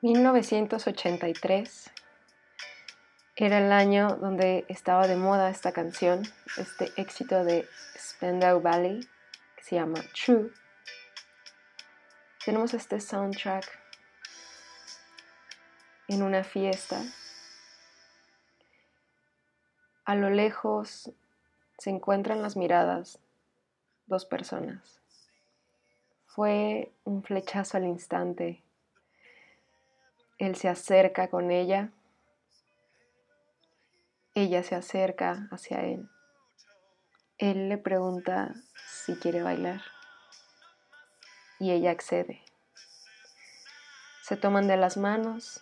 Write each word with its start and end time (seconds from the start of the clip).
1983 0.00 1.90
era 3.34 3.58
el 3.58 3.72
año 3.72 4.16
donde 4.16 4.64
estaba 4.68 5.08
de 5.08 5.16
moda 5.16 5.50
esta 5.50 5.72
canción, 5.72 6.22
este 6.56 6.92
éxito 6.96 7.42
de 7.42 7.68
Spandau 7.96 8.60
Ballet 8.60 9.00
que 9.56 9.64
se 9.64 9.74
llama 9.74 9.98
True. 10.14 10.52
Tenemos 12.44 12.74
este 12.74 13.00
soundtrack 13.00 13.64
en 16.06 16.22
una 16.22 16.44
fiesta. 16.44 17.02
A 20.04 20.14
lo 20.14 20.30
lejos 20.30 21.10
se 21.76 21.90
encuentran 21.90 22.40
las 22.40 22.56
miradas 22.56 23.18
dos 24.06 24.24
personas. 24.24 25.00
Fue 26.26 26.92
un 27.02 27.24
flechazo 27.24 27.78
al 27.78 27.84
instante. 27.84 28.62
Él 30.38 30.54
se 30.56 30.68
acerca 30.68 31.28
con 31.28 31.50
ella. 31.50 31.92
Ella 34.34 34.62
se 34.62 34.74
acerca 34.74 35.48
hacia 35.50 35.80
él. 35.80 36.08
Él 37.38 37.68
le 37.68 37.78
pregunta 37.78 38.54
si 38.86 39.16
quiere 39.16 39.42
bailar 39.42 39.82
y 41.58 41.72
ella 41.72 41.90
accede. 41.90 42.42
Se 44.22 44.36
toman 44.36 44.68
de 44.68 44.76
las 44.76 44.96
manos 44.96 45.60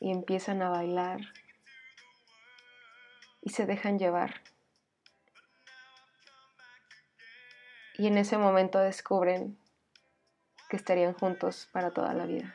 y 0.00 0.10
empiezan 0.10 0.62
a 0.62 0.68
bailar 0.68 1.20
y 3.40 3.50
se 3.50 3.66
dejan 3.66 3.98
llevar. 3.98 4.42
Y 7.98 8.06
en 8.06 8.18
ese 8.18 8.36
momento 8.36 8.78
descubren 8.78 9.58
que 10.68 10.76
estarían 10.76 11.14
juntos 11.14 11.68
para 11.72 11.92
toda 11.92 12.12
la 12.12 12.26
vida. 12.26 12.54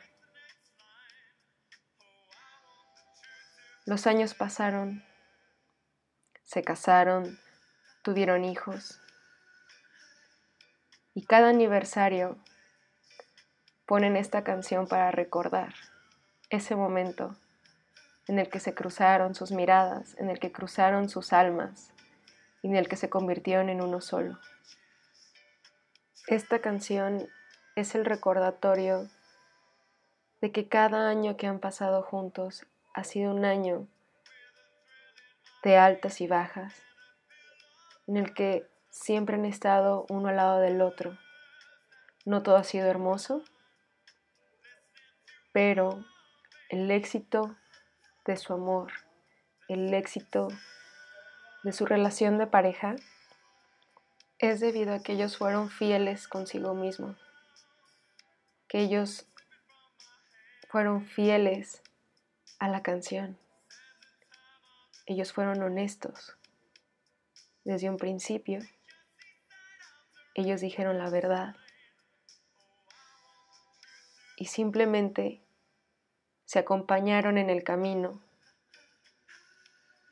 Los 3.84 4.06
años 4.06 4.34
pasaron, 4.34 5.02
se 6.44 6.62
casaron, 6.62 7.40
tuvieron 8.02 8.44
hijos. 8.44 9.00
Y 11.14 11.26
cada 11.26 11.48
aniversario 11.48 12.38
ponen 13.84 14.16
esta 14.16 14.44
canción 14.44 14.86
para 14.86 15.10
recordar 15.10 15.74
ese 16.48 16.76
momento 16.76 17.36
en 18.28 18.38
el 18.38 18.48
que 18.48 18.60
se 18.60 18.72
cruzaron 18.72 19.34
sus 19.34 19.50
miradas, 19.50 20.16
en 20.18 20.30
el 20.30 20.38
que 20.38 20.52
cruzaron 20.52 21.08
sus 21.08 21.32
almas 21.32 21.92
y 22.62 22.68
en 22.68 22.76
el 22.76 22.88
que 22.88 22.96
se 22.96 23.10
convirtieron 23.10 23.68
en 23.68 23.82
uno 23.82 24.00
solo. 24.00 24.38
Esta 26.28 26.60
canción 26.60 27.28
es 27.74 27.96
el 27.96 28.04
recordatorio 28.04 29.10
de 30.40 30.52
que 30.52 30.68
cada 30.68 31.08
año 31.08 31.36
que 31.36 31.48
han 31.48 31.58
pasado 31.58 32.02
juntos 32.02 32.64
ha 32.94 33.04
sido 33.04 33.34
un 33.34 33.44
año 33.44 33.86
de 35.62 35.76
altas 35.76 36.20
y 36.20 36.26
bajas, 36.26 36.74
en 38.06 38.16
el 38.16 38.34
que 38.34 38.68
siempre 38.90 39.36
han 39.36 39.44
estado 39.44 40.06
uno 40.08 40.28
al 40.28 40.36
lado 40.36 40.58
del 40.60 40.82
otro. 40.82 41.16
No 42.24 42.42
todo 42.42 42.56
ha 42.56 42.64
sido 42.64 42.88
hermoso, 42.88 43.42
pero 45.52 46.04
el 46.68 46.90
éxito 46.90 47.56
de 48.24 48.36
su 48.36 48.52
amor, 48.52 48.92
el 49.68 49.92
éxito 49.94 50.48
de 51.62 51.72
su 51.72 51.86
relación 51.86 52.38
de 52.38 52.46
pareja, 52.46 52.96
es 54.38 54.60
debido 54.60 54.94
a 54.94 55.00
que 55.00 55.12
ellos 55.12 55.36
fueron 55.36 55.70
fieles 55.70 56.26
consigo 56.26 56.74
mismo, 56.74 57.16
que 58.68 58.80
ellos 58.80 59.26
fueron 60.68 61.06
fieles 61.06 61.81
a 62.62 62.68
la 62.68 62.80
canción, 62.80 63.36
ellos 65.06 65.32
fueron 65.32 65.60
honestos. 65.64 66.36
Desde 67.64 67.90
un 67.90 67.96
principio, 67.96 68.60
ellos 70.36 70.60
dijeron 70.60 70.96
la 70.96 71.10
verdad. 71.10 71.56
Y 74.36 74.46
simplemente 74.46 75.42
se 76.44 76.60
acompañaron 76.60 77.36
en 77.36 77.50
el 77.50 77.64
camino 77.64 78.22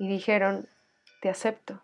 y 0.00 0.09
dijeron, 0.09 0.69
te 1.22 1.28
acepto, 1.28 1.81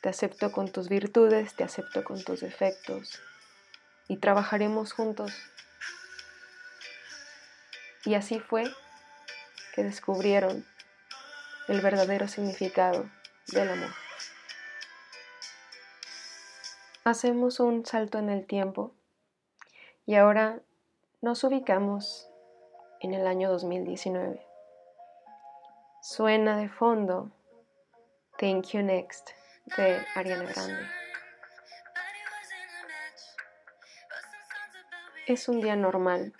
te 0.00 0.10
acepto 0.10 0.52
con 0.52 0.70
tus 0.70 0.88
virtudes, 0.88 1.56
te 1.56 1.64
acepto 1.64 2.04
con 2.04 2.22
tus 2.22 2.38
defectos 2.38 3.20
y 4.06 4.18
trabajaremos 4.18 4.92
juntos. 4.92 5.32
Y 8.04 8.14
así 8.14 8.38
fue 8.38 8.72
que 9.74 9.82
descubrieron 9.82 10.64
el 11.66 11.80
verdadero 11.80 12.28
significado 12.28 13.10
del 13.48 13.70
amor. 13.70 13.90
Hacemos 17.02 17.58
un 17.58 17.84
salto 17.84 18.18
en 18.18 18.30
el 18.30 18.46
tiempo 18.46 18.94
y 20.06 20.14
ahora 20.14 20.60
nos 21.22 21.42
ubicamos 21.42 22.30
en 23.00 23.14
el 23.14 23.26
año 23.26 23.50
2019. 23.50 24.46
Suena 26.02 26.56
de 26.56 26.68
fondo 26.68 27.32
Thank 28.38 28.68
You 28.68 28.82
Next 28.82 29.30
de 29.76 30.06
Ariana 30.14 30.44
Grande. 30.44 30.86
Es 35.26 35.48
un 35.48 35.60
día 35.60 35.74
normal. 35.74 36.32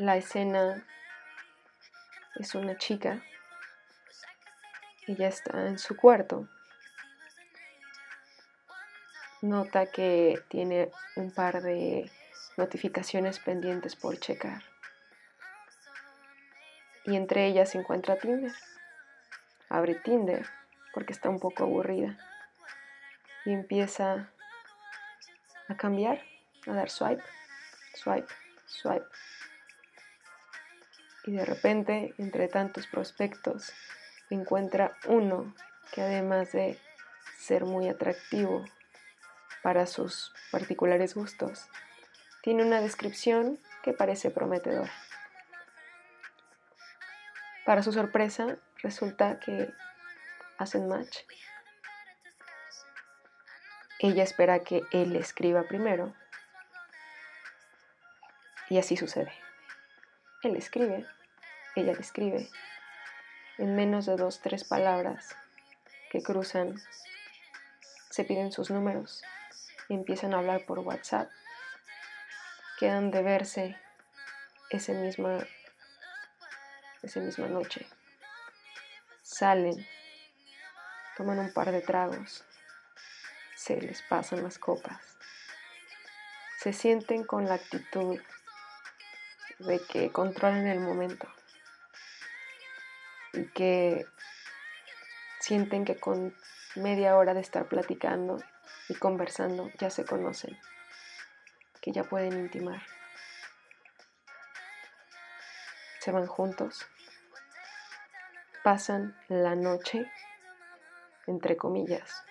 La 0.00 0.16
escena 0.16 0.82
es 2.36 2.54
una 2.54 2.78
chica. 2.78 3.22
Ella 5.06 5.28
está 5.28 5.66
en 5.66 5.78
su 5.78 5.94
cuarto. 5.94 6.48
Nota 9.42 9.90
que 9.90 10.42
tiene 10.48 10.90
un 11.16 11.30
par 11.30 11.60
de 11.60 12.10
notificaciones 12.56 13.40
pendientes 13.40 13.94
por 13.94 14.18
checar. 14.18 14.62
Y 17.04 17.14
entre 17.14 17.44
ellas 17.44 17.68
se 17.68 17.76
encuentra 17.76 18.16
Tinder. 18.16 18.54
Abre 19.68 19.96
Tinder 19.96 20.46
porque 20.94 21.12
está 21.12 21.28
un 21.28 21.40
poco 21.40 21.64
aburrida. 21.64 22.16
Y 23.44 23.52
empieza 23.52 24.32
a 25.68 25.76
cambiar, 25.76 26.24
a 26.66 26.72
dar 26.72 26.88
swipe, 26.88 27.22
swipe, 27.92 28.32
swipe. 28.64 29.04
Y 31.24 31.32
de 31.32 31.44
repente, 31.44 32.14
entre 32.18 32.48
tantos 32.48 32.86
prospectos, 32.86 33.72
encuentra 34.30 34.92
uno 35.06 35.54
que 35.92 36.02
además 36.02 36.52
de 36.52 36.78
ser 37.38 37.64
muy 37.64 37.88
atractivo 37.88 38.64
para 39.62 39.86
sus 39.86 40.32
particulares 40.50 41.14
gustos, 41.14 41.68
tiene 42.42 42.64
una 42.64 42.80
descripción 42.80 43.58
que 43.82 43.92
parece 43.92 44.30
prometedora. 44.30 44.90
Para 47.66 47.82
su 47.82 47.92
sorpresa, 47.92 48.56
resulta 48.82 49.38
que 49.40 49.72
hacen 50.58 50.88
match. 50.88 51.18
Ella 53.98 54.22
espera 54.22 54.60
que 54.60 54.82
él 54.92 55.14
escriba 55.16 55.64
primero. 55.64 56.14
Y 58.70 58.78
así 58.78 58.96
sucede. 58.96 59.32
Él 60.42 60.56
escribe, 60.56 61.06
ella 61.76 61.92
le 61.92 62.00
escribe. 62.00 62.48
En 63.58 63.76
menos 63.76 64.06
de 64.06 64.16
dos, 64.16 64.40
tres 64.40 64.64
palabras 64.64 65.36
que 66.10 66.22
cruzan, 66.22 66.76
se 68.10 68.24
piden 68.24 68.50
sus 68.50 68.70
números 68.70 69.22
y 69.88 69.94
empiezan 69.94 70.34
a 70.34 70.38
hablar 70.38 70.64
por 70.66 70.78
WhatsApp 70.80 71.28
quedan 72.80 73.10
de 73.10 73.22
verse 73.22 73.76
esa 74.70 74.94
misma, 74.94 75.46
esa 77.02 77.20
misma 77.20 77.46
noche. 77.46 77.86
Salen, 79.20 79.86
toman 81.14 81.40
un 81.40 81.52
par 81.52 81.72
de 81.72 81.82
tragos, 81.82 82.42
se 83.54 83.78
les 83.82 84.00
pasan 84.00 84.42
las 84.42 84.58
copas, 84.58 85.18
se 86.56 86.72
sienten 86.72 87.22
con 87.24 87.44
la 87.44 87.56
actitud 87.56 88.18
de 89.60 89.80
que 89.80 90.10
controlan 90.10 90.66
el 90.66 90.80
momento 90.80 91.28
y 93.32 93.44
que 93.48 94.06
sienten 95.38 95.84
que 95.84 95.96
con 95.96 96.34
media 96.76 97.16
hora 97.16 97.34
de 97.34 97.40
estar 97.40 97.66
platicando 97.66 98.38
y 98.88 98.94
conversando 98.94 99.70
ya 99.78 99.90
se 99.90 100.04
conocen 100.04 100.58
que 101.80 101.92
ya 101.92 102.04
pueden 102.04 102.34
intimar. 102.34 102.82
Se 106.00 106.12
van 106.12 106.26
juntos, 106.26 106.86
pasan 108.62 109.16
la 109.28 109.54
noche, 109.54 110.10
entre 111.26 111.56
comillas, 111.56 112.24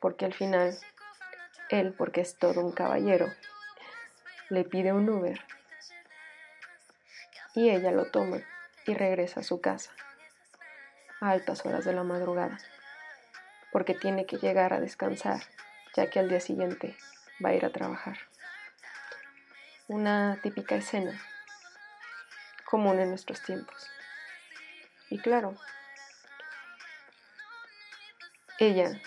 porque 0.00 0.24
al 0.24 0.34
final 0.34 0.76
él, 1.70 1.94
porque 1.96 2.20
es 2.20 2.36
todo 2.36 2.60
un 2.60 2.72
caballero, 2.72 3.26
le 4.50 4.64
pide 4.64 4.92
un 4.92 5.08
Uber 5.08 5.40
y 7.56 7.70
ella 7.70 7.90
lo 7.90 8.04
toma 8.04 8.38
y 8.86 8.94
regresa 8.94 9.40
a 9.40 9.42
su 9.42 9.60
casa 9.60 9.90
a 11.20 11.30
altas 11.30 11.66
horas 11.66 11.84
de 11.84 11.92
la 11.92 12.04
madrugada 12.04 12.58
porque 13.72 13.94
tiene 13.94 14.26
que 14.26 14.36
llegar 14.36 14.72
a 14.72 14.80
descansar 14.80 15.40
ya 15.96 16.08
que 16.10 16.20
al 16.20 16.28
día 16.28 16.40
siguiente 16.40 16.96
va 17.44 17.50
a 17.50 17.54
ir 17.54 17.64
a 17.64 17.70
trabajar. 17.70 18.18
Una 19.88 20.38
típica 20.42 20.76
escena 20.76 21.18
común 22.66 22.98
en 22.98 23.08
nuestros 23.08 23.42
tiempos. 23.42 23.88
Y 25.08 25.18
claro, 25.18 25.56
ella 28.58 29.00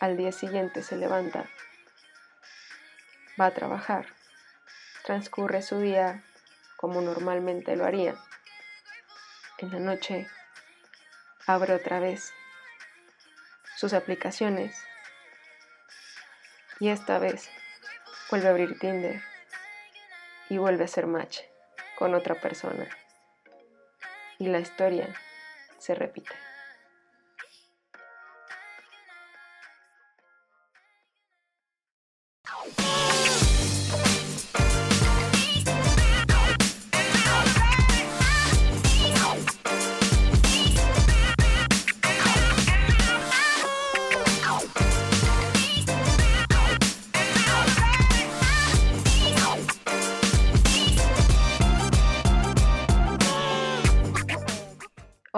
al 0.00 0.16
día 0.16 0.32
siguiente 0.32 0.82
se 0.82 0.96
levanta, 0.96 1.48
va 3.40 3.46
a 3.46 3.54
trabajar, 3.54 4.06
transcurre 5.04 5.62
su 5.62 5.80
día 5.80 6.24
como 6.76 7.00
normalmente 7.00 7.76
lo 7.76 7.84
haría. 7.84 8.14
En 9.58 9.72
la 9.72 9.78
noche 9.78 10.26
abre 11.46 11.74
otra 11.74 12.00
vez 12.00 12.32
sus 13.76 13.92
aplicaciones 13.92 14.76
y 16.80 16.88
esta 16.88 17.18
vez 17.18 17.48
vuelve 18.30 18.48
a 18.48 18.50
abrir 18.50 18.78
Tinder 18.78 19.22
y 20.48 20.58
vuelve 20.58 20.84
a 20.84 20.88
ser 20.88 21.06
match 21.06 21.40
con 21.98 22.14
otra 22.14 22.34
persona. 22.34 22.88
Y 24.38 24.48
la 24.48 24.58
historia 24.58 25.14
se 25.78 25.94
repite. 25.94 26.34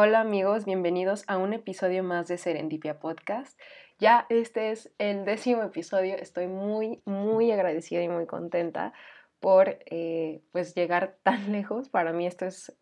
Hola 0.00 0.20
amigos, 0.20 0.64
bienvenidos 0.64 1.24
a 1.26 1.38
un 1.38 1.52
episodio 1.52 2.04
más 2.04 2.28
de 2.28 2.38
Serendipia 2.38 3.00
Podcast. 3.00 3.58
Ya 3.98 4.26
este 4.28 4.70
es 4.70 4.92
el 4.98 5.24
décimo 5.24 5.64
episodio, 5.64 6.14
estoy 6.14 6.46
muy, 6.46 7.02
muy 7.04 7.50
agradecida 7.50 8.00
y 8.00 8.08
muy 8.08 8.24
contenta 8.26 8.92
por 9.40 9.80
eh, 9.86 10.40
pues 10.52 10.76
llegar 10.76 11.16
tan 11.24 11.50
lejos. 11.50 11.88
Para 11.88 12.12
mí 12.12 12.28
esto 12.28 12.46
es, 12.46 12.78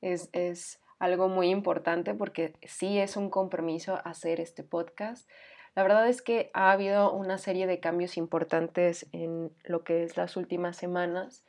es, 0.00 0.28
es 0.32 0.80
algo 0.98 1.28
muy 1.28 1.50
importante 1.50 2.14
porque 2.14 2.54
sí 2.64 2.98
es 2.98 3.16
un 3.16 3.30
compromiso 3.30 4.00
hacer 4.04 4.40
este 4.40 4.64
podcast. 4.64 5.30
La 5.76 5.84
verdad 5.84 6.08
es 6.08 6.20
que 6.20 6.50
ha 6.52 6.72
habido 6.72 7.12
una 7.12 7.38
serie 7.38 7.68
de 7.68 7.78
cambios 7.78 8.16
importantes 8.16 9.06
en 9.12 9.52
lo 9.62 9.84
que 9.84 10.02
es 10.02 10.16
las 10.16 10.36
últimas 10.36 10.76
semanas, 10.76 11.44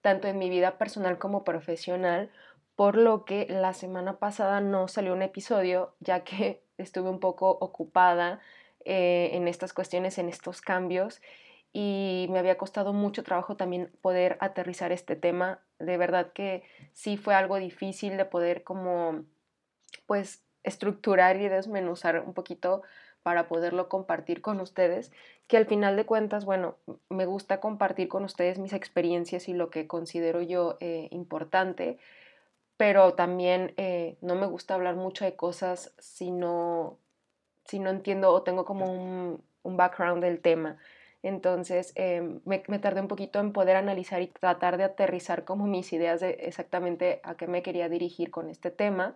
tanto 0.00 0.26
en 0.26 0.38
mi 0.38 0.50
vida 0.50 0.76
personal 0.76 1.18
como 1.18 1.44
profesional, 1.44 2.32
por 2.76 2.96
lo 2.96 3.24
que 3.24 3.46
la 3.48 3.72
semana 3.72 4.18
pasada 4.18 4.60
no 4.60 4.86
salió 4.86 5.14
un 5.14 5.22
episodio, 5.22 5.94
ya 6.00 6.22
que 6.24 6.62
estuve 6.78 7.08
un 7.08 7.20
poco 7.20 7.50
ocupada 7.50 8.40
eh, 8.84 9.30
en 9.32 9.48
estas 9.48 9.72
cuestiones, 9.72 10.18
en 10.18 10.28
estos 10.28 10.60
cambios, 10.60 11.20
y 11.72 12.28
me 12.30 12.38
había 12.38 12.56
costado 12.56 12.92
mucho 12.92 13.22
trabajo 13.22 13.56
también 13.56 13.90
poder 14.00 14.38
aterrizar 14.40 14.92
este 14.92 15.16
tema. 15.16 15.60
De 15.78 15.98
verdad 15.98 16.32
que 16.32 16.62
sí 16.92 17.16
fue 17.16 17.34
algo 17.34 17.56
difícil 17.56 18.16
de 18.16 18.24
poder 18.24 18.62
como, 18.62 19.24
pues, 20.06 20.42
estructurar 20.62 21.36
y 21.40 21.48
desmenuzar 21.48 22.22
un 22.26 22.32
poquito 22.32 22.82
para 23.22 23.48
poderlo 23.48 23.88
compartir 23.88 24.40
con 24.40 24.60
ustedes, 24.60 25.12
que 25.48 25.56
al 25.56 25.66
final 25.66 25.96
de 25.96 26.06
cuentas, 26.06 26.44
bueno, 26.44 26.76
me 27.08 27.26
gusta 27.26 27.60
compartir 27.60 28.08
con 28.08 28.24
ustedes 28.24 28.58
mis 28.58 28.72
experiencias 28.72 29.48
y 29.48 29.52
lo 29.52 29.68
que 29.68 29.86
considero 29.86 30.42
yo 30.42 30.76
eh, 30.80 31.08
importante, 31.10 31.98
pero 32.76 33.14
también 33.14 33.72
eh, 33.76 34.16
no 34.20 34.34
me 34.34 34.46
gusta 34.46 34.74
hablar 34.74 34.96
mucho 34.96 35.24
de 35.24 35.36
cosas 35.36 35.94
si 35.98 36.30
no, 36.30 36.98
si 37.64 37.78
no 37.78 37.90
entiendo 37.90 38.32
o 38.32 38.42
tengo 38.42 38.64
como 38.64 38.92
un, 38.92 39.42
un 39.62 39.76
background 39.76 40.22
del 40.22 40.40
tema. 40.40 40.78
Entonces 41.22 41.92
em, 41.96 42.40
me, 42.44 42.62
me, 42.68 42.78
tardé 42.78 43.00
un 43.00 43.08
poquito 43.08 43.40
en 43.40 43.52
poder 43.52 43.76
analizar 43.76 44.22
y 44.22 44.28
tratar 44.28 44.76
de 44.76 44.84
aterrizar 44.84 45.44
como 45.44 45.66
mis 45.66 45.92
ideas 45.92 46.20
de 46.20 46.30
exactamente 46.30 47.20
a 47.24 47.36
qué 47.36 47.46
me 47.46 47.62
quería 47.62 47.88
dirigir 47.88 48.30
con 48.30 48.50
este 48.50 48.70
tema. 48.70 49.14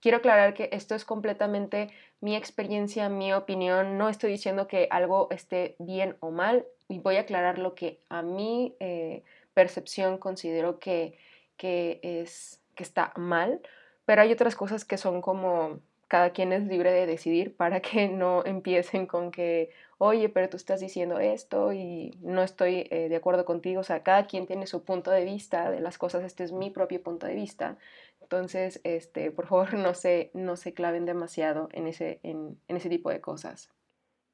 Quiero 0.00 0.18
aclarar 0.18 0.54
que 0.54 0.68
esto 0.72 0.94
es 0.94 1.04
completamente 1.04 1.90
mi 2.20 2.36
experiencia, 2.36 3.08
mi 3.08 3.32
opinión. 3.32 3.98
No 3.98 4.08
estoy 4.08 4.30
diciendo 4.30 4.68
que 4.68 4.86
algo 4.90 5.28
esté 5.30 5.74
bien 5.80 6.16
o 6.20 6.30
mal 6.30 6.66
y 6.88 7.00
voy 7.00 7.16
a 7.16 7.22
aclarar 7.22 7.58
lo 7.58 7.74
que 7.74 8.00
a 8.08 8.22
mi 8.22 8.76
eh, 8.78 9.24
percepción 9.54 10.18
considero 10.18 10.78
que, 10.78 11.18
que 11.56 11.98
es 12.02 12.62
que 12.78 12.84
está 12.84 13.12
mal, 13.16 13.60
pero 14.06 14.22
hay 14.22 14.32
otras 14.32 14.54
cosas 14.56 14.84
que 14.84 14.96
son 14.96 15.20
como 15.20 15.80
cada 16.06 16.30
quien 16.30 16.52
es 16.52 16.62
libre 16.62 16.92
de 16.92 17.06
decidir 17.06 17.54
para 17.56 17.80
que 17.80 18.08
no 18.08 18.44
empiecen 18.46 19.06
con 19.06 19.30
que, 19.30 19.70
oye, 19.98 20.28
pero 20.28 20.48
tú 20.48 20.56
estás 20.56 20.80
diciendo 20.80 21.18
esto 21.18 21.72
y 21.72 22.16
no 22.22 22.42
estoy 22.42 22.86
eh, 22.90 23.08
de 23.10 23.16
acuerdo 23.16 23.44
contigo. 23.44 23.80
O 23.80 23.84
sea, 23.84 24.02
cada 24.02 24.26
quien 24.26 24.46
tiene 24.46 24.66
su 24.66 24.84
punto 24.84 25.10
de 25.10 25.24
vista 25.24 25.70
de 25.70 25.80
las 25.80 25.98
cosas. 25.98 26.24
Este 26.24 26.44
es 26.44 26.52
mi 26.52 26.70
propio 26.70 27.02
punto 27.02 27.26
de 27.26 27.34
vista. 27.34 27.76
Entonces, 28.22 28.80
este, 28.84 29.30
por 29.30 29.46
favor, 29.46 29.74
no 29.74 29.92
se, 29.94 30.30
no 30.34 30.56
se 30.56 30.72
claven 30.72 31.04
demasiado 31.04 31.68
en 31.72 31.86
ese, 31.88 32.20
en, 32.22 32.58
en 32.68 32.76
ese 32.76 32.88
tipo 32.88 33.10
de 33.10 33.20
cosas. 33.20 33.70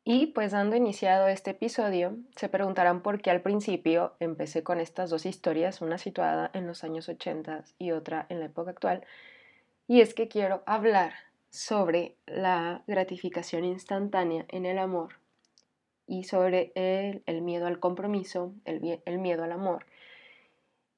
Y 0.07 0.27
pues 0.27 0.53
dando 0.53 0.77
iniciado 0.77 1.29
este 1.29 1.53
episodio, 1.53 2.19
se 2.37 2.51
preguntarán 2.51 3.01
por 3.01 3.23
qué 3.23 3.31
al 3.31 3.41
principio 3.41 4.13
empecé 4.21 4.63
con 4.63 4.79
estas 4.79 5.09
dos 5.09 5.25
historias, 5.25 5.81
una 5.81 5.97
situada 5.97 6.51
en 6.53 6.67
los 6.67 6.85
años 6.85 7.09
80 7.09 7.65
y 7.79 7.93
otra 7.93 8.27
en 8.29 8.41
la 8.41 8.47
época 8.47 8.73
actual. 8.73 9.07
Y 9.89 10.03
es 10.03 10.13
que 10.13 10.29
quiero 10.29 10.63
hablar 10.67 11.15
sobre 11.49 12.17
la 12.27 12.83
gratificación 12.87 13.65
instantánea 13.65 14.45
en 14.49 14.67
el 14.67 14.79
amor 14.79 15.15
y 16.07 16.25
sobre 16.25 16.73
el, 16.75 17.23
el 17.25 17.41
miedo 17.41 17.67
al 17.67 17.81
compromiso, 17.81 18.53
el, 18.67 19.01
el 19.07 19.19
miedo 19.19 19.43
al 19.43 19.53
amor. 19.53 19.87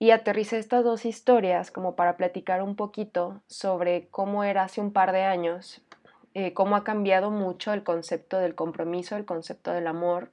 Y 0.00 0.11
aterricé 0.11 0.58
estas 0.58 0.82
dos 0.82 1.06
historias 1.06 1.70
como 1.70 1.94
para 1.94 2.17
platicar 2.17 2.60
un 2.60 2.75
poquito 2.75 3.41
sobre 3.46 4.08
cómo 4.08 4.43
era 4.43 4.65
hace 4.65 4.81
un 4.81 4.93
par 4.93 5.13
de 5.13 5.22
años 5.22 5.81
eh, 6.38 6.52
cómo 6.52 6.76
ha 6.76 6.84
cambiado 6.84 7.31
mucho 7.31 7.72
el 7.72 7.82
concepto 7.82 8.36
del 8.36 8.55
compromiso, 8.55 9.16
el 9.16 9.24
concepto 9.24 9.72
del 9.72 9.86
amor, 9.86 10.31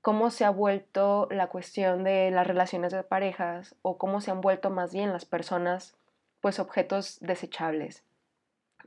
cómo 0.00 0.30
se 0.30 0.44
ha 0.44 0.50
vuelto 0.50 1.26
la 1.32 1.48
cuestión 1.48 2.04
de 2.04 2.30
las 2.30 2.46
relaciones 2.46 2.92
de 2.92 3.02
parejas 3.02 3.74
o 3.82 3.98
cómo 3.98 4.20
se 4.20 4.30
han 4.30 4.40
vuelto 4.40 4.70
más 4.70 4.92
bien 4.92 5.12
las 5.12 5.24
personas 5.24 5.96
pues 6.40 6.60
objetos 6.60 7.18
desechables. 7.18 8.04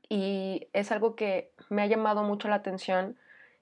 Y 0.07 0.69
es 0.71 0.93
algo 0.93 1.17
que 1.17 1.51
me 1.67 1.81
ha 1.81 1.87
llamado 1.87 2.23
mucho 2.23 2.47
la 2.47 2.55
atención 2.55 3.17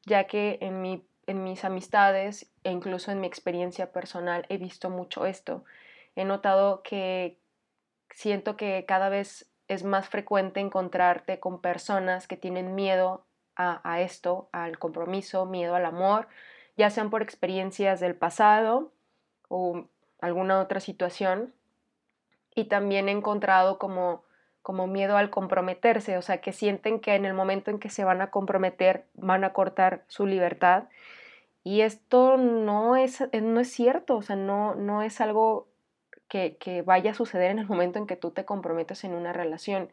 ya 0.06 0.26
que 0.26 0.60
en, 0.62 0.80
mi, 0.80 1.04
en 1.26 1.44
mis 1.44 1.66
amistades 1.66 2.52
e 2.64 2.70
incluso 2.70 3.10
en 3.10 3.20
mi 3.20 3.26
experiencia 3.26 3.92
personal 3.92 4.46
he 4.50 4.60
visto 4.60 4.92
mucho 4.92 5.26
esto. 5.26 5.66
He 6.16 6.24
notado 6.24 6.84
que 6.84 7.40
siento 8.12 8.58
que 8.58 8.86
cada 8.88 9.10
vez 9.10 9.50
es 9.74 9.84
más 9.84 10.08
frecuente 10.08 10.60
encontrarte 10.60 11.40
con 11.40 11.60
personas 11.60 12.28
que 12.28 12.38
tienen 12.38 12.76
miedo 12.76 13.26
a, 13.56 14.02
esto, 14.02 14.50
al 14.52 14.80
compromiso, 14.80 15.46
miedo 15.46 15.76
al 15.76 15.86
amor, 15.86 16.28
ya 16.76 16.90
sean 16.90 17.10
por 17.10 17.22
experiencias 17.22 18.00
del 18.00 18.16
pasado 18.16 18.92
o 19.48 19.86
alguna 20.22 20.60
otra 20.60 20.80
situación. 20.80 21.54
Y 22.56 22.66
también 22.66 23.10
he 23.10 23.12
encontrado 23.12 23.78
como, 23.78 24.24
como 24.62 24.88
miedo 24.88 25.18
al 25.18 25.30
comprometerse, 25.30 26.18
o 26.18 26.22
sea, 26.22 26.42
que 26.42 26.54
sienten 26.54 27.00
que 27.00 27.16
en 27.16 27.26
el 27.26 27.34
momento 27.34 27.70
en 27.70 27.80
que 27.80 27.90
se 27.90 28.04
van 28.04 28.22
a 28.22 28.32
comprometer 28.32 29.06
van 29.14 29.44
a 29.44 29.54
cortar 29.54 30.04
su 30.08 30.26
libertad. 30.26 30.86
Y 31.64 31.82
esto 31.82 32.38
no 32.38 32.96
es, 32.96 33.24
no 33.40 33.60
es 33.60 33.72
cierto, 33.72 34.18
o 34.18 34.22
sea, 34.22 34.36
no, 34.36 34.76
no 34.76 35.02
es 35.02 35.22
algo 35.22 35.68
que, 36.34 36.82
vaya 36.84 37.12
a 37.12 37.14
suceder 37.14 37.52
en 37.52 37.60
el 37.60 37.68
momento 37.68 38.00
en 38.00 38.08
que 38.08 38.16
tú 38.16 38.32
te 38.32 38.44
comprometes 38.44 39.04
en 39.04 39.14
una 39.14 39.34
relación. 39.34 39.92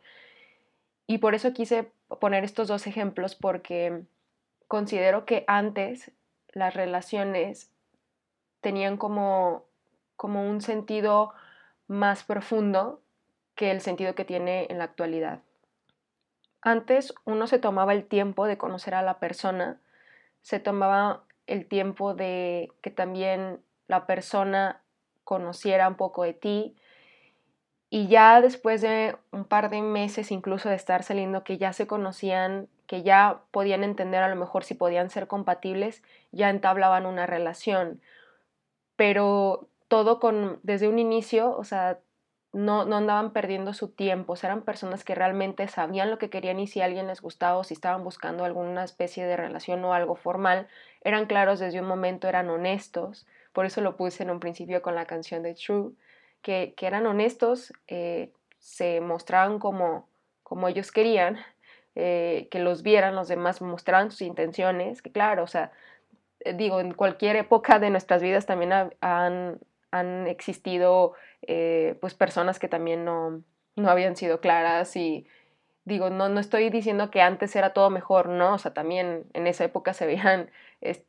Y 1.07 1.19
por 1.19 1.35
eso 1.35 1.53
quise 1.53 1.93
poner 2.19 2.45
estos 2.45 2.69
dos 2.69 2.87
ejemplos 2.87 3.35
porque 3.35 4.05
considero 4.67 5.27
que 5.27 5.45
antes 5.47 6.13
las 6.53 6.73
relaciones 6.73 7.71
tenían 8.63 8.97
como, 8.97 9.67
como 10.17 10.49
un 10.49 10.63
sentido 10.63 11.35
más 11.89 12.25
profundo 12.25 13.03
que 13.55 13.71
el 13.71 13.83
sentido 13.83 14.15
que 14.15 14.25
tiene 14.25 14.67
en 14.71 14.79
la 14.79 14.85
actualidad. 14.85 15.41
Antes 16.63 17.13
uno 17.25 17.49
se 17.49 17.59
tomaba 17.59 17.93
el 17.93 18.07
tiempo 18.07 18.47
de 18.47 18.57
conocer 18.57 18.95
a 18.95 19.03
la 19.03 19.19
persona, 19.19 19.79
se 20.41 20.59
tomaba 20.59 21.25
el 21.47 21.67
tiempo 21.67 22.15
de 22.15 22.73
que 22.81 22.91
también 22.91 23.61
la 23.89 24.07
persona 24.07 24.81
conociera 25.31 25.87
un 25.87 25.95
poco 25.95 26.25
de 26.25 26.35
ti. 26.35 26.75
Y 27.89 28.09
ya 28.09 28.41
después 28.41 28.81
de 28.81 29.17
un 29.31 29.45
par 29.45 29.71
de 29.71 29.81
meses 29.81 30.33
incluso 30.33 30.69
de 30.69 30.75
estar 30.75 31.05
saliendo, 31.05 31.45
que 31.45 31.57
ya 31.57 31.73
se 31.73 31.87
conocían, 31.87 32.69
que 32.89 33.05
ya 33.05 33.43
podían 33.53 33.85
entender 33.85 34.25
a 34.25 34.29
lo 34.29 34.35
mejor 34.35 34.65
si 34.65 34.75
podían 34.75 35.09
ser 35.09 35.29
compatibles, 35.29 36.03
ya 36.33 36.51
entablaban 36.51 37.07
una 37.07 37.27
relación. 37.27 38.01
Pero 38.97 39.69
todo 39.87 40.19
con, 40.19 40.59
desde 40.65 40.89
un 40.89 40.99
inicio, 40.99 41.57
o 41.57 41.63
sea, 41.63 42.01
no, 42.53 42.85
no 42.85 42.97
andaban 42.97 43.33
perdiendo 43.33 43.73
su 43.73 43.87
tiempo, 43.87 44.35
eran 44.43 44.63
personas 44.63 45.05
que 45.05 45.15
realmente 45.15 45.69
sabían 45.69 46.11
lo 46.11 46.19
que 46.19 46.29
querían 46.29 46.59
y 46.59 46.67
si 46.67 46.81
alguien 46.81 47.07
les 47.07 47.23
gustaba 47.23 47.57
o 47.57 47.63
si 47.63 47.75
estaban 47.75 48.03
buscando 48.03 48.45
alguna 48.45 48.83
especie 48.83 49.27
de 49.27 49.37
relación 49.37 49.85
o 49.85 49.95
algo 49.95 50.17
formal, 50.17 50.67
eran 51.03 51.27
claros 51.27 51.61
desde 51.61 51.81
un 51.81 51.87
momento, 51.87 52.27
eran 52.27 52.51
honestos, 52.51 53.29
por 53.53 53.67
eso 53.67 53.81
lo 53.81 53.97
puse 53.97 54.23
en 54.23 54.31
un 54.31 54.41
principio 54.41 54.83
con 54.83 54.95
la 54.95 55.07
canción 55.07 55.43
de 55.43 55.55
True, 55.55 55.93
que, 56.43 56.75
eran 56.81 57.07
honestos, 57.07 57.73
eh, 57.89 58.33
se 58.59 59.01
mostraban 59.01 59.59
como, 59.59 60.09
como 60.43 60.69
ellos 60.69 60.93
querían, 60.93 61.39
eh, 61.95 62.49
que 62.51 62.61
los 62.61 62.83
vieran, 62.83 63.15
los 63.15 63.29
demás 63.29 63.61
mostraban 63.61 64.11
sus 64.11 64.23
intenciones, 64.23 65.03
que 65.03 65.13
claro, 65.13 65.43
o 65.43 65.47
sea, 65.47 65.73
eh, 66.41 66.55
digo, 66.55 66.81
en 66.81 66.95
cualquier 66.95 67.37
época 67.37 67.79
de 67.79 67.91
nuestras 67.91 68.23
vidas 68.23 68.47
también 68.47 68.73
han, 68.73 69.59
han 69.91 70.27
existido 70.27 71.15
eh, 71.43 71.97
pues 72.01 72.15
personas 72.15 72.59
que 72.59 72.69
también 72.69 73.05
no, 73.05 73.43
no 73.77 73.91
habían 73.91 74.17
sido 74.17 74.41
claras 74.41 74.95
y 74.97 75.27
digo, 75.85 76.11
no, 76.11 76.29
no 76.29 76.41
estoy 76.41 76.71
diciendo 76.71 77.11
que 77.11 77.23
antes 77.23 77.57
era 77.57 77.73
todo 77.73 77.91
mejor, 77.91 78.29
no, 78.29 78.55
o 78.55 78.59
sea, 78.59 78.73
también 78.75 79.25
en 79.33 79.47
esa 79.47 79.65
época 79.65 79.95
se 79.95 80.07
veían, 80.07 80.51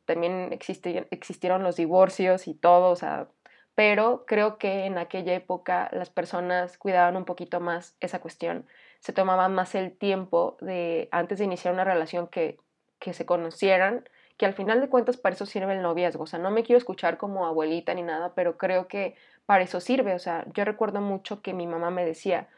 también 0.04 0.50
existieron 0.52 1.62
los 1.62 1.76
divorcios 1.76 2.48
y 2.48 2.54
todo, 2.54 2.90
o 2.90 2.96
sea, 2.96 3.28
pero 3.74 4.24
creo 4.26 4.58
que 4.58 4.84
en 4.84 4.98
aquella 4.98 5.34
época 5.34 5.88
las 5.92 6.10
personas 6.10 6.76
cuidaban 6.78 7.16
un 7.16 7.24
poquito 7.24 7.60
más 7.60 7.96
esa 8.00 8.20
cuestión, 8.20 8.66
se 9.00 9.12
tomaban 9.12 9.54
más 9.54 9.74
el 9.74 9.96
tiempo 9.96 10.56
de, 10.60 11.08
antes 11.10 11.38
de 11.38 11.44
iniciar 11.46 11.74
una 11.74 11.84
relación, 11.84 12.28
que, 12.28 12.58
que 12.98 13.14
se 13.14 13.26
conocieran, 13.26 14.08
que 14.36 14.46
al 14.46 14.54
final 14.54 14.80
de 14.80 14.88
cuentas 14.88 15.16
para 15.16 15.34
eso 15.34 15.46
sirve 15.46 15.74
el 15.74 15.82
noviazgo. 15.82 16.24
O 16.24 16.26
sea, 16.26 16.38
no 16.38 16.50
me 16.50 16.62
quiero 16.62 16.78
escuchar 16.78 17.16
como 17.16 17.46
abuelita 17.46 17.94
ni 17.94 18.02
nada, 18.02 18.34
pero 18.34 18.56
creo 18.56 18.88
que 18.88 19.16
para 19.46 19.64
eso 19.64 19.80
sirve. 19.80 20.14
O 20.14 20.18
sea, 20.18 20.44
yo 20.54 20.64
recuerdo 20.64 21.00
mucho 21.00 21.42
que 21.42 21.52
mi 21.52 21.66
mamá 21.66 21.90
me 21.90 22.04
decía, 22.04 22.48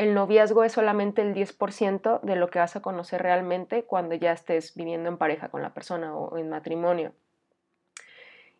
el 0.00 0.14
noviazgo 0.14 0.64
es 0.64 0.72
solamente 0.72 1.20
el 1.20 1.34
10% 1.34 2.22
de 2.22 2.34
lo 2.34 2.48
que 2.48 2.58
vas 2.58 2.74
a 2.74 2.80
conocer 2.80 3.20
realmente 3.20 3.84
cuando 3.84 4.14
ya 4.14 4.32
estés 4.32 4.74
viviendo 4.74 5.10
en 5.10 5.18
pareja 5.18 5.50
con 5.50 5.60
la 5.60 5.74
persona 5.74 6.16
o 6.16 6.38
en 6.38 6.48
matrimonio. 6.48 7.12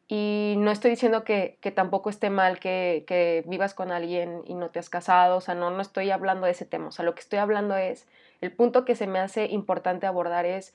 Y 0.06 0.56
no 0.58 0.70
estoy 0.70 0.90
diciendo 0.90 1.24
que, 1.24 1.58
tampoco 1.74 2.10
esté 2.10 2.28
mal 2.28 2.58
que, 2.58 3.04
que, 3.06 3.42
vivas 3.46 3.72
con 3.72 3.90
alguien 3.90 4.42
y 4.44 4.52
no 4.52 4.68
te 4.68 4.80
has 4.80 4.90
casado, 4.90 5.38
o 5.38 5.40
sea, 5.40 5.54
no, 5.54 5.70
no 5.70 5.80
estoy 5.80 6.10
hablando 6.10 6.44
de 6.44 6.52
ese 6.52 6.66
tema, 6.66 6.88
o 6.88 6.92
sea, 6.92 7.06
lo 7.06 7.14
que 7.14 7.20
estoy 7.20 7.38
hablando 7.38 7.74
es, 7.74 8.06
el 8.42 8.52
punto 8.52 8.84
que 8.84 8.94
se 8.94 9.06
me 9.06 9.18
hace 9.18 9.46
importante 9.46 10.06
abordar 10.06 10.44
es 10.44 10.74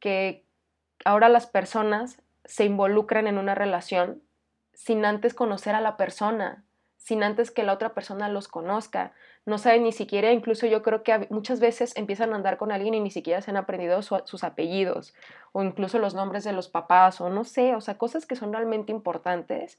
que 0.00 0.44
ahora 1.04 1.28
las 1.28 1.46
personas 1.46 2.22
se 2.46 2.64
involucran 2.64 3.26
en 3.26 3.36
una 3.36 3.54
relación 3.54 4.22
sin 4.72 5.04
antes 5.04 5.34
conocer 5.34 5.74
a 5.74 5.82
la 5.82 5.98
persona, 5.98 6.64
sin 7.04 7.22
antes 7.22 7.50
que 7.50 7.64
la 7.64 7.74
otra 7.74 7.92
persona 7.92 8.30
los 8.30 8.48
conozca. 8.48 9.12
No 9.46 9.58
saben 9.58 9.82
ni 9.82 9.92
siquiera, 9.92 10.32
incluso 10.32 10.66
yo 10.66 10.82
creo 10.82 11.02
que 11.02 11.26
muchas 11.30 11.60
veces 11.60 11.94
empiezan 11.96 12.32
a 12.32 12.36
andar 12.36 12.56
con 12.56 12.72
alguien 12.72 12.94
y 12.94 13.00
ni 13.00 13.10
siquiera 13.10 13.42
se 13.42 13.50
han 13.50 13.58
aprendido 13.58 14.00
sus 14.02 14.42
apellidos 14.42 15.14
o 15.52 15.62
incluso 15.62 15.98
los 15.98 16.14
nombres 16.14 16.44
de 16.44 16.52
los 16.54 16.68
papás 16.68 17.20
o 17.20 17.28
no 17.28 17.44
sé, 17.44 17.74
o 17.74 17.80
sea, 17.82 17.98
cosas 17.98 18.24
que 18.24 18.36
son 18.36 18.52
realmente 18.54 18.90
importantes 18.90 19.78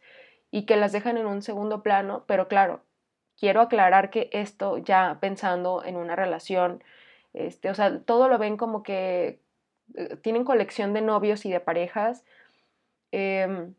y 0.51 0.65
que 0.67 0.77
las 0.77 0.91
dejan 0.91 1.17
en 1.17 1.25
un 1.25 1.41
segundo 1.41 1.81
plano, 1.81 2.25
pero 2.27 2.47
claro, 2.47 2.83
quiero 3.39 3.61
aclarar 3.61 4.11
que 4.11 4.29
esto 4.33 4.77
ya 4.77 5.17
pensando 5.19 5.83
en 5.83 5.95
una 5.97 6.15
relación, 6.15 6.83
este, 7.33 7.69
o 7.71 7.75
sea, 7.75 7.99
todo 8.01 8.27
lo 8.29 8.37
ven 8.37 8.57
como 8.57 8.83
que 8.83 9.41
eh, 9.95 10.15
tienen 10.17 10.45
colección 10.45 10.93
de 10.93 11.01
novios 11.01 11.45
y 11.45 11.51
de 11.51 11.59
parejas. 11.59 12.23
Em, 13.11 13.75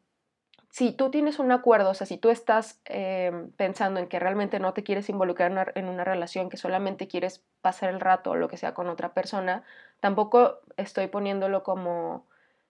si 0.77 0.93
tú 0.93 1.11
tienes 1.11 1.39
un 1.39 1.53
acuerdo, 1.53 1.89
o 1.89 1.95
sea, 1.95 2.07
si 2.07 2.19
tú 2.19 2.29
estás 2.29 2.83
em, 2.85 3.51
pensando 3.53 3.99
en 3.99 4.09
que 4.09 4.19
realmente 4.19 4.61
no 4.61 4.75
te 4.75 4.83
quieres 4.83 5.09
involucrar 5.09 5.73
en 5.75 5.89
una, 5.89 6.05
relación, 6.05 6.51
que 6.51 6.59
solamente 6.59 7.09
quieres 7.09 7.43
pasar 7.63 7.89
el 7.89 7.99
rato 7.99 8.33
o 8.33 8.37
lo 8.37 8.49
que 8.49 8.59
sea 8.59 8.75
con 8.75 8.91
otra 8.91 9.15
persona, 9.15 9.65
tampoco 10.01 10.59
estoy 10.77 11.07
poniéndolo 11.07 11.63
como, 11.63 12.27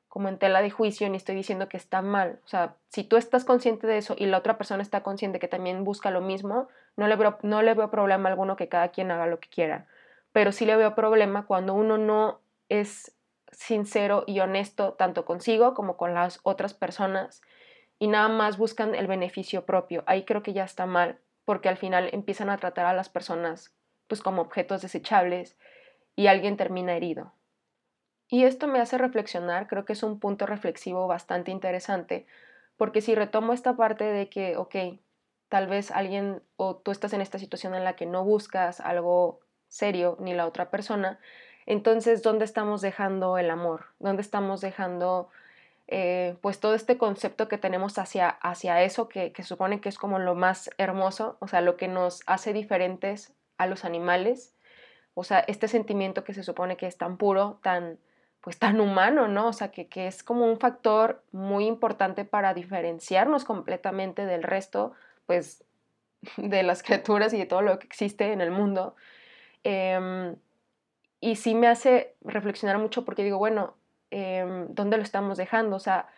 como 0.06 0.28
en 0.28 0.38
tela 0.38 0.62
de 0.62 0.70
juicio 0.70 1.08
ni 1.10 1.16
estoy 1.16 1.34
diciendo 1.34 1.68
que 1.68 1.76
está 1.76 2.00
mal. 2.00 2.38
O 2.44 2.48
sea, 2.48 2.76
si 2.90 3.02
tú 3.02 3.16
estás 3.16 3.44
consciente 3.44 3.88
de 3.88 3.98
eso 3.98 4.14
y 4.16 4.26
la 4.26 4.38
otra 4.38 4.56
persona 4.56 4.84
está 4.84 5.02
consciente 5.02 5.40
que 5.40 5.48
también 5.48 5.82
busca 5.82 6.12
lo 6.12 6.20
mismo, 6.20 6.68
no 6.94 7.08
le 7.08 7.16
veo, 7.16 7.38
no 7.42 7.60
le 7.62 7.74
veo 7.74 7.90
problema 7.90 8.28
alguno 8.28 8.54
que 8.54 8.68
cada 8.68 8.90
quien 8.90 9.10
haga 9.10 9.26
lo 9.26 9.40
que 9.40 9.48
quiera. 9.48 9.88
Pero 10.30 10.52
sí 10.52 10.64
le 10.64 10.76
veo 10.76 10.94
problema 10.94 11.44
cuando 11.46 11.74
uno 11.74 11.98
no 11.98 12.38
es 12.68 13.16
sincero 13.50 14.22
y 14.28 14.38
honesto 14.38 14.92
tanto 14.92 15.24
consigo 15.24 15.74
como 15.74 15.96
con 15.96 16.14
las 16.14 16.38
otras 16.44 16.72
personas 16.72 17.42
y 17.98 18.08
nada 18.08 18.28
más 18.28 18.58
buscan 18.58 18.94
el 18.94 19.06
beneficio 19.06 19.64
propio. 19.64 20.04
Ahí 20.06 20.24
creo 20.24 20.42
que 20.42 20.52
ya 20.52 20.64
está 20.64 20.86
mal 20.86 21.18
porque 21.44 21.68
al 21.68 21.76
final 21.76 22.10
empiezan 22.12 22.50
a 22.50 22.58
tratar 22.58 22.86
a 22.86 22.92
las 22.92 23.08
personas 23.08 23.74
pues 24.06 24.20
como 24.20 24.42
objetos 24.42 24.82
desechables 24.82 25.56
y 26.14 26.26
alguien 26.26 26.56
termina 26.56 26.96
herido. 26.96 27.32
Y 28.28 28.44
esto 28.44 28.66
me 28.66 28.80
hace 28.80 28.98
reflexionar, 28.98 29.68
creo 29.68 29.84
que 29.84 29.92
es 29.92 30.02
un 30.02 30.18
punto 30.18 30.46
reflexivo 30.46 31.06
bastante 31.06 31.52
interesante, 31.52 32.26
porque 32.76 33.00
si 33.00 33.14
retomo 33.14 33.52
esta 33.52 33.76
parte 33.76 34.04
de 34.04 34.28
que, 34.28 34.56
ok, 34.56 34.74
tal 35.48 35.68
vez 35.68 35.92
alguien 35.92 36.42
o 36.56 36.76
tú 36.76 36.90
estás 36.90 37.12
en 37.12 37.20
esta 37.20 37.38
situación 37.38 37.74
en 37.74 37.84
la 37.84 37.94
que 37.94 38.06
no 38.06 38.24
buscas 38.24 38.80
algo 38.80 39.40
serio 39.68 40.16
ni 40.20 40.34
la 40.34 40.46
otra 40.46 40.70
persona, 40.70 41.20
entonces, 41.66 42.22
¿dónde 42.22 42.44
estamos 42.44 42.80
dejando 42.80 43.38
el 43.38 43.50
amor? 43.50 43.86
¿Dónde 43.98 44.22
estamos 44.22 44.60
dejando 44.60 45.28
eh, 45.88 46.36
pues 46.40 46.58
todo 46.58 46.74
este 46.74 46.98
concepto 46.98 47.48
que 47.48 47.58
tenemos 47.58 47.98
hacia, 47.98 48.28
hacia 48.28 48.82
eso 48.82 49.08
que, 49.08 49.32
que 49.32 49.42
supone 49.42 49.80
que 49.80 49.88
es 49.88 49.98
como 49.98 50.18
lo 50.18 50.34
más 50.34 50.70
hermoso, 50.78 51.36
o 51.40 51.48
sea, 51.48 51.60
lo 51.60 51.76
que 51.76 51.88
nos 51.88 52.22
hace 52.26 52.52
diferentes 52.52 53.32
a 53.58 53.66
los 53.66 53.84
animales, 53.84 54.54
o 55.14 55.24
sea, 55.24 55.40
este 55.40 55.68
sentimiento 55.68 56.24
que 56.24 56.34
se 56.34 56.42
supone 56.42 56.76
que 56.76 56.86
es 56.86 56.98
tan 56.98 57.16
puro, 57.16 57.58
tan, 57.62 57.98
pues 58.42 58.58
tan 58.58 58.80
humano, 58.80 59.28
¿no? 59.28 59.48
O 59.48 59.52
sea, 59.52 59.70
que, 59.70 59.88
que 59.88 60.06
es 60.06 60.22
como 60.22 60.44
un 60.44 60.58
factor 60.58 61.22
muy 61.32 61.66
importante 61.66 62.24
para 62.24 62.52
diferenciarnos 62.52 63.44
completamente 63.44 64.26
del 64.26 64.42
resto, 64.42 64.92
pues, 65.26 65.64
de 66.36 66.62
las 66.62 66.82
criaturas 66.82 67.32
y 67.32 67.38
de 67.38 67.46
todo 67.46 67.62
lo 67.62 67.78
que 67.78 67.86
existe 67.86 68.32
en 68.32 68.40
el 68.40 68.50
mundo. 68.50 68.94
Em, 69.64 70.36
y 71.20 71.36
sí 71.36 71.54
me 71.54 71.68
hace 71.68 72.14
reflexionar 72.22 72.78
mucho 72.78 73.04
porque 73.04 73.24
digo, 73.24 73.38
bueno, 73.38 73.75
em, 74.10 74.68
¿dónde 74.74 74.96
lo 74.96 75.02
estamos 75.02 75.38
dejando? 75.38 75.76
O 75.76 75.80
sea, 75.80 76.08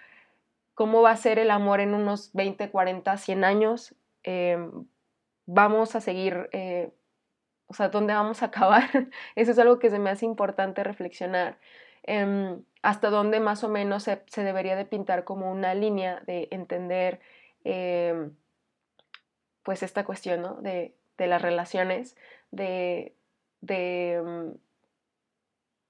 ¿cómo 0.75 1.02
va 1.02 1.11
a 1.12 1.16
ser 1.16 1.38
el 1.38 1.50
amor 1.50 1.80
en 1.80 1.95
unos 1.95 2.33
20, 2.35 2.71
40, 2.71 3.16
100 3.16 3.45
años? 3.45 3.95
Em, 4.23 4.87
¿Vamos 5.47 5.97
a 5.97 6.00
seguir, 6.00 6.50
eh, 6.52 6.90
o 7.68 7.75
sea, 7.75 7.88
dónde 7.88 8.14
vamos 8.14 8.42
a 8.42 8.47
acabar? 8.47 8.83
Eso 9.37 9.52
es 9.52 9.59
algo 9.59 9.78
que 9.78 9.90
se 9.90 9.99
me 9.99 10.11
hace 10.11 10.26
importante 10.26 10.85
reflexionar. 10.85 11.59
Em, 12.04 12.62
hasta 12.83 13.11
dónde 13.11 13.40
más 13.40 13.64
o 13.64 13.68
menos 13.68 14.04
se, 14.04 14.23
debería 14.37 14.76
de 14.76 14.85
pintar 14.87 15.25
como 15.25 15.50
una 15.50 15.75
línea 15.75 16.23
de 16.26 16.49
entender 16.50 17.21
pues 19.62 19.83
esta 19.83 20.04
cuestión 20.04 20.40
¿no? 20.40 20.54
de, 20.62 20.95
las 21.18 21.42
relaciones, 21.42 22.16
de 22.50 23.14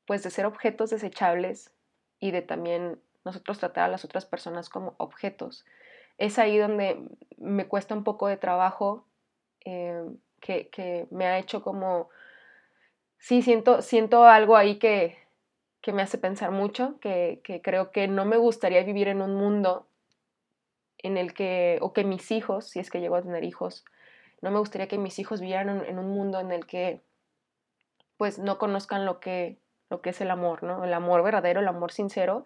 pues 0.09 0.23
de 0.23 0.31
ser 0.31 0.47
objetos 0.47 0.89
desechables 0.89 1.71
y 2.21 2.31
de 2.31 2.43
también 2.43 3.01
nosotros 3.25 3.59
tratar 3.59 3.85
a 3.85 3.89
las 3.89 4.05
otras 4.05 4.27
personas 4.27 4.69
como 4.69 4.95
objetos. 4.99 5.65
Es 6.19 6.39
ahí 6.39 6.59
donde 6.59 7.01
me 7.37 7.67
cuesta 7.67 7.95
un 7.95 8.05
poco 8.05 8.27
de 8.27 8.37
trabajo, 8.37 9.07
eh, 9.65 10.05
que, 10.41 11.07
me 11.11 11.27
ha 11.27 11.39
hecho 11.39 11.63
como, 11.63 12.09
sí, 13.19 13.43
siento, 13.43 13.83
siento 13.83 14.25
algo 14.25 14.57
ahí 14.57 14.79
que, 14.79 15.19
que 15.81 15.93
me 15.93 16.03
hace 16.03 16.19
pensar 16.19 16.51
mucho, 16.51 16.99
que, 17.01 17.41
que, 17.45 17.61
creo 17.61 17.91
que 17.91 18.09
no 18.09 18.25
me 18.25 18.37
gustaría 18.37 18.83
vivir 18.83 19.09
en 19.09 19.21
un 19.21 19.35
mundo 19.35 19.87
en 20.99 21.17
el 21.17 21.35
que, 21.35 21.79
o 21.81 21.93
que 21.93 22.05
mis 22.05 22.31
hijos, 22.31 22.69
si 22.69 22.81
es 22.81 22.91
que 22.91 23.01
llego 23.01 23.17
a 23.17 23.23
tener 23.23 23.45
hijos, 23.45 23.85
no 24.41 24.51
me 24.51 24.59
gustaría 24.59 24.89
que 24.89 24.99
mis 24.99 25.19
hijos 25.19 25.41
vivieran 25.41 25.85
en 25.85 25.99
un 25.99 26.11
mundo 26.11 26.41
en 26.41 26.53
el 26.53 26.67
que 26.67 27.03
pues 28.17 28.39
no 28.39 28.59
conozcan 28.59 29.05
lo 29.05 29.21
que 29.21 29.59
lo 29.91 30.01
que 30.01 30.11
es 30.11 30.21
el 30.21 30.31
amor, 30.31 30.63
¿no? 30.63 30.85
El 30.85 30.93
amor 30.93 31.23
verdadero, 31.23 31.61
el 31.61 31.69
amor 31.69 31.93
sincero. 31.93 32.45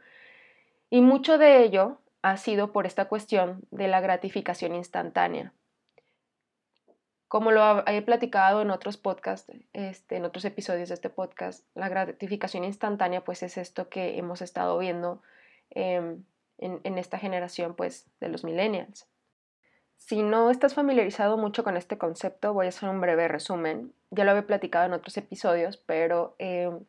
Y 0.90 1.00
mucho 1.00 1.38
de 1.38 1.62
ello 1.62 1.98
ha 2.22 2.36
sido 2.36 2.72
por 2.72 2.86
esta 2.86 3.06
cuestión 3.06 3.66
de 3.70 3.88
la 3.88 4.00
gratificación 4.00 4.74
instantánea. 4.74 5.52
Como 7.32 7.50
lo 7.50 7.86
he 7.88 8.02
platicado 8.02 8.60
en 8.60 8.70
otros 8.70 8.98
podcasts, 8.98 9.50
este, 9.72 10.16
en 10.16 10.24
otros 10.26 10.44
episodios 10.44 10.90
de 10.90 10.94
este 10.94 11.08
podcast, 11.08 11.64
la 11.74 11.88
gratificación 11.88 12.62
instantánea 12.64 13.24
pues 13.24 13.42
es 13.42 13.56
esto 13.56 13.88
que 13.88 14.18
hemos 14.18 14.42
estado 14.42 14.78
viendo 14.78 15.22
em, 15.70 16.24
en, 16.58 16.98
esta 16.98 17.18
generación 17.18 17.74
pues 17.74 18.06
de 18.20 18.28
los 18.28 18.44
millennials. 18.44 19.08
si 19.96 20.22
no 20.22 20.50
estás 20.50 20.74
familiarizado 20.74 21.38
mucho 21.38 21.64
con 21.64 21.76
este 21.76 21.96
concepto, 21.96 22.52
voy 22.52 22.66
a 22.66 22.68
hacer 22.68 22.88
un 22.88 23.00
breve 23.00 23.28
resumen. 23.28 23.94
Ya 24.10 24.24
lo 24.24 24.32
había 24.32 24.46
platicado 24.46 24.84
en 24.84 24.92
otros 24.92 25.16
episodios, 25.16 25.78
pero 25.78 26.36
em, 26.38 26.80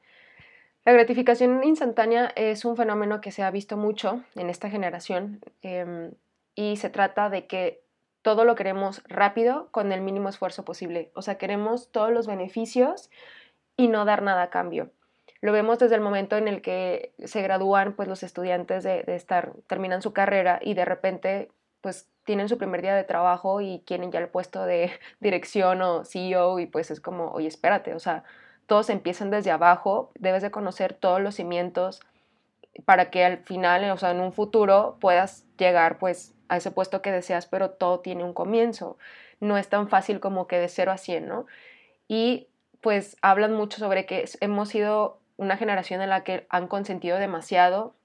la 0.85 0.91
gratificación 0.91 1.63
instantánea 1.63 2.31
es 2.35 2.65
un 2.65 2.75
fenómeno 2.75 3.21
que 3.21 3.31
se 3.31 3.43
ha 3.43 3.51
visto 3.51 3.77
mucho 3.77 4.23
en 4.35 4.49
esta 4.49 4.69
generación 4.69 5.41
em, 5.61 6.11
y 6.55 6.77
se 6.77 6.89
trata 6.89 7.29
de 7.29 7.47
que 7.47 7.83
todo 8.21 8.45
lo 8.45 8.55
queremos 8.55 9.01
rápido 9.07 9.69
con 9.71 9.91
el 9.91 10.01
mínimo 10.01 10.29
esfuerzo 10.29 10.65
posible. 10.65 11.11
O 11.13 11.21
sea, 11.21 11.37
queremos 11.37 11.91
todos 11.91 12.11
los 12.11 12.27
beneficios 12.27 13.09
y 13.77 13.87
no 13.87 14.05
dar 14.05 14.21
nada 14.21 14.43
a 14.43 14.49
cambio. 14.49 14.91
Lo 15.41 15.51
vemos 15.51 15.79
desde 15.79 15.95
el 15.95 16.01
momento 16.01 16.37
en 16.37 16.47
el 16.47 16.61
que 16.61 17.13
se 17.23 17.41
gradúan 17.41 17.93
pues, 17.93 18.07
los 18.07 18.23
estudiantes 18.23 18.83
de, 18.83 19.03
de 19.03 19.15
estar, 19.15 19.53
terminan 19.67 20.01
su 20.01 20.13
carrera 20.13 20.59
y 20.61 20.73
de 20.73 20.85
repente 20.85 21.49
pues 21.81 22.07
tienen 22.23 22.47
su 22.47 22.57
primer 22.57 22.81
día 22.81 22.95
de 22.95 23.03
trabajo 23.03 23.59
y 23.59 23.83
quieren 23.85 24.09
ya 24.09 24.19
el 24.19 24.29
puesto 24.29 24.65
de 24.65 24.91
dirección 25.19 25.81
o 25.81 26.05
CEO 26.05 26.59
y 26.59 26.65
pues 26.65 26.91
es 26.91 27.01
como, 27.01 27.31
oye, 27.31 27.47
espérate, 27.47 27.93
o 27.93 27.99
sea, 27.99 28.23
todos 28.67 28.89
empiezan 28.89 29.29
desde 29.29 29.51
abajo, 29.51 30.11
debes 30.15 30.41
de 30.41 30.51
conocer 30.51 30.93
todos 30.93 31.21
los 31.21 31.35
cimientos 31.35 32.01
para 32.85 33.09
que 33.11 33.23
al 33.23 33.37
final, 33.39 33.89
o 33.91 33.97
sea, 33.97 34.11
en 34.11 34.19
un 34.19 34.33
futuro 34.33 34.97
puedas 34.99 35.45
llegar 35.57 35.99
pues 35.99 36.33
a 36.47 36.57
ese 36.57 36.71
puesto 36.71 37.01
que 37.01 37.11
deseas, 37.11 37.45
pero 37.45 37.71
todo 37.71 37.99
tiene 37.99 38.23
un 38.23 38.33
comienzo. 38.33 38.97
No 39.39 39.57
es 39.57 39.69
tan 39.69 39.89
fácil 39.89 40.19
como 40.19 40.47
que 40.47 40.57
de 40.57 40.69
cero 40.69 40.91
a 40.91 40.97
cien, 40.97 41.27
¿no? 41.27 41.45
Y 42.07 42.47
pues 42.81 43.17
hablan 43.21 43.53
mucho 43.53 43.79
sobre 43.79 44.05
que 44.05 44.25
hemos 44.41 44.69
sido 44.69 45.19
una 45.37 45.57
generación 45.57 46.01
en 46.01 46.09
la 46.09 46.23
que 46.23 46.45
han 46.49 46.67
consentido 46.67 47.17
demasiado 47.17 47.95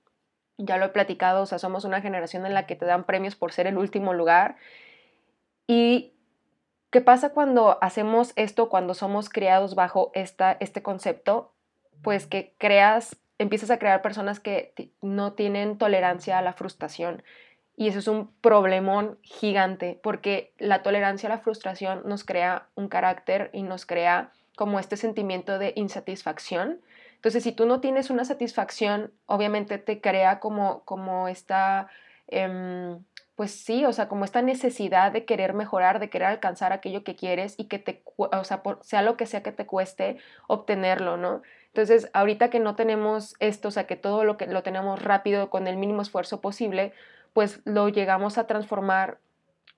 ya 0.58 0.76
lo 0.76 0.86
he 0.86 0.88
platicado, 0.90 1.42
o 1.42 1.46
sea, 1.46 1.58
somos 1.58 1.84
una 1.84 2.00
generación 2.00 2.44
en 2.44 2.52
la 2.52 2.66
que 2.66 2.76
te 2.76 2.84
dan 2.84 3.04
premios 3.04 3.36
por 3.36 3.52
ser 3.52 3.68
el 3.68 3.78
último 3.78 4.12
lugar. 4.12 4.56
¿Y 5.68 6.12
qué 6.90 7.00
pasa 7.00 7.30
cuando 7.30 7.78
hacemos 7.82 8.32
esto, 8.36 8.68
cuando 8.68 8.94
somos 8.94 9.28
criados 9.28 9.74
bajo 9.74 10.10
esta, 10.14 10.56
este 10.60 10.82
concepto? 10.82 11.52
Pues 12.02 12.26
que 12.26 12.54
creas, 12.58 13.16
empiezas 13.38 13.70
a 13.70 13.78
crear 13.78 14.02
personas 14.02 14.40
que 14.40 14.72
no 15.02 15.32
tienen 15.32 15.78
tolerancia 15.78 16.38
a 16.38 16.42
la 16.42 16.52
frustración. 16.52 17.22
Y 17.76 17.88
eso 17.88 18.00
es 18.00 18.08
un 18.08 18.32
problemón 18.40 19.18
gigante, 19.22 20.00
porque 20.02 20.52
la 20.58 20.82
tolerancia 20.82 21.28
a 21.28 21.30
la 21.34 21.38
frustración 21.38 22.02
nos 22.04 22.24
crea 22.24 22.68
un 22.74 22.88
carácter 22.88 23.50
y 23.52 23.62
nos 23.62 23.86
crea 23.86 24.32
como 24.56 24.80
este 24.80 24.96
sentimiento 24.96 25.58
de 25.60 25.72
insatisfacción 25.76 26.80
entonces, 27.18 27.42
si 27.42 27.52
tú 27.52 27.66
no 27.66 27.80
tienes 27.80 28.10
una 28.10 28.24
satisfacción, 28.24 29.12
obviamente 29.26 29.78
te 29.78 30.00
crea 30.00 30.38
como, 30.38 30.84
como 30.84 31.26
esta, 31.26 31.88
em, 32.28 33.02
pues 33.38 33.52
sí, 33.52 33.84
o 33.84 33.92
sea, 33.92 34.08
como 34.08 34.24
esta 34.24 34.42
necesidad 34.42 35.12
de 35.12 35.24
querer 35.24 35.54
mejorar, 35.54 36.00
de 36.00 36.10
querer 36.10 36.26
alcanzar 36.26 36.72
aquello 36.72 37.04
que 37.04 37.14
quieres 37.14 37.54
y 37.56 37.66
que 37.66 37.78
te, 37.78 38.02
o 38.16 38.42
sea, 38.42 38.62
sea 38.80 39.02
lo 39.02 39.16
que 39.16 39.26
sea 39.26 39.44
que 39.44 39.52
te 39.52 39.64
cueste 39.64 40.18
obtenerlo, 40.48 41.16
¿no? 41.16 41.42
Entonces, 41.68 42.10
ahorita 42.14 42.50
que 42.50 42.58
no 42.58 42.74
tenemos 42.74 43.36
esto, 43.38 43.68
o 43.68 43.70
sea, 43.70 43.86
que 43.86 43.94
todo 43.94 44.24
lo 44.24 44.36
que 44.38 44.48
lo 44.48 44.64
tenemos 44.64 45.00
rápido 45.00 45.50
con 45.50 45.68
el 45.68 45.76
mínimo 45.76 46.02
esfuerzo 46.02 46.40
posible, 46.40 46.92
pues 47.32 47.60
lo 47.64 47.88
llegamos 47.88 48.38
a 48.38 48.48
transformar 48.48 49.18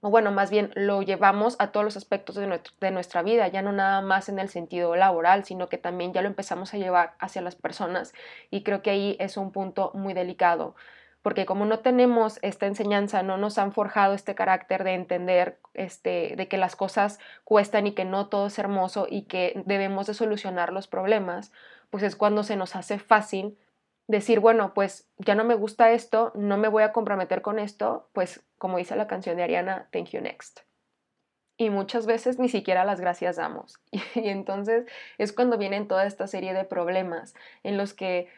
o 0.01 0.09
bueno, 0.09 0.33
más 0.33 0.51
bien 0.51 0.71
lo 0.75 1.03
llevamos 1.03 1.57
a 1.59 1.71
todos 1.71 1.85
los 1.85 1.99
aspectos 1.99 2.37
de, 2.37 2.91
nuestra 2.91 3.23
vida, 3.23 3.49
ya 3.49 3.61
no 3.61 3.73
nada 3.73 4.01
más 4.01 4.31
en 4.31 4.39
el 4.39 4.49
sentido 4.49 4.97
laboral, 4.97 5.45
sino 5.45 5.69
que 5.69 5.77
también 5.77 6.15
ya 6.15 6.23
lo 6.23 6.29
empezamos 6.29 6.73
a 6.73 6.79
llevar 6.79 7.13
hacia 7.19 7.43
las 7.43 7.57
personas 7.57 8.15
y 8.51 8.63
creo 8.63 8.81
que 8.81 8.89
ahí 8.89 9.17
es 9.21 9.37
un 9.37 9.53
punto 9.53 9.91
muy 9.93 10.15
delicado, 10.15 10.75
porque 11.23 11.47
como 11.47 11.67
no 11.67 11.81
tenemos 11.81 12.39
esta 12.43 12.67
enseñanza, 12.67 13.23
no 13.23 13.37
nos 13.37 13.59
han 13.59 13.73
forjado 13.73 14.15
este 14.15 14.35
carácter 14.35 14.85
de 14.85 14.95
entender 14.95 15.59
este, 15.75 16.35
de 16.37 16.49
que 16.49 16.57
las 16.57 16.77
cosas 16.77 17.19
cuestan 17.45 17.87
y 17.87 17.93
que 17.93 18.05
no 18.05 18.29
todo 18.29 18.47
es 18.47 18.59
hermoso 18.59 19.07
y 19.09 19.23
que 19.23 19.63
debemos 19.67 20.07
de 20.07 20.15
solucionar 20.15 20.73
los 20.73 20.87
problemas, 20.87 21.53
pues 21.91 22.03
es 22.03 22.17
cuando 22.17 22.43
se 22.43 22.57
nos 22.57 22.77
hace 22.77 22.99
fácil 22.99 23.59
decir, 24.07 24.41
bueno, 24.41 24.75
pues 24.75 25.09
ya 25.19 25.35
no 25.35 25.45
me 25.45 25.55
gusta 25.55 25.93
esto, 25.93 26.33
no 26.35 26.59
me 26.59 26.69
voy 26.69 26.83
a 26.83 26.93
comprometer 26.93 27.43
con 27.43 27.59
esto, 27.59 28.09
pues 28.13 28.43
como 28.59 28.79
dice 28.79 28.97
la 28.97 29.07
canción 29.07 29.37
de 29.37 29.45
Ariana, 29.45 29.89
thank 29.93 30.09
you 30.09 30.21
next. 30.21 30.61
Y 31.57 31.69
muchas 31.69 32.07
veces 32.07 32.39
ni 32.39 32.49
siquiera 32.49 32.85
las 32.85 33.01
gracias 33.01 33.37
damos. 33.37 33.79
Y, 34.15 34.29
entonces 34.29 34.87
es 35.19 35.33
cuando 35.33 35.59
vienen 35.59 35.87
toda 35.89 36.07
esta 36.07 36.27
serie 36.27 36.55
de 36.55 36.65
problemas 36.65 37.35
en 37.63 37.77
los 37.77 37.93
que 37.95 38.29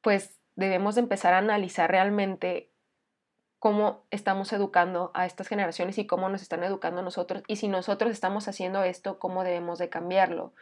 pues 0.00 0.35
debemos 0.56 0.96
empezar 0.96 1.34
a 1.34 1.38
analizar 1.38 1.90
realmente 1.90 2.70
cómo 3.58 4.04
estamos 4.10 4.52
educando 4.52 5.10
a 5.14 5.26
estas 5.26 5.48
generaciones 5.48 5.98
y 5.98 6.06
cómo 6.06 6.28
nos 6.28 6.42
están 6.42 6.64
educando 6.64 7.02
nosotros 7.02 7.42
y 7.46 7.56
si 7.56 7.68
nosotros 7.68 8.10
estamos 8.10 8.48
haciendo 8.48 8.82
esto, 8.82 9.18
cómo 9.18 9.44
debemos 9.44 9.78
de 9.78 9.88
cambiarlo 9.88 10.52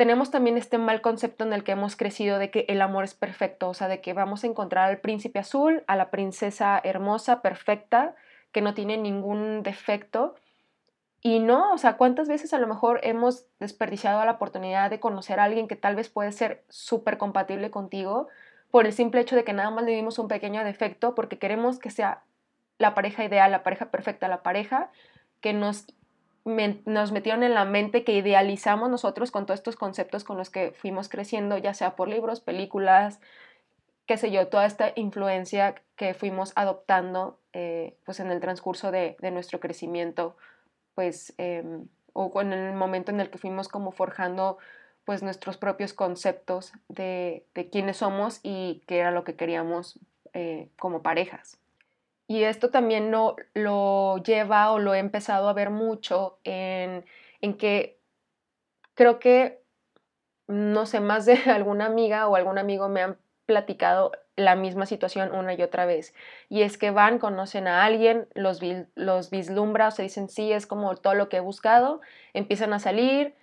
tenemos 0.00 0.30
también 0.30 0.56
este 0.56 0.78
mal 0.78 1.02
concepto 1.02 1.44
en 1.44 1.52
el 1.52 1.62
que 1.62 1.72
hemos 1.72 1.94
crecido 1.94 2.38
de 2.38 2.50
que 2.50 2.64
el 2.68 2.80
amor 2.80 3.04
es 3.04 3.12
perfecto, 3.12 3.68
o 3.68 3.74
sea, 3.74 3.86
de 3.86 4.00
que 4.00 4.14
vamos 4.14 4.42
a 4.42 4.46
encontrar 4.46 4.88
al 4.88 5.00
príncipe 5.00 5.38
azul, 5.38 5.84
a 5.86 5.94
la 5.94 6.10
princesa 6.10 6.80
hermosa, 6.82 7.42
perfecta, 7.42 8.14
que 8.50 8.62
no 8.62 8.72
tiene 8.72 8.96
ningún 8.96 9.62
defecto. 9.62 10.36
Y 11.20 11.40
no, 11.40 11.74
o 11.74 11.76
sea, 11.76 11.98
¿cuántas 11.98 12.28
veces 12.28 12.54
a 12.54 12.58
lo 12.58 12.66
mejor 12.66 13.00
hemos 13.02 13.44
desperdiciado 13.58 14.24
la 14.24 14.32
oportunidad 14.32 14.88
de 14.88 15.00
conocer 15.00 15.38
a 15.38 15.44
alguien 15.44 15.68
que 15.68 15.76
tal 15.76 15.96
vez 15.96 16.08
puede 16.08 16.32
ser 16.32 16.64
súper 16.70 17.18
compatible 17.18 17.70
contigo 17.70 18.28
por 18.70 18.86
el 18.86 18.92
simple 18.92 19.20
hecho 19.20 19.36
de 19.36 19.44
que 19.44 19.52
nada 19.52 19.70
más 19.70 19.84
le 19.84 19.92
dimos 19.92 20.18
un 20.18 20.28
pequeño 20.28 20.64
defecto 20.64 21.14
porque 21.14 21.38
queremos 21.38 21.78
que 21.78 21.90
sea 21.90 22.22
la 22.78 22.94
pareja 22.94 23.24
ideal, 23.24 23.50
la 23.50 23.62
pareja 23.62 23.90
perfecta, 23.90 24.28
la 24.28 24.42
pareja 24.42 24.90
que 25.40 25.52
nos 25.52 25.86
nos 26.44 27.12
metieron 27.12 27.42
en 27.42 27.54
la 27.54 27.64
mente 27.66 28.02
que 28.02 28.14
idealizamos 28.14 28.88
nosotros 28.88 29.30
con 29.30 29.44
todos 29.44 29.60
estos 29.60 29.76
conceptos 29.76 30.24
con 30.24 30.38
los 30.38 30.48
que 30.48 30.72
fuimos 30.72 31.08
creciendo, 31.08 31.58
ya 31.58 31.74
sea 31.74 31.96
por 31.96 32.08
libros, 32.08 32.40
películas, 32.40 33.20
qué 34.06 34.16
sé 34.16 34.30
yo, 34.30 34.48
toda 34.48 34.64
esta 34.64 34.92
influencia 34.96 35.74
que 35.96 36.14
fuimos 36.14 36.52
adoptando 36.56 37.38
eh, 37.52 37.96
pues 38.04 38.20
en 38.20 38.30
el 38.30 38.40
transcurso 38.40 38.90
de, 38.90 39.16
nuestro 39.32 39.60
crecimiento, 39.60 40.36
pues, 40.94 41.34
em, 41.38 41.86
o 42.12 42.40
en 42.40 42.52
el 42.52 42.74
momento 42.74 43.12
en 43.12 43.20
el 43.20 43.30
que 43.30 43.38
fuimos 43.38 43.68
como 43.68 43.92
forjando 43.92 44.58
pues 45.10 45.24
nuestros 45.24 45.56
propios 45.56 45.92
conceptos 45.92 46.72
de, 46.86 47.44
de 47.52 47.68
quiénes 47.68 47.96
somos 47.96 48.38
y 48.44 48.84
qué 48.86 49.00
era 49.00 49.10
lo 49.10 49.24
que 49.24 49.34
queríamos 49.34 49.98
eh, 50.34 50.68
como 50.78 51.02
parejas. 51.02 51.58
Y 52.28 52.44
esto 52.44 52.70
también 52.70 53.10
no, 53.10 53.34
lo 53.52 54.18
lleva 54.18 54.70
o 54.70 54.78
lo 54.78 54.94
he 54.94 55.00
empezado 55.00 55.48
a 55.48 55.52
ver 55.52 55.70
mucho 55.70 56.38
en, 56.44 57.04
en 57.40 57.56
que 57.56 57.98
creo 58.94 59.18
que, 59.18 59.64
no 60.46 60.86
sé, 60.86 61.00
más 61.00 61.26
de 61.26 61.34
alguna 61.50 61.86
amiga 61.86 62.28
o 62.28 62.36
algún 62.36 62.58
amigo 62.58 62.88
me 62.88 63.02
han 63.02 63.18
platicado 63.46 64.12
la 64.36 64.54
misma 64.54 64.86
situación 64.86 65.34
una 65.34 65.54
y 65.54 65.62
otra 65.62 65.86
vez. 65.86 66.14
Y 66.48 66.62
es 66.62 66.78
que 66.78 66.92
van, 66.92 67.18
conocen 67.18 67.66
a 67.66 67.84
alguien, 67.84 68.28
los, 68.34 68.60
los 68.94 69.30
vislumbra, 69.30 69.88
o 69.88 69.90
se 69.90 70.04
dicen, 70.04 70.28
sí, 70.28 70.52
es 70.52 70.68
como 70.68 70.94
todo 70.94 71.14
lo 71.14 71.28
que 71.28 71.38
he 71.38 71.40
buscado, 71.40 72.00
empiezan 72.32 72.72
a 72.72 72.78
salir, 72.78 73.34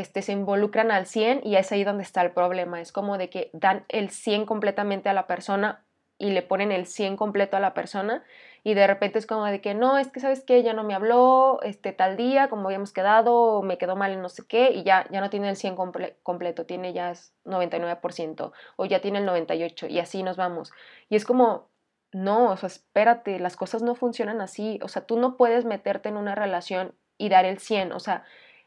este, 0.00 0.22
se 0.22 0.32
involucran 0.32 0.90
al 0.90 1.06
100 1.06 1.42
y 1.44 1.54
es 1.54 1.70
ahí 1.70 1.84
donde 1.84 2.02
está 2.02 2.22
el 2.22 2.32
problema. 2.32 2.80
Es 2.80 2.90
como 2.90 3.16
de 3.16 3.30
que 3.30 3.50
dan 3.52 3.84
el 3.88 4.10
100 4.10 4.44
completamente 4.44 5.08
a 5.08 5.12
la 5.12 5.28
persona 5.28 5.84
y 6.18 6.30
le 6.30 6.42
ponen 6.42 6.72
el 6.72 6.86
100 6.86 7.16
completo 7.16 7.56
a 7.56 7.60
la 7.60 7.74
persona 7.74 8.24
y 8.64 8.74
de 8.74 8.88
repente 8.88 9.20
es 9.20 9.26
como 9.26 9.44
de 9.44 9.60
que 9.60 9.74
no, 9.74 9.98
es 9.98 10.10
que 10.10 10.18
sabes 10.18 10.42
que 10.42 10.64
ya 10.64 10.72
no 10.72 10.82
me 10.82 10.94
habló 10.94 11.60
este 11.62 11.92
tal 11.92 12.16
día 12.16 12.48
como 12.48 12.66
habíamos 12.66 12.92
quedado, 12.92 13.62
me 13.62 13.78
quedó 13.78 13.94
mal 13.94 14.10
en 14.10 14.20
no 14.20 14.28
sé 14.28 14.44
qué 14.48 14.72
y 14.72 14.82
ya, 14.82 15.06
ya 15.12 15.20
no 15.20 15.30
tiene 15.30 15.48
el 15.48 15.56
100 15.56 15.76
completo, 15.76 16.66
tiene 16.66 16.92
ya 16.92 17.12
99% 17.44 18.52
o 18.76 18.86
ya 18.86 19.00
tiene 19.00 19.20
el 19.20 19.28
98% 19.28 19.88
y 19.88 20.00
así 20.00 20.24
nos 20.24 20.36
vamos. 20.36 20.72
Y 21.08 21.14
es 21.14 21.24
como, 21.24 21.70
no, 22.10 22.50
o 22.50 22.56
sea, 22.56 22.66
espérate, 22.66 23.38
las 23.38 23.56
cosas 23.56 23.82
no 23.82 23.94
funcionan 23.94 24.40
así, 24.40 24.80
o 24.82 24.88
sea, 24.88 25.06
tú 25.06 25.18
no 25.20 25.36
puedes 25.36 25.64
meterte 25.64 26.08
en 26.08 26.16
una 26.16 26.34
relación 26.34 26.96
y 27.16 27.28
dar 27.28 27.44
el 27.44 27.58
100, 27.58 27.92
o 27.92 28.00
sea, 28.00 28.24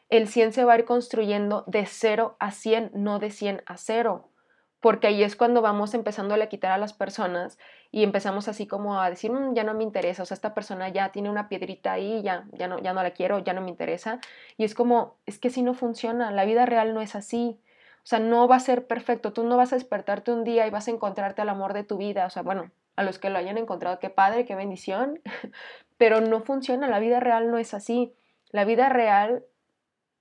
el 0.09 0.27
100 0.27 0.53
se 0.53 0.63
va 0.63 0.73
a 0.73 0.79
ir 0.79 0.85
construyendo 0.85 1.63
de 1.67 1.85
0 1.85 2.35
a 2.39 2.51
100, 2.51 2.91
no 2.93 3.19
de 3.19 3.31
100 3.31 3.63
a 3.65 3.77
0 3.77 4.29
porque 4.79 5.07
ahí 5.07 5.23
es 5.23 5.35
cuando 5.35 5.61
vamos 5.61 5.93
empezando 5.93 6.35
a 6.35 6.45
quitar 6.47 6.71
a 6.71 6.77
las 6.77 6.93
personas 6.93 7.57
y 7.91 8.03
empezamos 8.03 8.47
así 8.47 8.67
como 8.67 9.01
a 9.01 9.09
decir, 9.09 9.31
mm, 9.31 9.53
ya 9.53 9.63
no 9.63 9.73
me 9.73 9.83
interesa, 9.83 10.23
o 10.23 10.25
sea, 10.25 10.35
esta 10.35 10.53
persona 10.53 10.89
ya 10.89 11.11
tiene 11.11 11.29
una 11.29 11.49
piedrita 11.49 11.93
ahí, 11.93 12.21
ya, 12.21 12.45
ya, 12.53 12.67
no, 12.67 12.79
ya 12.79 12.93
no 12.93 13.01
la 13.01 13.11
quiero, 13.11 13.39
ya 13.39 13.53
no 13.53 13.61
me 13.61 13.69
interesa. 13.69 14.19
Y 14.55 14.63
es 14.63 14.75
como, 14.75 15.17
es 15.25 15.39
que 15.39 15.49
si 15.49 15.63
no 15.63 15.73
funciona, 15.73 16.31
la 16.31 16.45
vida 16.45 16.65
real 16.65 16.93
no 16.93 17.01
es 17.01 17.15
así. 17.15 17.59
O 17.97 18.07
sea, 18.07 18.19
no 18.19 18.47
va 18.47 18.57
a 18.57 18.59
ser 18.59 18.87
perfecto, 18.87 19.33
tú 19.33 19.43
no 19.43 19.57
vas 19.57 19.73
a 19.73 19.75
despertarte 19.75 20.31
un 20.31 20.43
día 20.43 20.65
y 20.67 20.69
vas 20.69 20.87
a 20.87 20.91
encontrarte 20.91 21.41
al 21.41 21.49
amor 21.49 21.73
de 21.73 21.83
tu 21.83 21.97
vida, 21.97 22.25
o 22.25 22.29
sea, 22.29 22.41
bueno, 22.43 22.71
a 22.95 23.03
los 23.03 23.19
que 23.19 23.29
lo 23.29 23.37
hayan 23.37 23.57
encontrado, 23.57 23.99
qué 23.99 24.09
padre, 24.09 24.45
qué 24.45 24.55
bendición, 24.55 25.19
pero 25.97 26.21
no 26.21 26.41
funciona, 26.41 26.87
la 26.87 26.99
vida 26.99 27.19
real 27.19 27.51
no 27.51 27.57
es 27.57 27.73
así. 27.73 28.13
La 28.51 28.63
vida 28.63 28.87
real 28.89 29.43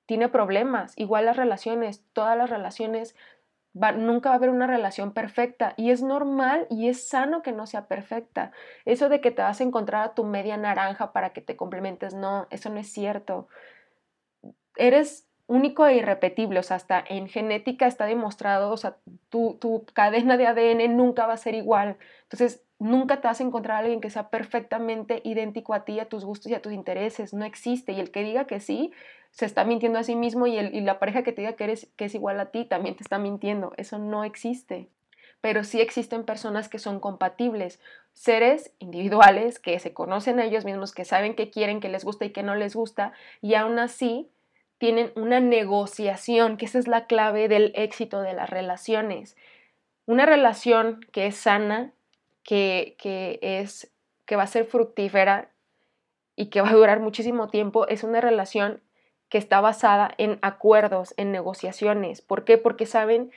tiene 0.06 0.28
problemas, 0.28 0.92
igual 0.96 1.26
las 1.26 1.36
relaciones, 1.36 2.04
todas 2.12 2.36
las 2.36 2.50
relaciones 2.50 3.14
nunca 3.96 4.30
va 4.30 4.34
a 4.34 4.38
haber 4.38 4.50
una 4.50 4.66
relación 4.66 5.12
perfecta 5.12 5.74
y 5.76 5.90
es 5.90 6.02
normal 6.02 6.66
y 6.70 6.88
es 6.88 7.08
sano 7.08 7.42
que 7.42 7.52
no 7.52 7.66
sea 7.66 7.86
perfecta. 7.86 8.52
Eso 8.84 9.08
de 9.08 9.20
que 9.20 9.30
te 9.30 9.42
vas 9.42 9.60
a 9.60 9.64
encontrar 9.64 10.04
a 10.04 10.14
tu 10.14 10.24
media 10.24 10.56
naranja 10.56 11.12
para 11.12 11.30
que 11.30 11.42
te 11.42 11.56
complementes, 11.56 12.14
no, 12.14 12.46
eso 12.50 12.70
no 12.70 12.80
es 12.80 12.90
cierto. 12.90 13.48
Eres 14.76 15.28
único 15.46 15.86
e 15.86 15.96
irrepetible, 15.96 16.58
o 16.58 16.62
sea, 16.62 16.76
hasta 16.76 17.04
en 17.06 17.28
genética 17.28 17.86
está 17.86 18.06
demostrado, 18.06 18.72
o 18.72 18.76
sea, 18.76 18.96
tu, 19.28 19.58
tu 19.60 19.84
cadena 19.92 20.36
de 20.36 20.46
ADN 20.46 20.96
nunca 20.96 21.26
va 21.26 21.34
a 21.34 21.36
ser 21.36 21.54
igual. 21.54 21.98
Entonces, 22.24 22.65
nunca 22.78 23.20
te 23.20 23.28
vas 23.28 23.40
a 23.40 23.44
encontrar 23.44 23.76
a 23.76 23.80
alguien 23.80 24.00
que 24.00 24.10
sea 24.10 24.28
perfectamente 24.28 25.20
idéntico 25.24 25.74
a 25.74 25.84
ti, 25.84 26.00
a 26.00 26.08
tus 26.08 26.24
gustos 26.24 26.50
y 26.50 26.54
a 26.54 26.62
tus 26.62 26.72
intereses. 26.72 27.32
No 27.32 27.44
existe. 27.44 27.92
Y 27.92 28.00
el 28.00 28.10
que 28.10 28.22
diga 28.22 28.46
que 28.46 28.60
sí, 28.60 28.92
se 29.30 29.46
está 29.46 29.64
mintiendo 29.64 29.98
a 29.98 30.02
sí 30.02 30.16
mismo 30.16 30.46
y, 30.46 30.56
el, 30.56 30.74
y 30.74 30.80
la 30.80 30.98
pareja 30.98 31.22
que 31.22 31.32
te 31.32 31.42
diga 31.42 31.54
que, 31.54 31.64
eres, 31.64 31.88
que 31.96 32.06
es 32.06 32.14
igual 32.14 32.40
a 32.40 32.46
ti 32.46 32.64
también 32.64 32.96
te 32.96 33.02
está 33.02 33.18
mintiendo. 33.18 33.72
Eso 33.76 33.98
no 33.98 34.24
existe. 34.24 34.88
Pero 35.40 35.64
sí 35.64 35.80
existen 35.80 36.24
personas 36.24 36.68
que 36.68 36.78
son 36.78 37.00
compatibles, 37.00 37.78
seres 38.12 38.72
individuales 38.78 39.58
que 39.58 39.78
se 39.78 39.92
conocen 39.92 40.40
a 40.40 40.44
ellos 40.44 40.64
mismos, 40.64 40.92
que 40.92 41.04
saben 41.04 41.34
qué 41.34 41.50
quieren, 41.50 41.80
que 41.80 41.88
les 41.88 42.04
gusta 42.04 42.24
y 42.24 42.30
que 42.30 42.42
no 42.42 42.54
les 42.54 42.74
gusta, 42.74 43.12
y 43.42 43.54
aún 43.54 43.78
así 43.78 44.30
tienen 44.78 45.12
una 45.14 45.40
negociación, 45.40 46.56
que 46.56 46.64
esa 46.64 46.78
es 46.78 46.88
la 46.88 47.06
clave 47.06 47.48
del 47.48 47.72
éxito 47.74 48.22
de 48.22 48.32
las 48.32 48.48
relaciones. 48.48 49.36
Una 50.06 50.26
relación 50.26 51.00
que 51.12 51.26
es 51.26 51.36
sana, 51.36 51.92
que, 52.46 52.96
que, 52.98 53.38
es, 53.42 53.92
que 54.24 54.36
va 54.36 54.44
a 54.44 54.46
ser 54.46 54.64
fructífera 54.64 55.50
y 56.36 56.46
que 56.46 56.62
va 56.62 56.70
a 56.70 56.74
durar 56.74 57.00
muchísimo 57.00 57.48
tiempo, 57.48 57.88
es 57.88 58.04
una 58.04 58.20
relación 58.20 58.80
que 59.28 59.38
está 59.38 59.60
basada 59.60 60.14
en 60.16 60.38
acuerdos, 60.42 61.12
en 61.16 61.32
negociaciones. 61.32 62.22
¿Por 62.22 62.44
qué? 62.44 62.56
Porque 62.56 62.86
saben 62.86 63.32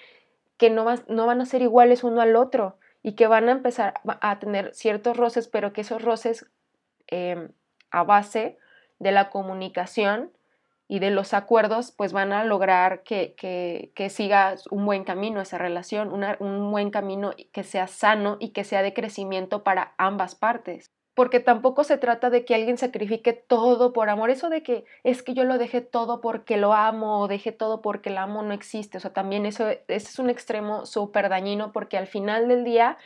que 0.58 0.69
no, 0.69 0.86
no 1.08 1.26
van 1.26 1.41
a 1.41 1.45
ser 1.45 1.63
iguales 1.63 2.04
uno 2.04 2.22
al 2.22 2.36
otro 2.36 2.78
y 3.02 3.13
que 3.13 3.26
van 3.26 3.50
a 3.50 3.54
empezar 3.54 3.95
a 4.06 4.39
tener 4.39 4.76
ciertos 4.76 5.17
roces, 5.17 5.48
pero 5.48 5.74
que 5.74 5.82
esos 5.82 6.04
roces 6.04 6.45
em, 7.08 7.52
a 7.89 8.04
base 8.04 8.58
de 9.00 9.12
la 9.12 9.32
comunicación 9.32 10.32
y 10.91 10.97
de 10.97 11.12
los 11.12 11.36
acuerdos, 11.36 11.91
pues 11.95 12.13
van 12.13 12.34
a 12.34 12.43
lograr 12.43 13.04
que, 13.04 13.36
que, 13.38 14.10
siga 14.10 14.56
un 14.71 14.88
buen 14.88 15.04
camino 15.04 15.39
esa 15.39 15.60
relación, 15.60 16.12
un 16.12 16.71
buen 16.71 16.89
camino 16.89 17.32
que 17.54 17.63
sea 17.63 17.86
sano 17.86 18.38
y 18.39 18.49
que 18.54 18.63
sea 18.63 18.82
de 18.82 18.95
crecimiento 18.95 19.63
para 19.63 19.93
ambas 19.99 20.34
partes. 20.34 20.91
Porque 21.13 21.39
tampoco 21.39 21.84
se 21.84 21.99
trata 21.99 22.32
de 22.32 22.43
que 22.43 22.56
alguien 22.56 22.80
sacrifique 22.80 23.34
todo 23.34 23.93
por 23.93 24.10
amor. 24.10 24.32
Eso 24.32 24.49
de 24.49 24.63
que 24.63 24.86
es 25.04 25.21
que 25.21 25.36
yo 25.36 25.43
lo 25.43 25.60
dejé 25.60 25.82
todo 25.82 26.21
porque 26.21 26.58
lo 26.58 26.73
amo 26.73 27.19
o 27.19 27.28
dejé 27.28 27.52
todo 27.52 27.84
porque 27.84 28.10
la 28.10 28.23
amo 28.23 28.41
no 28.41 28.56
existe. 28.56 28.97
O 28.97 29.02
sea, 29.02 29.13
también 29.13 29.45
eso 29.45 29.69
ese 29.69 29.84
es 29.88 30.17
un 30.17 30.32
extremo 30.32 30.88
súper 30.88 31.30
dañino 31.30 31.71
porque 31.71 31.97
al 31.97 32.08
final 32.08 32.47
del 32.47 32.63
día 32.63 32.97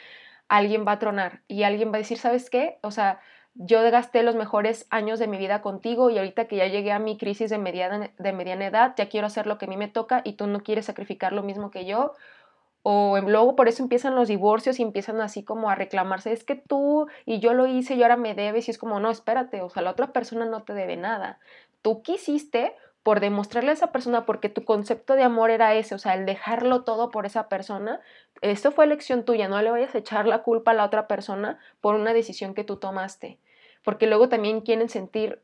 alguien 0.48 0.86
va 0.88 0.94
a 0.94 1.00
tronar 1.00 1.42
y 1.50 1.64
alguien 1.64 1.92
va 1.92 1.96
a 1.96 1.98
decir, 1.98 2.18
¿sabes 2.18 2.50
qué? 2.50 2.78
O 2.82 2.92
sea, 2.92 3.20
yo 3.56 3.82
gasté 3.92 4.24
los 4.24 4.36
mejores 4.36 4.88
años 4.90 5.20
de 5.20 5.28
mi 5.28 5.38
vida 5.38 5.62
contigo 5.62 6.10
y 6.10 6.18
ahorita 6.18 6.46
que 6.46 6.56
ya 6.58 6.68
llegué 6.68 6.92
a 6.92 7.00
mi 7.00 7.18
crisis 7.18 7.50
de 7.50 7.58
mediana, 7.58 8.12
de 8.18 8.34
mediana 8.34 8.66
edad, 8.66 8.94
ya 8.98 9.10
quiero 9.10 9.28
hacer 9.28 9.46
lo 9.46 9.58
que 9.58 9.66
a 9.66 9.68
mí 9.68 9.78
me 9.78 9.88
toca 9.88 10.22
y 10.24 10.34
tú 10.34 10.48
no 10.48 10.62
quieres 10.62 10.86
sacrificar 10.86 11.34
lo 11.34 11.44
mismo 11.44 11.70
que 11.70 11.86
yo. 11.86 12.14
O 12.82 13.18
luego 13.22 13.56
por 13.56 13.70
eso 13.70 13.82
empiezan 13.82 14.16
los 14.16 14.28
divorcios 14.28 14.80
y 14.80 14.84
empiezan 14.84 15.22
así 15.22 15.44
como 15.44 15.70
a 15.70 15.76
reclamarse, 15.76 16.34
es 16.34 16.44
que 16.44 16.56
tú 16.56 17.08
y 17.26 17.40
yo 17.40 17.54
lo 17.54 17.66
hice 17.66 17.96
y 17.96 18.04
ahora 18.04 18.18
me 18.18 18.34
debes 18.34 18.68
y 18.68 18.72
es 18.72 18.78
como, 18.78 19.00
no, 19.00 19.10
espérate, 19.10 19.62
o 19.62 19.70
sea, 19.70 19.84
la 19.84 19.92
otra 19.92 20.12
persona 20.12 20.46
no 20.46 20.64
te 20.64 20.74
debe 20.74 20.98
nada. 20.98 21.40
Tú 21.82 22.02
quisiste 22.02 22.76
por 23.04 23.20
demostrarle 23.20 23.72
a 23.72 23.74
esa 23.74 23.92
persona, 23.92 24.26
porque 24.26 24.50
tu 24.50 24.64
concepto 24.64 25.16
de 25.16 25.24
amor 25.24 25.52
era 25.52 25.76
ese, 25.76 25.94
o 25.94 26.00
sea, 26.00 26.14
el 26.16 26.26
dejarlo 26.26 26.84
todo 26.84 27.12
por 27.12 27.26
esa 27.26 27.50
persona, 27.50 28.00
esto 28.42 28.72
fue 28.72 28.86
elección 28.86 29.26
tuya, 29.26 29.50
no 29.50 29.62
le 29.62 29.72
vayas 29.72 29.94
a 29.94 29.98
echar 29.98 30.26
la 30.26 30.42
culpa 30.42 30.72
a 30.72 30.74
la 30.74 30.86
otra 30.86 31.08
persona 31.08 31.60
por 31.82 31.96
una 31.96 32.14
decisión 32.14 32.54
que 32.54 32.64
tú 32.64 32.78
tomaste, 32.78 33.40
porque 33.84 34.08
luego 34.08 34.30
también 34.30 34.62
quieren 34.62 34.88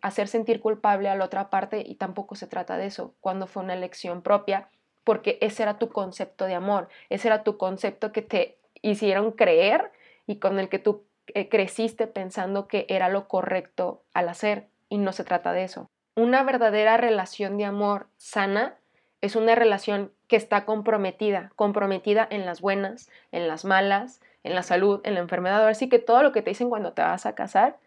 hacer 0.01 0.27
sentir 0.29 0.61
culpable 0.61 1.09
a 1.09 1.15
la 1.15 1.25
otra 1.25 1.49
parte 1.49 1.83
y 1.85 1.95
tampoco 1.95 2.35
se 2.35 2.47
trata 2.47 2.77
de 2.77 2.85
eso, 2.85 3.13
cuando 3.19 3.45
fue 3.45 3.61
una 3.61 3.73
elección 3.73 4.21
propia, 4.21 4.69
porque 5.03 5.37
ese 5.41 5.63
era 5.63 5.77
tu 5.77 5.89
concepto 5.89 6.45
de 6.45 6.55
amor, 6.55 6.87
ese 7.09 7.27
era 7.27 7.43
tu 7.43 7.57
concepto 7.57 8.13
que 8.13 8.21
te 8.21 8.57
hicieron 8.81 9.33
creer 9.33 9.91
y 10.27 10.37
con 10.37 10.59
el 10.59 10.69
que 10.69 10.79
tú 10.79 11.03
eh, 11.33 11.49
creciste 11.49 12.07
pensando 12.07 12.67
que 12.67 12.85
era 12.87 13.09
lo 13.09 13.27
correcto 13.27 14.01
al 14.13 14.29
hacer 14.29 14.67
y 14.87 14.97
no 14.97 15.11
se 15.11 15.25
trata 15.25 15.51
de 15.51 15.63
eso. 15.63 15.89
Una 16.19 16.43
verdadera 16.43 16.97
relación 16.97 17.55
de 17.55 17.63
amor 17.63 18.07
sana 18.17 18.75
es 19.21 19.37
una 19.37 19.55
relación 19.55 20.11
que 20.27 20.35
está 20.35 20.65
comprometida, 20.65 21.53
comprometida 21.55 22.27
en 22.29 22.45
las 22.45 22.59
buenas, 22.59 23.09
en 23.31 23.47
las 23.47 23.63
malas, 23.63 24.19
en 24.43 24.53
la 24.53 24.61
salud, 24.61 24.99
en 25.05 25.13
la 25.13 25.21
enfermedad, 25.21 25.65
así 25.65 25.87
que 25.87 25.97
todo 25.97 26.21
lo 26.21 26.33
que 26.33 26.41
te 26.41 26.49
dicen 26.49 26.67
cuando 26.67 26.91
te 26.91 27.01
vas 27.01 27.25
a 27.25 27.35
casar. 27.35 27.77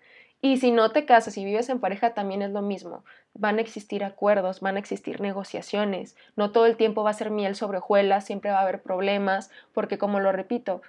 Y 0.41 0.57
si 0.57 0.71
no 0.71 0.93
te 0.93 1.05
casas 1.05 1.37
y 1.37 1.45
vives 1.45 1.69
en 1.69 1.79
pareja 1.79 2.15
también 2.15 2.41
es 2.41 2.53
lo 2.53 2.63
mismo. 2.63 3.05
Van 3.35 3.59
a 3.59 3.61
existir 3.61 4.03
acuerdos, 4.03 4.61
van 4.61 4.77
a 4.77 4.81
existir 4.81 5.21
negociaciones. 5.21 6.17
No 6.35 6.53
todo 6.53 6.65
el 6.65 6.79
tiempo 6.79 7.05
va 7.05 7.11
a 7.11 7.13
ser 7.13 7.29
miel 7.29 7.55
sobre 7.55 7.79
hojuelas, 7.79 8.25
siempre 8.25 8.51
va 8.51 8.61
a 8.61 8.63
haber 8.63 8.81
problemas, 8.81 9.51
porque 9.75 9.99
como 9.99 10.21
lo 10.21 10.33
repito, 10.33 10.81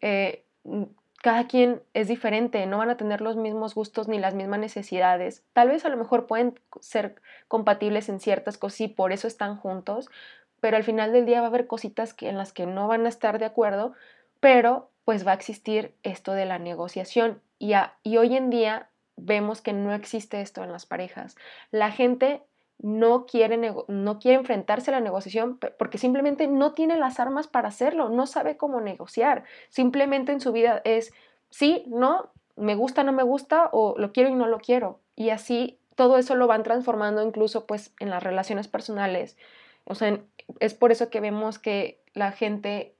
eh, 0.00 0.42
cada 1.22 1.46
quien 1.48 1.82
es 1.94 2.08
diferente, 2.08 2.64
no 2.66 2.78
van 2.78 2.90
a 2.90 2.96
tener 2.96 3.20
los 3.20 3.36
mismos 3.36 3.74
gustos 3.74 4.08
ni 4.08 4.18
las 4.18 4.34
mismas 4.34 4.60
necesidades. 4.60 5.44
Tal 5.52 5.68
vez 5.68 5.84
a 5.84 5.88
lo 5.88 5.96
mejor 5.96 6.26
pueden 6.26 6.58
ser 6.80 7.16
compatibles 7.48 8.08
en 8.08 8.20
ciertas 8.20 8.56
cosas 8.56 8.82
y 8.82 8.88
por 8.88 9.12
eso 9.12 9.26
están 9.26 9.56
juntos, 9.56 10.08
pero 10.60 10.76
al 10.76 10.84
final 10.84 11.12
del 11.12 11.26
día 11.26 11.40
va 11.40 11.46
a 11.46 11.50
haber 11.50 11.66
cositas 11.66 12.14
en 12.20 12.36
las 12.36 12.52
que 12.52 12.66
no 12.66 12.86
van 12.86 13.04
a 13.06 13.08
estar 13.08 13.38
de 13.38 13.46
acuerdo, 13.46 13.94
pero 14.40 14.90
pues 15.04 15.26
va 15.26 15.32
a 15.32 15.34
existir 15.34 15.94
esto 16.02 16.32
de 16.32 16.44
la 16.44 16.58
negociación. 16.58 17.40
Y, 17.58 17.72
y 18.02 18.16
hoy 18.16 18.36
en 18.36 18.50
día 18.50 18.88
vemos 19.16 19.60
que 19.60 19.72
no 19.72 19.92
existe 19.94 20.40
esto 20.40 20.62
en 20.62 20.70
las 20.70 20.86
parejas. 20.86 21.36
La 21.70 21.90
gente 21.90 22.42
no 22.78 23.26
quiere, 23.26 23.58
no 23.88 24.18
quiere 24.18 24.38
enfrentarse 24.38 24.90
a 24.90 24.94
la 24.94 25.00
negociación 25.00 25.58
porque 25.78 25.98
simplemente 25.98 26.46
no 26.46 26.72
tiene 26.72 26.96
las 26.96 27.18
armas 27.18 27.48
para 27.48 27.68
hacerlo, 27.68 28.08
no 28.08 28.26
sabe 28.26 28.56
cómo 28.56 28.80
negociar. 28.80 29.44
Simplemente 29.68 30.32
en 30.32 30.40
su 30.40 30.52
vida 30.52 30.80
es 30.84 31.12
sí, 31.50 31.84
no, 31.88 32.30
me 32.56 32.74
gusta, 32.74 33.02
no 33.02 33.12
me 33.12 33.22
gusta 33.22 33.68
o 33.72 33.94
lo 33.98 34.12
quiero 34.12 34.28
y 34.30 34.34
no 34.34 34.46
lo 34.46 34.58
quiero. 34.58 35.00
Y 35.16 35.30
así 35.30 35.78
todo 35.94 36.18
eso 36.18 36.36
lo 36.36 36.46
van 36.46 36.62
transformando 36.62 37.22
incluso 37.22 37.66
pues 37.66 37.92
en 37.98 38.10
las 38.10 38.22
relaciones 38.22 38.68
personales. 38.68 39.36
O 39.84 39.94
sea, 39.94 40.20
es 40.60 40.74
por 40.74 40.92
eso 40.92 41.10
que 41.10 41.20
vemos 41.20 41.58
que 41.58 42.00
la 42.14 42.30
gente 42.30 42.94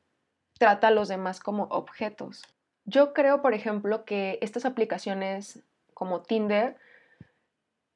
trata 0.59 0.89
a 0.89 0.91
los 0.93 1.09
demás 1.09 1.39
como 1.39 1.65
objetos. 1.65 2.43
Yo 2.85 3.13
creo, 3.13 3.43
por 3.43 3.55
ejemplo, 3.55 4.05
que 4.05 4.39
estas 4.43 4.65
aplicaciones 4.65 5.63
como 5.95 6.23
Tinder, 6.23 6.77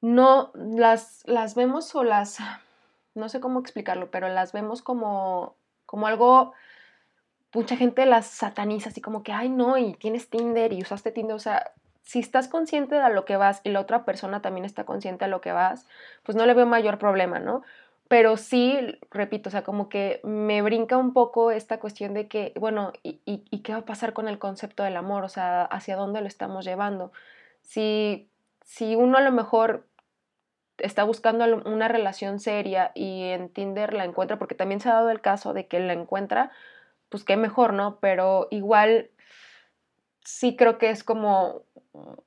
no 0.02 0.50
las, 0.54 1.22
las 1.26 1.54
vemos 1.54 1.94
o 1.94 2.04
las, 2.04 2.38
no 3.14 3.30
sé 3.30 3.40
cómo 3.40 3.60
explicarlo, 3.60 4.10
pero 4.10 4.28
las 4.28 4.52
vemos 4.52 4.82
como, 4.82 5.56
como 5.86 6.06
algo, 6.06 6.52
mucha 7.54 7.76
gente 7.76 8.04
las 8.04 8.26
sataniza, 8.26 8.90
así 8.90 9.00
como 9.00 9.22
que, 9.22 9.32
ay 9.32 9.48
no, 9.48 9.78
y 9.78 9.94
tienes 9.94 10.28
Tinder 10.28 10.74
y 10.74 10.82
usaste 10.82 11.12
Tinder, 11.12 11.34
o 11.34 11.38
sea, 11.38 11.72
si 12.02 12.18
estás 12.18 12.48
consciente 12.48 12.96
de 12.96 13.14
lo 13.14 13.24
que 13.24 13.36
vas 13.36 13.60
y 13.64 13.70
la 13.70 13.80
otra 13.80 14.04
persona 14.04 14.42
también 14.42 14.64
está 14.64 14.84
consciente 14.84 15.24
de 15.24 15.30
lo 15.30 15.40
que 15.40 15.52
vas, 15.52 15.86
pues 16.24 16.36
no 16.36 16.44
le 16.44 16.54
veo 16.54 16.66
mayor 16.66 16.98
problema, 16.98 17.38
¿no? 17.38 17.62
Pero 18.08 18.36
sí, 18.36 18.98
repito, 19.10 19.48
o 19.48 19.52
sea, 19.52 19.62
como 19.62 19.88
que 19.88 20.20
me 20.24 20.60
brinca 20.60 20.98
un 20.98 21.14
poco 21.14 21.52
esta 21.52 21.78
cuestión 21.78 22.12
de 22.12 22.28
que, 22.28 22.52
bueno, 22.58 22.92
¿y, 23.02 23.20
y 23.24 23.60
qué 23.60 23.72
va 23.72 23.78
a 23.78 23.84
pasar 23.84 24.12
con 24.12 24.28
el 24.28 24.38
concepto 24.38 24.82
del 24.82 24.96
amor? 24.96 25.24
O 25.24 25.28
sea, 25.28 25.62
¿hacia 25.64 25.96
dónde 25.96 26.20
lo 26.20 26.26
estamos 26.26 26.64
llevando? 26.64 27.12
Si, 27.62 28.28
si 28.64 28.96
uno 28.96 29.16
a 29.16 29.22
lo 29.22 29.32
mejor 29.32 29.86
está 30.82 31.04
buscando 31.04 31.44
una 31.64 31.88
relación 31.88 32.40
seria 32.40 32.92
y 32.94 33.24
en 33.30 33.48
Tinder 33.48 33.94
la 33.94 34.04
encuentra, 34.04 34.38
porque 34.38 34.54
también 34.54 34.80
se 34.80 34.88
ha 34.88 34.94
dado 34.94 35.10
el 35.10 35.20
caso 35.20 35.52
de 35.52 35.66
que 35.66 35.80
la 35.80 35.92
encuentra, 35.92 36.50
pues 37.08 37.24
qué 37.24 37.36
mejor, 37.36 37.72
¿no? 37.72 37.98
Pero 38.00 38.48
igual 38.50 39.10
sí 40.24 40.56
creo 40.56 40.78
que 40.78 40.90
es 40.90 41.04
como 41.04 41.62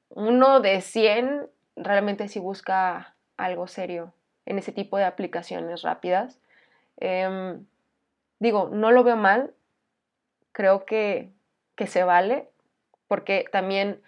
uno 0.09 0.59
de 0.59 0.81
100 0.81 1.49
realmente 1.75 2.27
si 2.27 2.39
busca 2.39 3.15
algo 3.37 3.67
serio 3.67 4.13
en 4.45 4.57
ese 4.57 4.71
tipo 4.71 4.97
de 4.97 5.05
aplicaciones 5.05 5.81
rápidas. 5.81 6.39
Em, 6.97 7.65
digo, 8.39 8.69
no 8.71 8.91
lo 8.91 9.03
veo 9.03 9.17
mal, 9.17 9.53
creo 10.51 10.85
que, 10.85 11.31
que 11.75 11.87
se 11.87 12.03
vale, 12.03 12.49
porque 13.07 13.45
también 13.51 14.01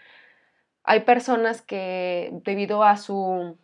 hay 0.84 1.02
personas 1.02 1.62
que 1.62 2.30
debido 2.46 2.84
a 2.84 2.98
su 2.98 3.58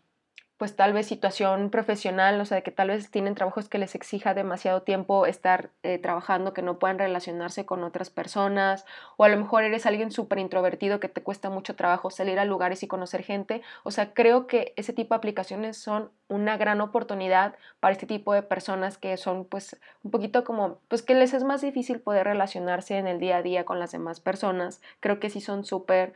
pues 0.64 0.78
tal 0.78 0.94
vez 0.94 1.08
situación 1.08 1.70
profesional, 1.70 2.40
o 2.40 2.46
sea, 2.46 2.62
que 2.62 2.72
tal 2.72 2.88
vez 2.88 3.12
tienen 3.12 3.36
trabajos 3.36 3.68
que 3.68 3.78
les 3.78 3.96
exija 3.96 4.34
demasiado 4.34 4.82
tiempo 4.82 5.26
estar 5.26 5.72
eh, 5.84 6.00
trabajando, 6.00 6.54
que 6.54 6.62
no 6.62 6.80
puedan 6.80 7.00
relacionarse 7.00 7.66
con 7.66 7.84
otras 7.84 8.10
personas, 8.10 8.86
o 9.18 9.26
a 9.26 9.28
lo 9.28 9.36
mejor 9.36 9.66
eres 9.66 9.86
alguien 9.86 10.10
súper 10.10 10.40
introvertido 10.40 11.02
que 11.02 11.10
te 11.10 11.22
cuesta 11.22 11.50
mucho 11.50 11.76
trabajo 11.76 12.12
salir 12.12 12.40
a 12.40 12.46
lugares 12.46 12.82
y 12.82 12.88
conocer 12.88 13.24
gente. 13.24 13.62
O 13.84 13.92
sea, 13.92 14.14
creo 14.14 14.48
que 14.48 14.72
ese 14.78 14.94
tipo 14.94 15.14
de 15.14 15.18
aplicaciones 15.18 15.76
son 15.76 16.12
una 16.30 16.56
gran 16.56 16.80
oportunidad 16.80 17.56
para 17.82 17.92
este 17.92 18.06
tipo 18.06 18.34
de 18.34 18.42
personas 18.42 18.98
que 18.98 19.18
son 19.18 19.44
pues 19.44 19.78
un 20.06 20.12
poquito 20.12 20.46
como, 20.46 20.80
pues 20.88 21.02
que 21.02 21.14
les 21.14 21.34
es 21.34 21.44
más 21.44 21.60
difícil 21.60 22.00
poder 22.00 22.26
relacionarse 22.26 22.98
en 22.98 23.08
el 23.08 23.20
día 23.20 23.36
a 23.36 23.42
día 23.42 23.66
con 23.66 23.80
las 23.80 23.92
demás 23.92 24.22
personas. 24.22 24.82
Creo 25.02 25.20
que 25.20 25.30
sí 25.30 25.42
son 25.42 25.66
súper 25.66 26.14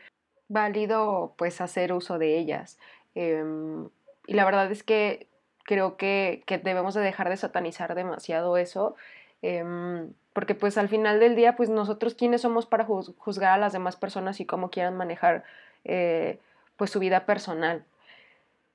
válido 0.48 1.34
pues 1.38 1.60
hacer 1.60 1.92
uso 1.92 2.18
de 2.18 2.40
ellas. 2.40 2.80
Em, 3.14 3.90
y 4.28 4.34
la 4.34 4.46
verdad 4.46 4.72
es 4.72 4.84
que 4.84 5.28
creo 5.64 5.98
que, 5.98 6.44
debemos 6.64 6.94
de 6.94 7.02
dejar 7.02 7.30
de 7.30 7.38
satanizar 7.38 7.96
demasiado 7.96 8.58
eso, 8.58 8.96
em, 9.42 10.14
porque 10.34 10.56
pues 10.56 10.78
al 10.78 10.90
final 10.90 11.20
del 11.20 11.36
día, 11.36 11.56
pues 11.56 11.70
nosotros 11.70 12.16
quiénes 12.16 12.42
somos 12.42 12.66
para 12.66 12.86
juzgar 12.86 13.54
a 13.54 13.58
las 13.58 13.74
demás 13.74 13.96
personas 13.96 14.40
y 14.40 14.46
cómo 14.46 14.70
quieran 14.70 14.96
manejar 14.96 15.44
eh, 15.84 16.40
pues 16.78 16.92
su 16.92 17.00
vida 17.00 17.26
personal. 17.26 17.84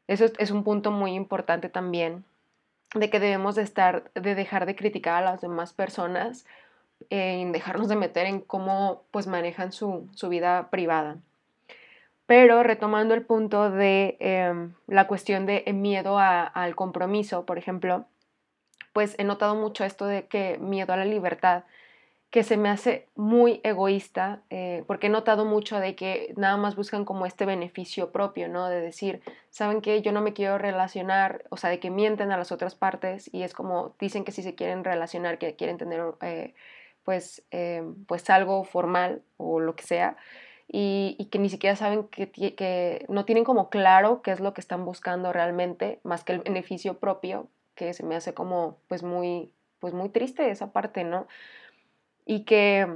Eso 0.08 0.26
es, 0.38 0.50
un 0.50 0.64
punto 0.64 0.90
muy 0.90 1.14
importante 1.14 1.68
también, 1.68 2.24
de 2.94 3.10
que 3.10 3.20
debemos 3.20 3.54
de 3.54 3.62
estar, 3.62 4.10
de 4.14 4.34
dejar 4.34 4.66
de 4.66 4.76
criticar 4.76 5.22
a 5.22 5.26
las 5.32 5.40
demás 5.40 5.72
personas, 5.72 6.46
en 7.10 7.52
dejarnos 7.52 7.88
de 7.88 7.96
meter 7.96 8.26
en 8.26 8.40
cómo 8.40 9.02
pues 9.10 9.26
manejan 9.26 9.72
su, 9.72 10.08
su 10.14 10.28
vida 10.28 10.68
privada. 10.70 11.16
Pero 12.32 12.62
retomando 12.62 13.12
el 13.12 13.26
punto 13.26 13.70
de 13.70 14.16
em, 14.18 14.72
la 14.86 15.06
cuestión 15.06 15.44
de 15.44 15.70
miedo 15.74 16.18
al 16.18 16.74
compromiso, 16.76 17.44
por 17.44 17.58
ejemplo, 17.58 18.06
pues 18.94 19.14
he 19.18 19.24
notado 19.24 19.54
mucho 19.54 19.84
esto 19.84 20.06
de 20.06 20.24
que 20.28 20.56
miedo 20.56 20.94
a 20.94 20.96
la 20.96 21.04
libertad, 21.04 21.64
que 22.30 22.42
se 22.42 22.56
me 22.56 22.70
hace 22.70 23.06
muy 23.16 23.60
egoísta, 23.64 24.40
eh, 24.48 24.82
porque 24.86 25.08
he 25.08 25.10
notado 25.10 25.44
mucho 25.44 25.78
de 25.78 25.94
que 25.94 26.32
nada 26.38 26.56
más 26.56 26.74
buscan 26.74 27.04
como 27.04 27.26
este 27.26 27.44
beneficio 27.44 28.12
propio, 28.12 28.48
¿no? 28.48 28.66
De 28.70 28.80
decir, 28.80 29.20
¿saben 29.50 29.82
qué? 29.82 30.00
Yo 30.00 30.12
no 30.12 30.22
me 30.22 30.32
quiero 30.32 30.56
relacionar, 30.56 31.44
o 31.50 31.58
sea, 31.58 31.68
de 31.68 31.80
que 31.80 31.90
mienten 31.90 32.32
a 32.32 32.38
las 32.38 32.50
otras 32.50 32.74
partes 32.74 33.28
y 33.30 33.42
es 33.42 33.52
como 33.52 33.94
dicen 34.00 34.24
que 34.24 34.32
si 34.32 34.42
se 34.42 34.54
quieren 34.54 34.84
relacionar, 34.84 35.36
que 35.36 35.54
quieren 35.54 35.76
tener, 35.76 36.02
eh, 36.22 36.54
pues, 37.04 37.44
em, 37.50 38.06
pues 38.06 38.30
algo 38.30 38.64
formal 38.64 39.20
o 39.36 39.60
lo 39.60 39.76
que 39.76 39.82
sea, 39.82 40.16
y, 40.74 41.28
que 41.30 41.38
ni 41.38 41.50
siquiera 41.50 41.76
saben 41.76 42.04
que, 42.04 42.30
que, 42.30 43.04
no 43.11 43.26
tienen 43.26 43.44
como 43.44 43.68
claro 43.68 44.22
qué 44.22 44.30
es 44.30 44.40
lo 44.40 44.54
que 44.54 44.62
están 44.62 44.87
buscando 44.87 45.30
realmente, 45.30 46.00
más 46.02 46.24
que 46.24 46.32
el 46.32 46.40
beneficio 46.40 46.98
propio, 46.98 47.46
que 47.74 47.92
se 47.92 48.02
me 48.04 48.16
hace 48.16 48.32
como 48.32 48.78
pues 48.88 49.02
muy, 49.02 49.52
pues 49.80 49.92
muy 49.92 50.08
triste 50.08 50.50
esa 50.50 50.72
parte, 50.72 51.04
¿no? 51.04 51.26
Y 52.24 52.44
que 52.44 52.88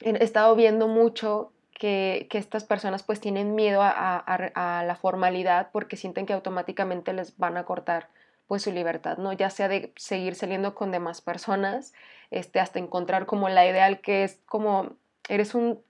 he 0.00 0.22
estado 0.22 0.54
viendo 0.54 0.86
mucho 0.86 1.52
que, 1.74 2.28
que 2.30 2.38
estas 2.38 2.62
personas 2.62 3.02
pues 3.02 3.20
tienen 3.20 3.56
miedo 3.56 3.82
a, 3.82 3.90
a, 3.90 4.78
a, 4.78 4.84
la 4.84 4.94
formalidad 4.94 5.70
porque 5.72 5.96
sienten 5.96 6.26
que 6.26 6.32
automáticamente 6.32 7.12
les 7.12 7.36
van 7.38 7.56
a 7.56 7.64
cortar 7.64 8.08
pues 8.46 8.62
su 8.62 8.70
libertad, 8.70 9.18
¿no? 9.18 9.32
Ya 9.32 9.50
sea 9.50 9.66
de 9.66 9.92
seguir 9.96 10.36
saliendo 10.36 10.76
con 10.76 10.92
demás 10.92 11.22
personas, 11.22 11.92
este, 12.30 12.60
hasta 12.60 12.78
encontrar 12.78 13.26
como 13.26 13.48
la 13.48 13.66
ideal 13.66 14.00
que 14.00 14.22
es 14.22 14.38
como 14.46 14.92
eres 15.28 15.54
un 15.56 15.80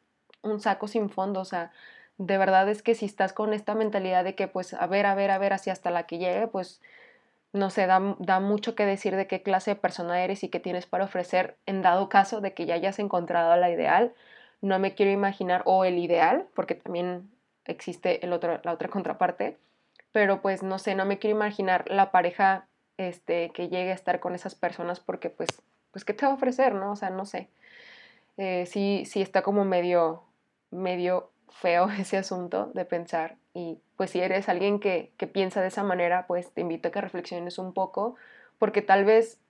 un 0.42 0.60
saco 0.60 0.88
sin 0.88 1.10
fondo, 1.10 1.40
o 1.40 1.44
sea, 1.44 1.72
de 2.18 2.38
verdad 2.38 2.68
es 2.68 2.82
que 2.82 2.94
si 2.94 3.06
estás 3.06 3.32
con 3.32 3.54
esta 3.54 3.74
mentalidad 3.74 4.24
de 4.24 4.34
que 4.34 4.48
pues 4.48 4.74
a 4.74 4.86
ver, 4.86 5.06
a 5.06 5.14
ver, 5.14 5.30
a 5.30 5.38
ver, 5.38 5.52
así 5.52 5.70
hasta 5.70 5.90
la 5.90 6.04
que 6.04 6.18
llegue, 6.18 6.46
pues 6.48 6.80
no 7.52 7.70
sé, 7.70 7.86
da, 7.86 8.16
da, 8.18 8.40
mucho 8.40 8.74
que 8.74 8.86
decir 8.86 9.16
de 9.16 9.26
qué 9.26 9.42
clase 9.42 9.72
de 9.72 9.76
persona 9.76 10.22
eres 10.22 10.44
y 10.44 10.48
qué 10.48 10.60
tienes 10.60 10.86
para 10.86 11.04
ofrecer 11.04 11.56
en 11.66 11.82
dado 11.82 12.08
caso 12.08 12.40
de 12.40 12.54
que 12.54 12.66
ya 12.66 12.74
hayas 12.74 12.98
encontrado 12.98 13.56
la 13.56 13.70
ideal. 13.70 14.14
No 14.62 14.78
me 14.78 14.94
quiero 14.94 15.10
imaginar, 15.10 15.62
o 15.64 15.84
el 15.84 15.98
ideal, 15.98 16.46
porque 16.54 16.74
también 16.74 17.30
existe 17.64 18.24
el 18.24 18.32
otro, 18.32 18.60
la 18.62 18.72
otra 18.72 18.88
contraparte, 18.88 19.58
pero 20.12 20.42
pues 20.42 20.62
no 20.62 20.78
sé, 20.78 20.94
no 20.94 21.04
me 21.04 21.18
quiero 21.18 21.36
imaginar 21.36 21.84
la 21.88 22.10
pareja 22.10 22.66
este, 22.98 23.50
que 23.50 23.68
llegue 23.68 23.92
a 23.92 23.94
estar 23.94 24.20
con 24.20 24.34
esas 24.34 24.54
personas 24.54 25.00
porque 25.00 25.30
pues, 25.30 25.48
pues 25.92 26.04
¿qué 26.04 26.12
te 26.12 26.26
va 26.26 26.32
a 26.32 26.34
ofrecer? 26.34 26.74
¿no? 26.74 26.92
O 26.92 26.96
sea, 26.96 27.10
no 27.10 27.24
sé. 27.24 27.48
Eh, 28.36 28.66
sí, 28.66 29.04
sí 29.06 29.22
está 29.22 29.42
como 29.42 29.64
medio, 29.64 30.22
medio 30.70 31.30
feo 31.50 31.88
ese 31.98 32.16
asunto 32.16 32.70
de 32.74 32.84
pensar 32.84 33.36
y 33.52 33.80
pues 33.96 34.10
si 34.10 34.20
eres 34.20 34.48
alguien 34.48 34.80
que, 34.80 35.12
que 35.16 35.26
piensa 35.26 35.60
de 35.60 35.68
esa 35.68 35.82
manera, 35.82 36.26
pues 36.26 36.52
te 36.52 36.60
invito 36.60 36.88
a 36.88 36.92
que 36.92 37.00
reflexiones 37.00 37.58
un 37.58 37.72
poco 37.72 38.16
porque 38.58 38.82
tal 38.82 39.04
vez 39.04 39.40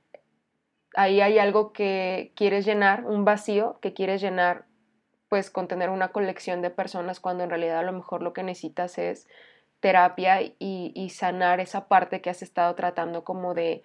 ahí 0.94 1.20
hay 1.20 1.38
algo 1.38 1.72
que 1.72 2.33
quieres 2.35 2.64
llenar, 2.64 3.04
un 3.04 3.24
vacío 3.24 3.78
que 3.80 3.92
quieres 3.92 4.20
llenar 4.20 4.64
pues 5.28 5.50
con 5.50 5.68
tener 5.68 5.90
una 5.90 6.09
colección 6.09 6.61
de 6.62 6.70
personas 6.70 7.20
cuando 7.20 7.44
en 7.44 7.50
realidad 7.50 7.78
a 7.78 7.85
lo 7.85 7.92
mejor 7.92 8.22
lo 8.22 8.33
que 8.33 8.42
necesitas 8.42 8.98
es 8.98 9.28
terapia 9.78 10.42
y, 10.42 10.54
y 10.59 11.11
sanar 11.11 11.61
esa 11.61 11.87
parte 11.87 12.20
que 12.20 12.30
has 12.30 12.42
estado 12.42 12.74
tratando 12.74 13.22
como 13.22 13.54
de 13.54 13.83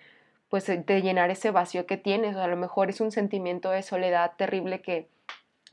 pues 0.49 0.67
de 0.67 1.01
llenar 1.01 1.31
ese 1.31 1.51
vacío 1.51 1.85
que 1.85 1.97
tienes, 1.97 2.35
o 2.35 2.41
a 2.41 2.47
lo 2.47 2.55
mejor 2.55 2.89
es 2.89 3.01
un 3.01 3.11
sentimiento 3.11 3.71
de 3.71 3.81
soledad 3.81 4.33
terrible 4.37 4.81
que, 4.81 5.09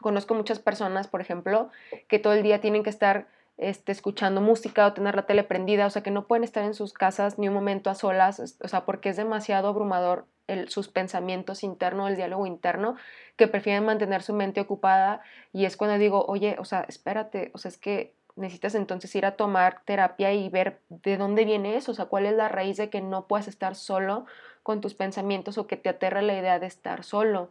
Conozco 0.02 0.34
muchas 0.34 0.58
personas, 0.58 1.08
por 1.08 1.22
ejemplo, 1.22 1.70
que 2.08 2.18
todo 2.18 2.34
el 2.34 2.42
día 2.42 2.60
tienen 2.60 2.82
que 2.82 2.90
estar 2.90 3.26
este, 3.56 3.92
escuchando 3.92 4.40
música 4.40 4.86
o 4.86 4.92
tener 4.92 5.14
la 5.14 5.26
tele 5.26 5.44
prendida, 5.44 5.86
o 5.86 5.90
sea, 5.90 6.02
que 6.02 6.10
no 6.10 6.26
pueden 6.26 6.44
estar 6.44 6.64
en 6.64 6.74
sus 6.74 6.92
casas 6.92 7.38
ni 7.38 7.48
un 7.48 7.54
momento 7.54 7.88
a 7.90 7.94
solas, 7.94 8.58
o 8.60 8.68
sea, 8.68 8.84
porque 8.84 9.08
es 9.08 9.16
demasiado 9.16 9.68
abrumador 9.68 10.26
sus 10.68 10.88
pensamientos 10.88 11.62
internos, 11.62 12.10
el 12.10 12.16
diálogo 12.16 12.46
interno, 12.46 12.96
que 13.36 13.48
prefieren 13.48 13.84
mantener 13.84 14.22
su 14.22 14.34
mente 14.34 14.60
ocupada 14.60 15.22
y 15.52 15.64
es 15.64 15.76
cuando 15.76 15.98
digo, 15.98 16.24
oye, 16.26 16.56
o 16.58 16.64
sea, 16.64 16.84
espérate, 16.88 17.50
o 17.54 17.58
sea, 17.58 17.70
es 17.70 17.78
que 17.78 18.14
necesitas 18.36 18.74
entonces 18.74 19.14
ir 19.14 19.26
a 19.26 19.36
tomar 19.36 19.82
terapia 19.84 20.32
y 20.32 20.48
ver 20.48 20.80
de 20.88 21.16
dónde 21.16 21.44
viene 21.44 21.76
eso, 21.76 21.92
o 21.92 21.94
sea, 21.94 22.06
cuál 22.06 22.26
es 22.26 22.34
la 22.34 22.48
raíz 22.48 22.76
de 22.76 22.90
que 22.90 23.00
no 23.00 23.26
puedas 23.26 23.48
estar 23.48 23.74
solo 23.74 24.26
con 24.62 24.80
tus 24.80 24.94
pensamientos 24.94 25.58
o 25.58 25.66
que 25.66 25.76
te 25.76 25.88
aterra 25.88 26.22
la 26.22 26.38
idea 26.38 26.58
de 26.58 26.66
estar 26.66 27.04
solo. 27.04 27.50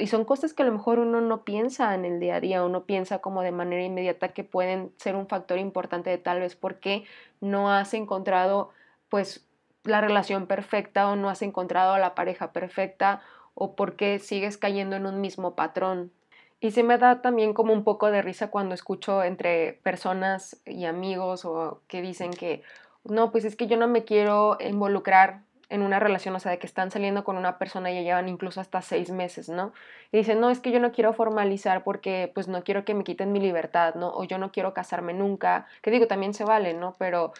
y 0.00 0.06
son 0.08 0.24
cosas 0.24 0.52
que 0.52 0.62
a 0.62 0.66
lo 0.66 0.72
mejor 0.72 0.98
uno 0.98 1.20
no 1.20 1.44
piensa 1.44 1.94
en 1.94 2.04
el 2.04 2.20
día 2.20 2.36
a 2.36 2.40
día, 2.40 2.64
uno 2.64 2.84
piensa 2.84 3.20
como 3.20 3.42
de 3.42 3.52
manera 3.52 3.82
inmediata 3.84 4.28
que 4.28 4.44
pueden 4.44 4.92
ser 4.96 5.16
un 5.16 5.28
factor 5.28 5.58
importante 5.58 6.10
de 6.10 6.18
tal 6.18 6.40
vez 6.40 6.56
porque 6.56 7.04
no 7.40 7.70
has 7.70 7.94
encontrado 7.94 8.70
pues 9.08 9.46
la 9.84 10.00
relación 10.00 10.46
perfecta 10.46 11.08
o 11.08 11.16
no 11.16 11.30
has 11.30 11.42
encontrado 11.42 11.94
a 11.94 11.98
la 11.98 12.14
pareja 12.14 12.52
perfecta 12.52 13.22
o 13.54 13.74
porque 13.74 14.18
sigues 14.18 14.58
cayendo 14.58 14.96
en 14.96 15.06
un 15.06 15.20
mismo 15.20 15.54
patrón. 15.54 16.12
Y 16.60 16.72
se 16.72 16.82
me 16.82 16.98
da 16.98 17.22
también 17.22 17.54
como 17.54 17.72
un 17.72 17.84
poco 17.84 18.10
de 18.10 18.20
risa 18.20 18.50
cuando 18.50 18.74
escucho 18.74 19.22
entre 19.22 19.74
personas 19.84 20.60
y 20.66 20.86
amigos 20.86 21.44
o 21.44 21.82
que 21.86 22.02
dicen 22.02 22.32
que 22.32 22.62
no, 23.04 23.30
pues 23.30 23.44
es 23.44 23.56
que 23.56 23.68
yo 23.68 23.76
no 23.76 23.88
me 23.88 24.04
quiero 24.04 24.58
involucrar 24.60 25.42
en 25.70 25.82
una 25.82 26.00
relación, 26.00 26.34
o 26.34 26.40
sea, 26.40 26.52
de 26.52 26.58
que 26.58 26.66
están 26.66 26.90
saliendo 26.90 27.24
con 27.24 27.36
una 27.36 27.58
persona 27.58 27.90
y 27.90 27.96
ya 27.96 28.02
llevan 28.02 28.28
incluso 28.28 28.60
hasta 28.60 28.80
seis 28.82 29.10
meses, 29.10 29.48
¿no? 29.48 29.72
Y 30.12 30.18
dicen, 30.18 30.40
no, 30.40 30.50
es 30.50 30.60
que 30.60 30.70
yo 30.70 30.80
no 30.80 30.92
quiero 30.92 31.12
formalizar 31.12 31.84
porque 31.84 32.30
pues 32.34 32.48
no 32.48 32.64
quiero 32.64 32.84
que 32.84 32.94
me 32.94 33.04
quiten 33.04 33.32
mi 33.32 33.40
libertad, 33.40 33.94
¿no? 33.94 34.08
O 34.08 34.24
yo 34.24 34.38
no 34.38 34.50
quiero 34.50 34.72
casarme 34.72 35.12
nunca, 35.12 35.66
que 35.82 35.90
digo, 35.90 36.06
también 36.06 36.34
se 36.34 36.44
vale, 36.44 36.74
¿no? 36.74 36.96
Pero, 36.98 37.32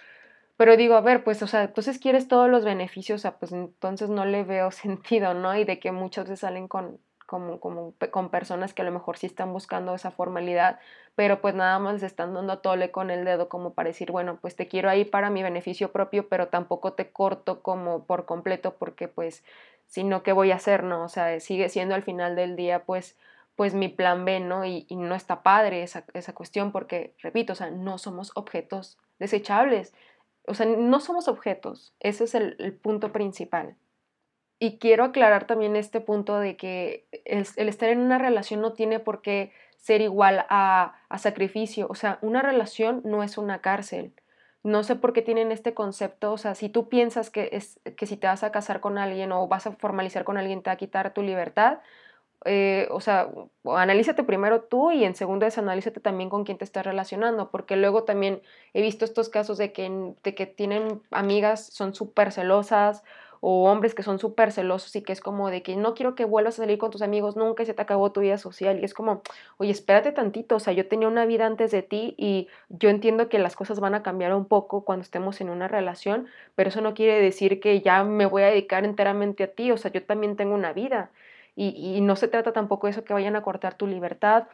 pero 0.56 0.76
digo, 0.76 0.94
a 0.96 1.00
ver, 1.00 1.24
pues, 1.24 1.42
o 1.42 1.46
sea, 1.46 1.64
entonces 1.64 1.98
quieres 1.98 2.28
todos 2.28 2.50
los 2.50 2.64
beneficios, 2.64 3.20
o 3.20 3.22
sea, 3.22 3.38
pues 3.38 3.52
entonces 3.52 4.10
no 4.10 4.24
le 4.26 4.44
veo 4.44 4.70
sentido, 4.72 5.34
¿no? 5.34 5.56
Y 5.56 5.64
de 5.64 5.78
que 5.78 5.92
muchos 5.92 6.28
se 6.28 6.36
salen 6.36 6.68
con, 6.68 7.00
como, 7.28 7.60
como 7.60 7.92
con 8.10 8.30
personas 8.30 8.72
que 8.72 8.80
a 8.80 8.86
lo 8.86 8.90
mejor 8.90 9.18
sí 9.18 9.26
están 9.26 9.52
buscando 9.52 9.94
esa 9.94 10.10
formalidad, 10.10 10.80
pero 11.14 11.42
pues 11.42 11.54
nada 11.54 11.78
más 11.78 12.02
están 12.02 12.32
dando 12.32 12.60
tole 12.60 12.90
con 12.90 13.10
el 13.10 13.26
dedo 13.26 13.50
como 13.50 13.74
para 13.74 13.90
decir, 13.90 14.10
bueno, 14.10 14.38
pues 14.40 14.56
te 14.56 14.66
quiero 14.66 14.88
ahí 14.88 15.04
para 15.04 15.28
mi 15.28 15.42
beneficio 15.42 15.92
propio, 15.92 16.26
pero 16.30 16.48
tampoco 16.48 16.94
te 16.94 17.12
corto 17.12 17.62
como 17.62 18.04
por 18.06 18.24
completo 18.24 18.76
porque 18.78 19.08
pues, 19.08 19.44
si 19.86 20.04
no, 20.04 20.22
¿qué 20.22 20.32
voy 20.32 20.52
a 20.52 20.56
hacer? 20.56 20.84
No, 20.84 21.04
o 21.04 21.08
sea, 21.10 21.38
sigue 21.38 21.68
siendo 21.68 21.94
al 21.94 22.02
final 22.02 22.34
del 22.34 22.56
día 22.56 22.84
pues 22.86 23.14
pues 23.56 23.74
mi 23.74 23.88
plan 23.88 24.24
B, 24.24 24.40
¿no? 24.40 24.64
Y, 24.64 24.86
no 24.90 25.14
está 25.14 25.42
padre 25.42 25.82
esa, 25.82 26.04
esa 26.14 26.32
cuestión 26.32 26.72
porque, 26.72 27.14
repito, 27.20 27.52
o 27.52 27.56
sea, 27.56 27.70
no 27.70 27.98
somos 27.98 28.30
objetos 28.36 28.98
desechables, 29.18 29.92
o 30.46 30.54
sea, 30.54 30.64
no 30.64 31.00
somos 31.00 31.28
objetos, 31.28 31.92
ese 32.00 32.24
es 32.24 32.34
el 32.34 32.78
punto 32.80 33.12
principal. 33.12 33.76
Y 34.58 34.78
quiero 34.78 35.04
aclarar 35.04 35.46
también 35.46 35.76
este 35.76 36.00
punto 36.00 36.38
de 36.40 36.56
que 36.56 37.06
el, 37.24 37.46
estar 37.68 37.88
en 37.90 38.00
una 38.00 38.18
relación 38.18 38.60
no 38.60 38.72
tiene 38.72 38.98
por 38.98 39.22
qué 39.22 39.52
ser 39.76 40.00
igual 40.00 40.46
a, 40.48 40.94
sacrificio. 41.18 41.86
O 41.88 41.94
sea, 41.94 42.18
una 42.22 42.42
relación 42.42 43.00
no 43.04 43.22
es 43.22 43.38
una 43.38 43.60
cárcel. 43.60 44.12
No 44.64 44.82
sé 44.82 44.96
por 44.96 45.12
qué 45.12 45.22
tienen 45.22 45.52
este 45.52 45.74
concepto. 45.74 46.32
O 46.32 46.38
sea, 46.38 46.56
si 46.56 46.68
tú 46.68 46.88
piensas 46.88 47.30
que, 47.30 47.50
es, 47.52 47.80
que 47.96 48.06
si 48.06 48.16
te 48.16 48.26
vas 48.26 48.42
a 48.42 48.50
casar 48.50 48.80
con 48.80 48.98
alguien 48.98 49.30
o 49.30 49.46
vas 49.46 49.66
a 49.68 49.72
formalizar 49.72 50.24
con 50.24 50.36
alguien 50.36 50.62
te 50.62 50.70
va 50.70 50.74
a 50.74 50.76
quitar 50.76 51.14
tu 51.14 51.22
libertad, 51.22 51.78
eh, 52.44 52.86
o 52.90 53.00
sea, 53.00 53.28
analízate 53.64 54.22
primero 54.22 54.62
tú 54.62 54.92
y 54.92 55.04
en 55.04 55.16
segundo 55.16 55.44
es 55.46 55.58
analízate 55.58 56.00
también 56.00 56.30
con 56.30 56.44
quién 56.44 56.58
te 56.58 56.64
estás 56.64 56.86
relacionando, 56.86 57.50
porque 57.50 57.76
luego 57.76 58.04
también 58.04 58.42
he 58.74 58.82
visto 58.82 59.04
estos 59.04 59.28
casos 59.28 59.58
de 59.58 59.72
que, 59.72 60.14
de 60.22 60.34
que 60.34 60.46
tienen 60.46 61.02
amigas, 61.10 61.66
son 61.66 61.94
súper 61.94 62.32
celosas 62.32 63.02
o 63.40 63.70
hombres 63.70 63.94
que 63.94 64.02
son 64.02 64.18
súper 64.18 64.52
celosos 64.52 64.94
y 64.96 65.02
que 65.02 65.12
es 65.12 65.20
como 65.20 65.50
de 65.50 65.62
que 65.62 65.76
no 65.76 65.94
quiero 65.94 66.14
que 66.14 66.24
vuelvas 66.24 66.54
a 66.58 66.62
salir 66.62 66.78
con 66.78 66.90
tus 66.90 67.02
amigos 67.02 67.36
nunca 67.36 67.62
y 67.62 67.66
se 67.66 67.74
te 67.74 67.82
acabó 67.82 68.12
tu 68.12 68.20
vida 68.20 68.38
social 68.38 68.80
y 68.80 68.84
es 68.84 68.94
como, 68.94 69.22
oye, 69.56 69.70
espérate 69.70 70.12
tantito, 70.12 70.56
o 70.56 70.60
sea, 70.60 70.72
yo 70.72 70.88
tenía 70.88 71.08
una 71.08 71.26
vida 71.26 71.46
antes 71.46 71.70
de 71.70 71.82
ti 71.82 72.14
y 72.16 72.48
yo 72.68 72.90
entiendo 72.90 73.28
que 73.28 73.38
las 73.38 73.56
cosas 73.56 73.80
van 73.80 73.94
a 73.94 74.02
cambiar 74.02 74.34
un 74.34 74.44
poco 74.44 74.84
cuando 74.84 75.02
estemos 75.02 75.40
en 75.40 75.50
una 75.50 75.68
relación, 75.68 76.26
pero 76.54 76.68
eso 76.70 76.80
no 76.80 76.94
quiere 76.94 77.20
decir 77.20 77.60
que 77.60 77.80
ya 77.80 78.04
me 78.04 78.26
voy 78.26 78.42
a 78.42 78.46
dedicar 78.46 78.84
enteramente 78.84 79.44
a 79.44 79.48
ti, 79.48 79.70
o 79.72 79.76
sea, 79.76 79.90
yo 79.90 80.02
también 80.04 80.36
tengo 80.36 80.54
una 80.54 80.72
vida 80.72 81.10
y, 81.56 81.68
y 81.96 82.00
no 82.00 82.16
se 82.16 82.28
trata 82.28 82.52
tampoco 82.52 82.86
de 82.86 82.92
eso 82.92 83.04
que 83.04 83.12
vayan 83.12 83.36
a 83.36 83.42
cortar 83.42 83.74
tu 83.74 83.86
libertad. 83.86 84.44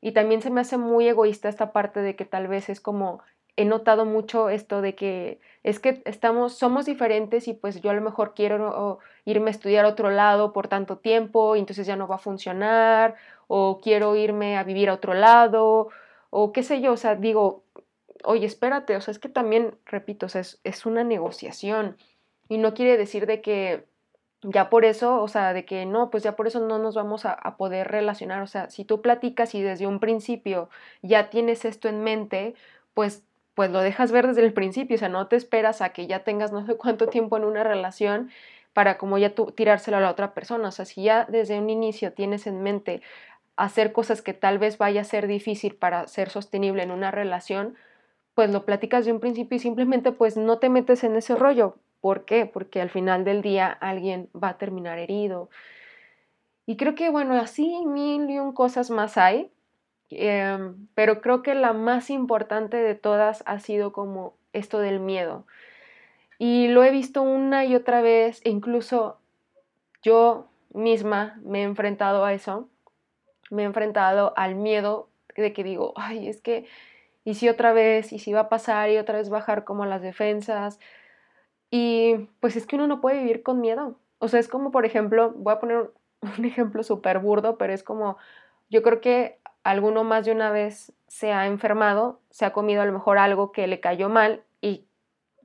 Y 0.00 0.12
también 0.12 0.42
se 0.42 0.50
me 0.50 0.60
hace 0.60 0.76
muy 0.76 1.08
egoísta 1.08 1.48
esta 1.48 1.72
parte 1.72 2.00
de 2.00 2.14
que 2.14 2.24
tal 2.24 2.46
vez 2.48 2.68
es 2.68 2.80
como 2.80 3.20
he 3.58 3.64
notado 3.64 4.04
mucho 4.04 4.50
esto 4.50 4.80
de 4.82 4.94
que 4.94 5.40
es 5.64 5.80
que 5.80 6.00
estamos, 6.04 6.54
somos 6.56 6.86
diferentes 6.86 7.48
y 7.48 7.54
pues 7.54 7.80
yo 7.80 7.90
a 7.90 7.94
lo 7.94 8.00
mejor 8.00 8.32
quiero 8.34 9.00
irme 9.24 9.50
a 9.50 9.50
estudiar 9.50 9.84
a 9.84 9.88
otro 9.88 10.10
lado 10.12 10.52
por 10.52 10.68
tanto 10.68 10.98
tiempo 10.98 11.56
y 11.56 11.58
entonces 11.58 11.84
ya 11.84 11.96
no 11.96 12.06
va 12.06 12.14
a 12.16 12.18
funcionar, 12.18 13.16
o 13.48 13.80
quiero 13.82 14.14
irme 14.14 14.56
a 14.56 14.62
vivir 14.62 14.88
a 14.90 14.94
otro 14.94 15.12
lado, 15.12 15.88
o 16.30 16.52
qué 16.52 16.62
sé 16.62 16.80
yo, 16.80 16.92
o 16.92 16.96
sea, 16.96 17.16
digo, 17.16 17.64
oye, 18.24 18.46
espérate, 18.46 18.94
o 18.96 19.00
sea, 19.00 19.10
es 19.10 19.18
que 19.18 19.28
también, 19.28 19.76
repito, 19.86 20.26
o 20.26 20.28
sea, 20.28 20.40
es, 20.40 20.86
una 20.86 21.02
negociación 21.02 21.96
y 22.48 22.58
no 22.58 22.74
quiere 22.74 22.96
decir 22.96 23.26
de 23.26 23.40
que 23.42 23.86
ya 24.42 24.70
por 24.70 24.84
eso, 24.84 25.20
o 25.20 25.26
sea, 25.26 25.52
de 25.52 25.64
que 25.64 25.84
no, 25.84 26.10
pues 26.10 26.22
ya 26.22 26.36
por 26.36 26.46
eso 26.46 26.60
no 26.60 26.78
nos 26.78 26.94
vamos 26.94 27.24
a, 27.26 27.32
a, 27.32 27.56
poder 27.56 27.88
relacionar. 27.88 28.42
O 28.42 28.46
sea, 28.46 28.70
si 28.70 28.84
tú 28.84 29.02
platicas 29.02 29.54
y 29.54 29.62
desde 29.62 29.88
un 29.88 29.98
principio 29.98 30.70
ya 31.02 31.28
tienes 31.30 31.64
esto 31.64 31.88
en 31.88 32.04
mente, 32.04 32.54
pues 32.94 33.27
pues 33.58 33.72
lo 33.72 33.80
dejas 33.80 34.12
ver 34.12 34.28
desde 34.28 34.44
el 34.44 34.52
principio, 34.52 34.94
o 34.94 34.98
sea, 35.00 35.08
no 35.08 35.26
te 35.26 35.34
esperas 35.34 35.82
a 35.82 35.88
que 35.88 36.06
ya 36.06 36.22
tengas 36.22 36.52
no 36.52 36.64
sé 36.64 36.76
cuánto 36.76 37.08
tiempo 37.08 37.36
en 37.36 37.42
una 37.42 37.64
relación 37.64 38.30
para 38.72 38.98
como 38.98 39.18
ya 39.18 39.34
tú 39.34 39.46
tirárselo 39.46 39.96
a 39.96 40.00
la 40.00 40.12
otra 40.12 40.32
persona, 40.32 40.68
o 40.68 40.70
sea, 40.70 40.84
si 40.84 41.02
ya 41.02 41.24
desde 41.24 41.58
un 41.58 41.68
inicio 41.68 42.12
tienes 42.12 42.46
en 42.46 42.62
mente 42.62 43.02
hacer 43.56 43.90
cosas 43.90 44.22
que 44.22 44.32
tal 44.32 44.60
vez 44.60 44.78
vaya 44.78 45.00
a 45.00 45.04
ser 45.04 45.26
difícil 45.26 45.74
para 45.74 46.06
ser 46.06 46.30
sostenible 46.30 46.84
en 46.84 46.92
una 46.92 47.10
relación, 47.10 47.74
pues 48.36 48.52
lo 48.52 48.64
platicas 48.64 49.04
de 49.04 49.10
un 49.10 49.18
principio 49.18 49.56
y 49.56 49.58
simplemente 49.58 50.12
pues 50.12 50.36
no 50.36 50.60
te 50.60 50.68
metes 50.68 51.02
en 51.02 51.16
ese 51.16 51.34
rollo. 51.34 51.78
¿Por 52.00 52.26
qué? 52.26 52.46
Porque 52.46 52.80
al 52.80 52.90
final 52.90 53.24
del 53.24 53.42
día 53.42 53.66
alguien 53.66 54.28
va 54.40 54.50
a 54.50 54.58
terminar 54.58 55.00
herido. 55.00 55.50
Y 56.64 56.76
creo 56.76 56.94
que, 56.94 57.10
bueno, 57.10 57.34
así 57.34 57.84
mil 57.84 58.30
y 58.30 58.38
un 58.38 58.52
cosas 58.52 58.90
más 58.90 59.18
hay. 59.18 59.50
Em, 60.10 60.88
pero 60.94 61.20
creo 61.20 61.42
que 61.42 61.54
la 61.54 61.72
más 61.72 62.10
importante 62.10 62.76
de 62.76 62.94
todas 62.94 63.42
ha 63.46 63.58
sido 63.60 63.92
como 63.92 64.34
esto 64.52 64.78
del 64.78 65.00
miedo. 65.00 65.44
Y 66.38 66.68
lo 66.68 66.84
he 66.84 66.90
visto 66.90 67.22
una 67.22 67.64
y 67.64 67.74
otra 67.74 68.00
vez, 68.00 68.40
e 68.44 68.50
incluso 68.50 69.18
yo 70.02 70.46
misma 70.72 71.38
me 71.44 71.60
he 71.60 71.64
enfrentado 71.64 72.24
a 72.24 72.32
eso, 72.32 72.68
me 73.50 73.62
he 73.62 73.66
enfrentado 73.66 74.32
al 74.36 74.54
miedo 74.54 75.08
de 75.36 75.52
que 75.52 75.64
digo, 75.64 75.92
ay, 75.96 76.28
es 76.28 76.40
que, 76.40 76.66
¿y 77.24 77.34
si 77.34 77.48
otra 77.48 77.72
vez? 77.72 78.12
¿Y 78.12 78.18
si 78.18 78.32
va 78.32 78.40
a 78.40 78.48
pasar? 78.48 78.90
Y 78.90 78.98
otra 78.98 79.18
vez 79.18 79.30
bajar 79.30 79.64
como 79.64 79.86
las 79.86 80.02
defensas. 80.02 80.78
Y 81.70 82.28
pues 82.40 82.56
es 82.56 82.66
que 82.66 82.76
uno 82.76 82.86
no 82.86 83.00
puede 83.00 83.18
vivir 83.18 83.42
con 83.42 83.60
miedo. 83.60 83.98
O 84.18 84.28
sea, 84.28 84.40
es 84.40 84.48
como, 84.48 84.70
por 84.70 84.86
ejemplo, 84.86 85.32
voy 85.36 85.52
a 85.54 85.60
poner 85.60 85.90
un 86.38 86.44
ejemplo 86.44 86.82
súper 86.82 87.18
burdo, 87.18 87.58
pero 87.58 87.72
es 87.72 87.82
como, 87.82 88.16
yo 88.70 88.82
creo 88.82 89.00
que 89.00 89.38
alguno 89.68 90.02
más 90.02 90.24
de 90.24 90.32
una 90.32 90.50
vez 90.50 90.94
se 91.08 91.30
ha 91.30 91.46
enfermado, 91.46 92.20
se 92.30 92.46
ha 92.46 92.54
comido 92.54 92.80
a 92.80 92.86
lo 92.86 92.92
mejor 92.92 93.18
algo 93.18 93.52
que 93.52 93.66
le 93.66 93.80
cayó 93.80 94.08
mal 94.08 94.42
y 94.62 94.86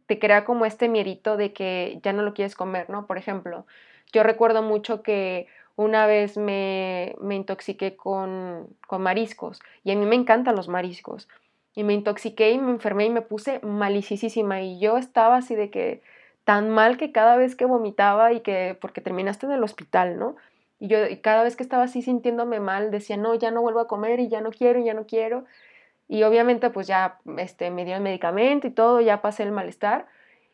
te 0.06 0.18
crea 0.18 0.46
como 0.46 0.66
este 0.66 0.88
miedito 0.88 1.36
de 1.36 1.52
que 1.52 2.00
ya 2.02 2.14
no 2.14 2.22
lo 2.22 2.34
quieres 2.34 2.56
comer, 2.56 2.90
¿no? 2.90 3.06
Por 3.06 3.18
ejemplo, 3.18 3.66
yo 4.14 4.24
recuerdo 4.24 4.62
mucho 4.62 5.04
que 5.04 5.48
una 5.76 6.08
vez 6.08 6.38
me, 6.38 7.18
me 7.20 7.36
intoxiqué 7.36 7.98
con, 7.98 8.70
con 8.88 9.02
mariscos 9.02 9.62
y 9.84 9.92
a 9.92 9.96
mí 9.96 10.06
me 10.06 10.16
encantan 10.16 10.56
los 10.56 10.70
mariscos 10.70 11.28
y 11.76 11.84
me 11.84 11.94
intoxiqué 11.94 12.52
y 12.52 12.60
me 12.60 12.72
enfermé 12.72 13.08
y 13.08 13.10
me 13.10 13.24
puse 13.24 13.60
malicísima 13.62 14.62
y 14.62 14.80
yo 14.80 14.98
estaba 14.98 15.36
así 15.36 15.54
de 15.56 15.70
que 15.70 16.02
tan 16.46 16.70
mal 16.70 16.96
que 16.96 17.12
cada 17.12 17.36
vez 17.36 17.58
que 17.58 17.66
vomitaba 17.66 18.32
y 18.32 18.40
que 18.40 18.78
porque 18.80 19.02
terminaste 19.02 19.48
en 19.48 19.52
el 19.52 19.64
hospital, 19.64 20.18
¿no? 20.18 20.38
Y 20.84 20.90
yo 20.90 20.98
cada 21.22 21.44
vez 21.44 21.56
que 21.56 21.64
estaba 21.64 21.84
así 21.84 22.02
sintiéndome 22.02 22.60
mal, 22.60 22.92
decía, 22.92 23.16
no, 23.16 23.34
ya 23.36 23.52
no 23.52 23.62
vuelvo 23.62 23.80
a 23.80 23.88
comer 23.88 24.20
y 24.20 24.28
ya 24.28 24.42
no 24.42 24.52
quiero 24.52 24.82
y 24.82 24.84
ya 24.84 24.94
no 24.94 25.06
quiero. 25.06 25.46
Y 26.10 26.24
obviamente 26.24 26.70
pues 26.72 26.88
ya 26.88 27.20
este, 27.38 27.72
me 27.72 27.86
dio 27.86 27.96
el 27.96 28.02
medicamento 28.02 28.68
y 28.68 28.72
todo, 28.72 29.00
ya 29.00 29.22
pasé 29.22 29.44
el 29.44 29.54
malestar. 29.54 30.08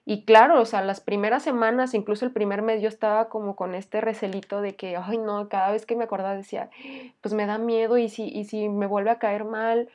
Y 0.05 0.25
claro, 0.25 0.61
o 0.61 0.65
sea, 0.65 0.83
las 0.83 1.01
primeras 1.01 1.41
semanas, 1.41 1.95
incluso 1.95 2.25
el 2.25 2.31
primer 2.31 2.61
mes, 2.61 2.79
yo 2.79 2.89
estaba 2.89 3.27
como 3.27 3.55
con 3.55 3.73
este 3.73 4.01
recelito 4.01 4.61
de 4.61 4.75
que, 4.75 4.97
ay, 4.97 5.17
no, 5.17 5.49
cada 5.49 5.71
vez 5.71 5.87
que 5.87 5.95
me 5.95 6.03
acordaba 6.03 6.35
decía, 6.35 6.69
pues 7.21 7.33
me 7.33 7.47
da 7.47 7.57
miedo 7.57 7.97
y 7.97 8.07
si, 8.07 8.27
y 8.27 8.43
si 8.45 8.69
me 8.69 8.85
vuelve 8.85 9.09
a 9.09 9.17
caer 9.17 9.45
mal, 9.45 9.89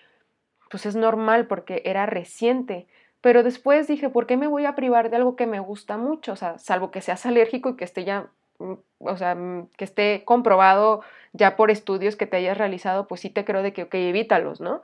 pues 0.69 0.85
es 0.85 0.97
normal 0.97 1.47
porque 1.47 1.81
era 1.85 2.07
reciente. 2.07 2.89
Pero 3.21 3.45
después 3.45 3.87
dije, 3.87 4.09
¿por 4.11 4.27
qué 4.27 4.37
me 4.37 4.49
voy 4.49 4.65
a 4.65 4.75
privar 4.75 5.11
de 5.11 5.17
algo 5.17 5.37
que 5.37 5.47
me 5.47 5.61
gusta 5.61 5.97
mucho? 5.97 6.33
O 6.33 6.37
sea, 6.37 6.59
salvo 6.59 6.91
que 6.91 7.03
seas 7.03 7.25
alérgico 7.25 7.69
y 7.69 7.77
que 7.77 7.85
esté 7.85 8.03
ya 8.03 8.31
o 8.59 9.17
sea, 9.17 9.35
mm, 9.35 9.69
que 9.77 9.85
esté 9.85 10.25
comprobado 10.25 11.03
ya 11.33 11.57
por 11.57 11.71
estudios 11.71 12.17
que 12.17 12.27
te 12.27 12.37
hayas 12.37 12.59
realizado, 12.59 13.07
pues 13.09 13.21
sí 13.21 13.31
te 13.31 13.45
creo 13.45 13.63
de 13.63 13.73
que, 13.73 13.85
ok, 13.85 13.95
evítalos, 13.95 14.61
¿no? 14.61 14.83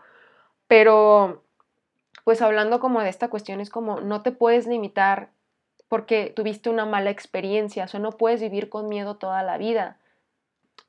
Pero, 0.68 1.42
pues 2.24 2.42
hablando 2.42 2.80
como 2.80 3.00
de 3.00 3.08
esta 3.08 3.28
cuestión, 3.28 3.60
es 3.60 3.70
como 3.70 4.00
no 4.00 4.22
te 4.22 4.32
puedes 4.32 4.66
limitar 4.66 5.30
porque 5.88 6.32
tuviste 6.34 6.70
una 6.70 6.86
mala 6.86 7.10
experiencia, 7.10 7.84
o 7.84 7.88
sea, 7.88 8.00
no 8.00 8.12
puedes 8.12 8.40
vivir 8.40 8.68
con 8.68 8.88
miedo 8.88 9.16
toda 9.16 9.42
la 9.42 9.58
vida. 9.58 9.98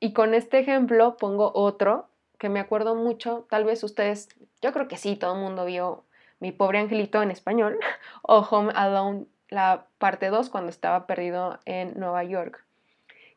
Y 0.00 0.12
con 0.12 0.34
este 0.34 0.60
ejemplo 0.60 1.16
pongo 1.16 1.52
otro 1.54 2.08
que 2.38 2.48
me 2.48 2.60
acuerdo 2.60 2.94
mucho, 2.94 3.46
tal 3.50 3.64
vez 3.64 3.84
ustedes, 3.84 4.28
yo 4.60 4.72
creo 4.72 4.88
que 4.88 4.96
sí, 4.96 5.16
todo 5.16 5.34
el 5.34 5.40
mundo 5.40 5.64
vio 5.64 6.04
Mi 6.40 6.52
pobre 6.52 6.78
angelito 6.80 7.22
en 7.22 7.30
español 7.30 7.78
o 8.22 8.38
Home 8.40 8.72
Alone, 8.74 9.26
la 9.48 9.86
parte 9.98 10.28
2, 10.28 10.50
cuando 10.50 10.70
estaba 10.70 11.06
perdido 11.06 11.60
en 11.66 11.98
Nueva 11.98 12.24
York 12.24 12.64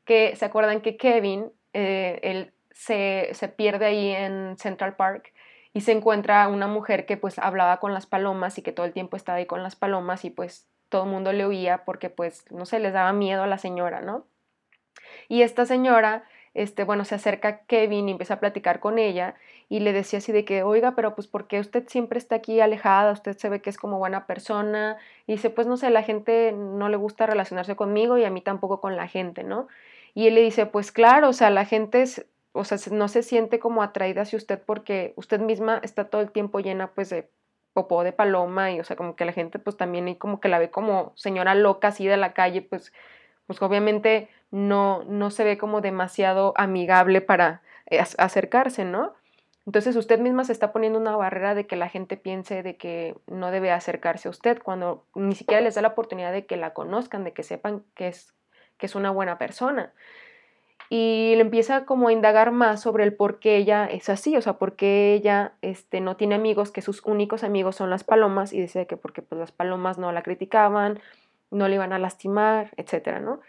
que 0.06 0.36
se 0.36 0.46
acuerdan 0.46 0.82
que 0.82 0.98
Kevin, 0.98 1.52
eh, 1.74 2.20
él 2.24 2.54
se, 2.72 3.30
se, 3.34 3.48
pierde 3.48 3.86
ahí 3.86 4.10
en 4.10 4.58
Central 4.58 4.96
Park 4.96 5.34
y 5.74 5.82
se 5.82 5.92
encuentra 5.92 6.48
una 6.48 6.68
mujer 6.68 7.06
que 7.06 7.18
pues 7.18 7.40
hablaba 7.40 7.80
con 7.80 7.94
las 7.94 8.06
palomas 8.06 8.58
y 8.58 8.62
que 8.62 8.72
todo 8.72 8.86
el 8.86 8.94
tiempo 8.94 9.18
estaba 9.18 9.40
ahí 9.40 9.46
con 9.46 9.64
las 9.64 9.76
palomas 9.76 10.26
y 10.26 10.30
pues 10.30 10.68
todo 10.90 11.04
el 11.04 11.10
mundo 11.10 11.34
le 11.34 11.46
oía 11.46 11.84
porque 11.86 12.10
pues 12.10 12.50
no 12.52 12.66
sé, 12.66 12.80
les 12.80 12.94
daba 12.94 13.12
miedo 13.14 13.44
a 13.44 13.48
la 13.48 13.58
señora, 13.58 14.02
¿no? 14.02 14.26
Y 15.28 15.42
esta 15.42 15.66
señora, 15.66 16.24
este, 16.54 16.84
bueno, 16.84 17.06
se 17.06 17.16
acerca 17.16 17.48
a 17.48 17.58
Kevin 17.66 18.08
y 18.08 18.12
empieza 18.12 18.36
a 18.36 18.40
platicar 18.40 18.80
con 18.80 19.00
ella 19.00 19.36
y 19.68 19.80
le 19.80 19.94
decía 19.94 20.20
así 20.20 20.32
de 20.32 20.46
que, 20.46 20.64
oiga, 20.64 20.96
pero 20.96 21.16
pues 21.16 21.28
¿por 21.28 21.48
qué 21.48 21.60
usted 21.60 21.88
siempre 21.88 22.20
está 22.20 22.36
aquí 22.36 22.62
alejada? 22.62 23.12
Usted 23.12 23.38
se 23.38 23.50
ve 23.50 23.62
que 23.62 23.70
es 23.70 23.78
como 23.78 23.98
buena 23.98 24.28
persona. 24.28 24.98
Y 25.28 25.34
dice, 25.34 25.50
pues 25.50 25.68
no 25.68 25.76
sé, 25.76 25.90
la 25.90 26.04
gente 26.04 26.52
no 26.54 26.88
le 26.88 26.98
gusta 26.98 27.26
relacionarse 27.26 27.76
conmigo 27.76 28.18
y 28.18 28.26
a 28.26 28.30
mí 28.30 28.42
tampoco 28.42 28.80
con 28.80 28.96
la 28.96 29.08
gente, 29.08 29.44
¿no? 29.44 29.68
Y 30.16 30.28
él 30.28 30.36
le 30.36 30.42
dice, 30.42 30.66
pues 30.66 30.92
claro, 30.92 31.30
o 31.30 31.34
sea, 31.34 31.52
la 31.52 31.66
gente 31.66 32.06
o 32.56 32.64
sea, 32.64 32.78
no 32.92 33.10
se 33.10 33.22
siente 33.22 33.60
como 33.60 33.84
atraída 33.84 34.22
hacia 34.22 34.38
usted 34.38 34.62
porque 34.66 35.14
usted 35.18 35.42
misma 35.42 35.80
está 35.84 36.06
todo 36.06 36.22
el 36.22 36.32
tiempo 36.32 36.62
llena 36.62 36.92
pues 36.92 37.10
de 37.10 37.30
popó 37.74 38.04
de 38.06 38.14
paloma 38.14 38.72
y 38.72 38.80
o 38.80 38.86
sea, 38.86 38.96
como 38.96 39.18
que 39.18 39.26
la 39.26 39.34
gente 39.34 39.60
pues 39.60 39.76
también 39.76 40.08
y 40.08 40.16
como 40.16 40.40
que 40.40 40.48
la 40.48 40.58
ve 40.58 40.72
como 40.72 41.12
señora 41.16 41.54
loca 41.54 41.90
así 41.90 42.08
de 42.08 42.16
la 42.16 42.34
calle, 42.34 42.62
pues 42.62 42.94
pues 43.46 43.62
obviamente 43.62 44.30
no 44.52 45.04
no 45.04 45.32
se 45.32 45.44
ve 45.44 45.58
como 45.58 45.82
demasiado 45.82 46.54
amigable 46.56 47.20
para 47.20 47.62
eh, 47.88 48.00
acercarse, 48.18 48.86
¿no? 48.86 49.14
Entonces 49.66 49.98
usted 49.98 50.20
misma 50.20 50.46
se 50.46 50.54
está 50.54 50.72
poniendo 50.72 50.98
una 50.98 51.18
barrera 51.18 51.56
de 51.56 51.68
que 51.68 51.76
la 51.76 51.90
gente 51.90 52.16
piense 52.16 52.64
de 52.64 52.78
que 52.78 53.18
no 53.28 53.52
debe 53.52 53.72
acercarse 53.72 54.30
a 54.30 54.32
usted 54.32 54.62
cuando 54.64 55.04
ni 55.14 55.36
siquiera 55.36 55.62
les 55.62 55.76
da 55.76 55.82
la 55.82 55.90
oportunidad 55.90 56.32
de 56.32 56.46
que 56.46 56.56
la 56.56 56.74
conozcan, 56.74 57.26
de 57.26 57.34
que 57.34 57.44
sepan 57.44 57.84
que 57.96 58.08
es 58.08 58.34
que 58.78 58.86
es 58.86 58.96
una 58.96 59.12
buena 59.12 59.38
persona. 59.38 59.94
Y 60.90 61.34
le 61.36 61.42
empieza 61.42 61.86
como 61.86 62.10
a 62.10 62.14
indagar 62.14 62.52
más 62.52 62.82
sobre 62.82 63.04
el 63.04 63.14
por 63.14 63.40
qué 63.40 63.58
ella 63.58 63.86
es 63.86 64.10
así, 64.10 64.38
o 64.38 64.42
sea, 64.42 64.54
por 64.54 64.76
qué 64.76 65.14
ella 65.14 65.54
este, 65.62 66.00
no 66.00 66.16
tiene 66.16 66.36
amigos, 66.36 66.72
que 66.72 66.82
sus 66.82 67.04
únicos 67.06 67.44
amigos 67.44 67.76
son 67.76 67.90
las 67.90 68.04
palomas, 68.04 68.54
y 68.54 68.62
dice 68.62 68.86
que 68.86 68.98
porque 68.98 69.22
pues, 69.22 69.40
las 69.40 69.52
palomas 69.52 69.98
no 69.98 70.12
la 70.12 70.22
criticaban, 70.22 71.00
no 71.50 71.68
le 71.68 71.76
iban 71.76 71.94
a 71.94 72.00
lastimar, 72.00 72.72
etcétera, 72.78 73.20
¿no? 73.20 73.40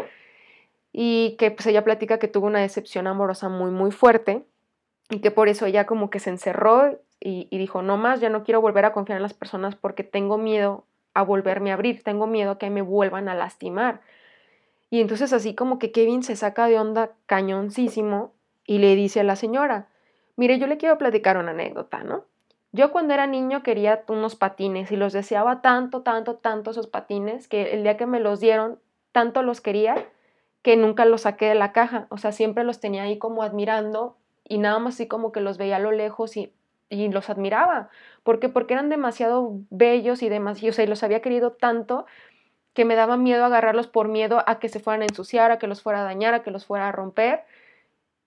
Y 0.93 1.37
que 1.39 1.51
pues 1.51 1.67
ella 1.67 1.85
platica 1.85 2.19
que 2.19 2.29
tuvo 2.29 2.47
una 2.47 2.61
decepción 2.61 3.07
amorosa 3.07 3.51
muy, 3.51 3.71
muy 3.71 3.91
fuerte, 3.91 4.45
y 5.11 5.21
que 5.21 5.31
por 5.31 5.49
eso 5.49 5.67
ella 5.67 5.87
como 5.87 6.11
que 6.11 6.21
se 6.21 6.31
encerró 6.31 6.99
y, 7.21 7.49
y 7.51 7.59
dijo, 7.59 7.83
no 7.83 7.97
más, 7.97 8.21
ya 8.21 8.31
no 8.31 8.45
quiero 8.45 8.61
volver 8.61 8.87
a 8.87 8.93
confiar 8.93 9.17
en 9.17 9.23
las 9.23 9.35
personas 9.35 9.77
porque 9.77 10.05
tengo 10.05 10.39
miedo 10.39 10.85
a 11.15 11.23
volverme 11.23 11.71
a 11.71 11.75
abrir, 11.75 12.03
tengo 12.03 12.27
miedo 12.27 12.53
a 12.53 12.59
que 12.59 12.71
me 12.71 12.83
vuelvan 12.83 13.29
a 13.29 13.35
lastimar. 13.35 14.01
Y 14.91 15.01
entonces 15.01 15.33
así 15.33 15.55
como 15.55 15.79
que 15.79 15.93
Kevin 15.93 16.23
se 16.23 16.37
saca 16.37 16.67
de 16.67 16.79
onda 16.79 17.13
cañoncísimo 17.27 18.33
y 18.65 18.79
le 18.79 18.95
dice 18.95 19.21
a 19.21 19.25
la 19.25 19.37
señora, 19.37 19.89
mire, 20.37 20.59
yo 20.59 20.67
le 20.67 20.77
quiero 20.77 20.99
platicar 20.99 21.39
una 21.39 21.51
anécdota, 21.51 22.05
¿no? 22.05 22.25
Yo 22.73 22.93
cuando 22.93 23.15
era 23.15 23.27
niño 23.27 23.63
quería 23.63 24.05
unos 24.09 24.37
patines 24.37 24.93
y 24.93 24.97
los 24.97 25.13
deseaba 25.13 25.63
tanto, 25.63 26.03
tanto, 26.03 26.37
tanto 26.37 26.71
esos 26.71 26.87
patines 26.87 27.49
que 27.49 27.73
el 27.73 27.83
día 27.83 27.97
que 27.97 28.07
me 28.07 28.21
los 28.21 28.41
dieron, 28.41 28.79
tanto 29.13 29.43
los 29.43 29.61
quería 29.61 29.95
que 30.63 30.77
nunca 30.77 31.05
los 31.05 31.23
saqué 31.23 31.47
de 31.47 31.55
la 31.55 31.73
caja. 31.73 32.07
O 32.11 32.19
sea, 32.19 32.33
siempre 32.33 32.65
los 32.65 32.81
tenía 32.81 33.05
ahí 33.05 33.19
como 33.19 33.43
admirando 33.43 34.17
y 34.45 34.59
nada 34.59 34.79
más 34.79 34.95
así 34.95 35.07
como 35.07 35.33
que 35.33 35.41
los 35.41 35.59
veía 35.59 35.77
a 35.77 35.79
lo 35.79 35.91
lejos 35.91 36.37
y, 36.37 36.53
y 36.91 37.09
los 37.09 37.31
admiraba. 37.31 37.89
¿Por 38.25 38.41
qué? 38.41 38.49
Porque 38.49 38.75
eran 38.75 38.91
demasiado 38.91 39.53
bellos 39.71 40.23
y 40.23 40.29
demasiado, 40.29 40.71
o 40.71 40.75
sea, 40.75 40.85
y 40.85 40.89
los 40.89 41.03
había 41.03 41.23
querido 41.23 41.53
tanto 41.53 42.05
que 42.77 42.85
me 42.85 42.95
daba 42.95 43.17
miedo 43.17 43.43
agarrarlos 43.43 43.87
por 43.87 44.09
miedo 44.09 44.45
a 44.47 44.59
que 44.59 44.69
se 44.69 44.81
fueran 44.81 45.01
a 45.01 45.07
ensuciar, 45.07 45.51
a 45.51 45.59
que 45.59 45.67
los 45.67 45.81
fuera 45.81 46.03
a 46.03 46.05
dañar, 46.05 46.35
a 46.35 46.43
que 46.43 46.51
los 46.51 46.67
fuera 46.67 46.89
a 46.89 46.93
romper. 46.93 47.45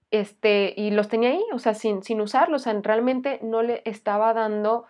Este, 0.09 0.73
y 0.75 0.89
los 0.89 1.07
tenía 1.07 1.29
ahí, 1.29 1.43
o 1.53 1.59
sea, 1.59 1.75
sin, 1.75 2.01
sin 2.01 2.19
usarlos, 2.19 2.61
o 2.61 2.63
sea, 2.63 2.81
realmente 2.81 3.37
no 3.43 3.61
le 3.61 3.83
estaba 3.85 4.33
dando, 4.33 4.85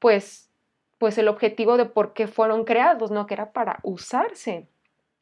pues, 0.00 0.50
pues 0.98 1.16
el 1.16 1.28
objetivo 1.28 1.78
de 1.78 1.86
por 1.86 2.12
qué 2.12 2.26
fueron 2.26 2.64
creados, 2.64 3.10
no 3.10 3.26
que 3.26 3.32
era 3.32 3.52
para 3.52 3.80
usarse. 3.84 4.68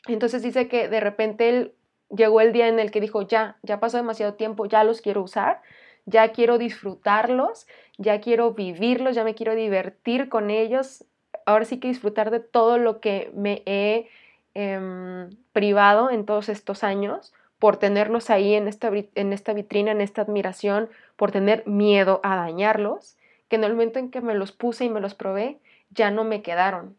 Entonces 0.08 0.42
dice 0.42 0.66
que 0.66 0.88
de 0.88 0.98
repente 0.98 1.48
él 1.48 1.74
llegó 2.10 2.40
el 2.40 2.52
día 2.52 2.66
en 2.66 2.80
el 2.80 2.90
que 2.90 3.00
dijo, 3.00 3.22
ya, 3.22 3.58
ya 3.62 3.78
pasó 3.78 3.96
demasiado 3.96 4.34
tiempo, 4.34 4.66
ya 4.66 4.82
los 4.82 5.00
quiero 5.00 5.22
usar, 5.22 5.62
ya 6.04 6.32
quiero 6.32 6.58
disfrutarlos, 6.58 7.68
ya 7.96 8.20
quiero 8.20 8.54
vivirlos, 8.54 9.14
ya 9.14 9.22
me 9.22 9.36
quiero 9.36 9.54
divertir 9.54 10.28
con 10.28 10.50
ellos, 10.50 11.04
ahora 11.48 11.64
sí 11.64 11.80
que 11.80 11.88
disfrutar 11.88 12.30
de 12.30 12.40
todo 12.40 12.76
lo 12.76 13.00
que 13.00 13.30
me 13.34 13.62
he 13.64 14.06
em, 14.52 15.30
privado 15.52 16.10
en 16.10 16.26
todos 16.26 16.50
estos 16.50 16.84
años 16.84 17.32
por 17.58 17.78
tenerlos 17.78 18.28
ahí 18.28 18.54
en 18.54 18.68
esta, 18.68 18.90
vitrina, 18.90 19.90
en 19.90 20.00
esta 20.02 20.22
admiración, 20.22 20.90
por 21.16 21.32
tener 21.32 21.66
miedo 21.66 22.20
a 22.22 22.36
dañarlos, 22.36 23.16
que 23.48 23.56
en 23.56 23.64
el 23.64 23.72
momento 23.72 23.98
en 23.98 24.10
que 24.10 24.20
me 24.20 24.34
los 24.34 24.52
puse 24.52 24.84
y 24.84 24.90
me 24.90 25.00
los 25.00 25.14
probé, 25.14 25.58
ya 25.90 26.10
no 26.10 26.22
me 26.22 26.42
quedaron. 26.42 26.96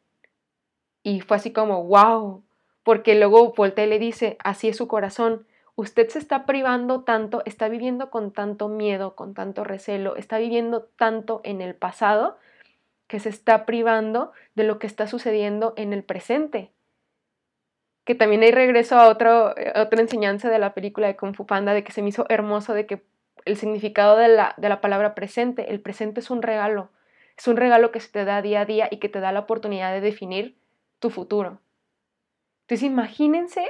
Y 1.04 1.22
fue 1.22 1.38
así 1.38 1.54
como, 1.54 1.84
wow, 1.84 2.43
porque 2.84 3.16
luego 3.16 3.54
voltea 3.54 3.86
y 3.86 3.89
le 3.89 4.00
dice, 4.00 4.36
así 4.43 4.68
es 4.68 4.78
su 4.78 4.88
corazón, 4.88 5.45
usted 5.76 6.10
se 6.10 6.20
está 6.20 6.45
privando 6.45 7.04
tanto, 7.04 7.43
está 7.45 7.70
viviendo 7.70 8.10
con 8.10 8.32
tanto 8.32 8.68
miedo, 8.68 9.16
con 9.16 9.36
tanto 9.36 9.64
recelo, 9.64 10.16
está 10.16 10.39
viviendo 10.39 10.89
tanto 10.97 11.39
en 11.43 11.62
el 11.62 11.76
pasado, 11.76 12.38
que 13.10 13.20
se 13.20 13.30
está 13.30 13.66
privando 13.66 14.32
de 14.53 14.64
lo 14.64 14.78
que 14.78 14.86
está 14.86 15.07
sucediendo 15.07 15.74
en 15.76 15.93
el 15.93 16.03
presente. 16.03 16.72
Que 18.05 18.14
también 18.14 18.43
hay 18.43 18.51
regreso 18.51 18.99
a, 18.99 19.10
eh, 19.10 19.74
otra 19.76 20.01
enseñanza 20.01 20.49
de 20.49 20.60
la 20.60 20.76
película 20.76 21.07
de 21.07 21.16
Kung 21.18 21.36
Fu 21.36 21.47
Panda, 21.47 21.74
de 21.74 21.84
que 21.84 21.91
se 21.91 22.03
me 22.03 22.10
hizo 22.10 22.28
hermoso, 22.30 22.76
de 22.76 22.86
que 22.86 23.03
el 23.45 23.57
significado 23.57 24.16
de 24.16 24.28
la, 24.28 24.53
de 24.57 24.70
la 24.70 24.80
palabra 24.80 25.16
presente, 25.16 25.72
el 25.72 25.82
presente 25.82 26.20
es 26.20 26.30
un 26.30 26.43
regalo, 26.43 26.91
es 27.36 27.47
un 27.47 27.57
regalo 27.57 27.91
que 27.91 27.99
se 27.99 28.12
te 28.12 28.26
da 28.26 28.43
día 28.43 28.62
a 28.62 28.66
día 28.66 28.88
y 28.91 28.97
que 28.97 29.10
te 29.10 29.20
da 29.20 29.32
la 29.32 29.39
oportunidad 29.39 29.91
de 29.91 30.01
definir 30.01 30.55
tu 30.99 31.10
futuro. 31.10 31.60
Entonces 32.62 32.84
imagínense 32.84 33.66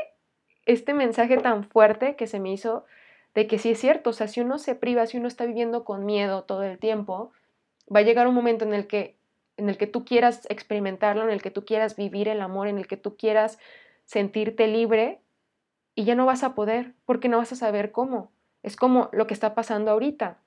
este 0.66 0.94
mensaje 0.94 1.38
tan 1.38 1.64
fuerte 1.64 2.18
que 2.18 2.28
se 2.28 2.42
me 2.42 2.52
hizo 2.52 2.84
de 3.36 3.48
que 3.48 3.58
sí 3.58 3.72
es 3.72 3.80
cierto, 3.80 4.10
o 4.10 4.14
sea, 4.14 4.28
si 4.28 4.42
uno 4.42 4.58
se 4.58 4.76
priva, 4.76 5.06
si 5.06 5.18
uno 5.18 5.30
está 5.30 5.46
viviendo 5.46 5.86
con 5.86 6.06
miedo 6.06 6.44
todo 6.44 6.64
el 6.64 6.78
tiempo, 6.78 7.32
va 7.94 8.00
a 8.02 8.04
llegar 8.04 8.28
un 8.28 8.36
momento 8.36 8.66
en 8.66 8.74
el 8.74 8.86
que 8.86 9.19
en 9.60 9.70
el 9.70 9.78
que 9.78 9.88
tú 9.88 10.06
quieras 10.06 10.48
experimentarlo, 10.50 11.24
en 11.24 11.30
el 11.30 11.42
que 11.42 11.52
tú 11.52 11.66
quieras 11.66 11.96
vivir 11.96 12.28
el 12.28 12.42
amor, 12.42 12.68
en 12.68 12.78
el 12.78 12.88
que 12.88 12.98
tú 12.98 13.18
quieras 13.18 13.60
sentirte 14.06 14.68
libre 14.68 15.20
y 15.96 16.06
ya 16.06 16.16
no 16.16 16.26
vas 16.26 16.44
a 16.44 16.56
poder 16.56 16.94
porque 17.06 17.30
no 17.30 17.38
vas 17.38 17.52
a 17.52 17.58
saber 17.58 17.92
cómo. 17.92 18.32
Es 18.64 18.76
como 18.76 19.10
lo 19.12 19.28
que 19.28 19.34
está 19.34 19.54
pasando 19.54 19.92
ahorita, 19.92 20.38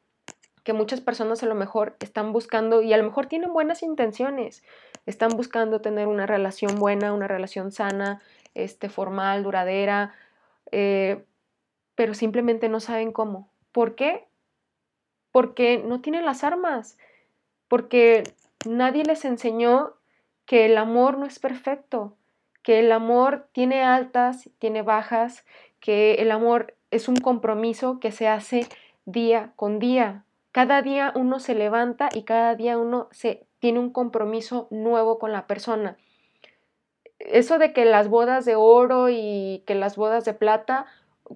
que 0.64 0.72
muchas 0.72 1.00
personas 1.00 1.42
a 1.42 1.46
lo 1.46 1.54
mejor 1.54 1.96
están 2.00 2.32
buscando 2.32 2.82
y 2.82 2.92
a 2.92 2.96
lo 2.96 3.04
mejor 3.04 3.26
tienen 3.26 3.52
buenas 3.52 3.82
intenciones, 3.82 4.62
están 5.06 5.30
buscando 5.30 5.80
tener 5.80 6.08
una 6.08 6.26
relación 6.26 6.76
buena, 6.76 7.12
una 7.12 7.28
relación 7.28 7.70
sana, 7.70 8.22
este, 8.54 8.88
formal, 8.88 9.42
duradera, 9.42 10.14
eh, 10.70 11.24
pero 11.94 12.14
simplemente 12.14 12.68
no 12.68 12.80
saben 12.80 13.12
cómo. 13.12 13.48
¿Por 13.72 13.94
qué? 13.94 14.26
Porque 15.32 15.78
no 15.78 16.00
tienen 16.00 16.24
las 16.24 16.44
armas, 16.44 16.98
porque 17.68 18.22
Nadie 18.64 19.04
les 19.04 19.24
enseñó 19.24 19.94
que 20.46 20.66
el 20.66 20.76
amor 20.78 21.18
no 21.18 21.26
es 21.26 21.38
perfecto, 21.38 22.16
que 22.62 22.78
el 22.78 22.92
amor 22.92 23.48
tiene 23.52 23.82
altas, 23.82 24.50
tiene 24.58 24.82
bajas, 24.82 25.44
que 25.80 26.14
el 26.14 26.30
amor 26.30 26.74
es 26.90 27.08
un 27.08 27.16
compromiso 27.16 27.98
que 27.98 28.12
se 28.12 28.28
hace 28.28 28.66
día 29.04 29.52
con 29.56 29.78
día. 29.78 30.24
Cada 30.52 30.82
día 30.82 31.12
uno 31.16 31.40
se 31.40 31.54
levanta 31.54 32.08
y 32.14 32.22
cada 32.22 32.54
día 32.54 32.78
uno 32.78 33.08
se 33.10 33.46
tiene 33.58 33.78
un 33.78 33.90
compromiso 33.90 34.68
nuevo 34.70 35.18
con 35.18 35.32
la 35.32 35.46
persona. 35.46 35.96
Eso 37.18 37.58
de 37.58 37.72
que 37.72 37.84
las 37.84 38.08
bodas 38.08 38.44
de 38.44 38.56
oro 38.56 39.08
y 39.08 39.62
que 39.66 39.74
las 39.74 39.96
bodas 39.96 40.24
de 40.24 40.34
plata, 40.34 40.86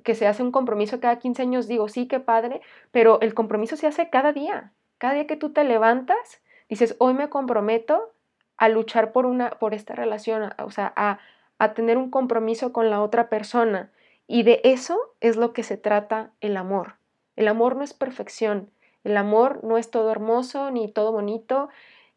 que 0.04 0.14
se 0.14 0.26
hace 0.26 0.42
un 0.42 0.52
compromiso 0.52 1.00
cada 1.00 1.18
15 1.18 1.42
años, 1.42 1.68
digo, 1.68 1.88
sí, 1.88 2.06
qué 2.06 2.20
padre, 2.20 2.60
pero 2.90 3.20
el 3.20 3.34
compromiso 3.34 3.76
se 3.76 3.86
hace 3.86 4.10
cada 4.10 4.32
día. 4.32 4.72
Cada 4.98 5.14
día 5.14 5.26
que 5.26 5.36
tú 5.36 5.52
te 5.52 5.64
levantas 5.64 6.40
dices, 6.68 6.96
hoy 6.98 7.14
me 7.14 7.28
comprometo 7.28 8.12
a 8.56 8.68
luchar 8.68 9.12
por, 9.12 9.26
una, 9.26 9.50
por 9.50 9.74
esta 9.74 9.94
relación, 9.94 10.52
o 10.58 10.70
sea, 10.70 10.92
a, 10.96 11.18
a 11.58 11.74
tener 11.74 11.98
un 11.98 12.10
compromiso 12.10 12.72
con 12.72 12.90
la 12.90 13.02
otra 13.02 13.28
persona. 13.28 13.90
Y 14.26 14.42
de 14.42 14.60
eso 14.64 14.98
es 15.20 15.36
lo 15.36 15.52
que 15.52 15.62
se 15.62 15.76
trata 15.76 16.30
el 16.40 16.56
amor. 16.56 16.94
El 17.36 17.48
amor 17.48 17.76
no 17.76 17.84
es 17.84 17.92
perfección, 17.92 18.70
el 19.04 19.16
amor 19.16 19.62
no 19.62 19.78
es 19.78 19.90
todo 19.90 20.10
hermoso 20.10 20.70
ni 20.70 20.90
todo 20.90 21.12
bonito, 21.12 21.68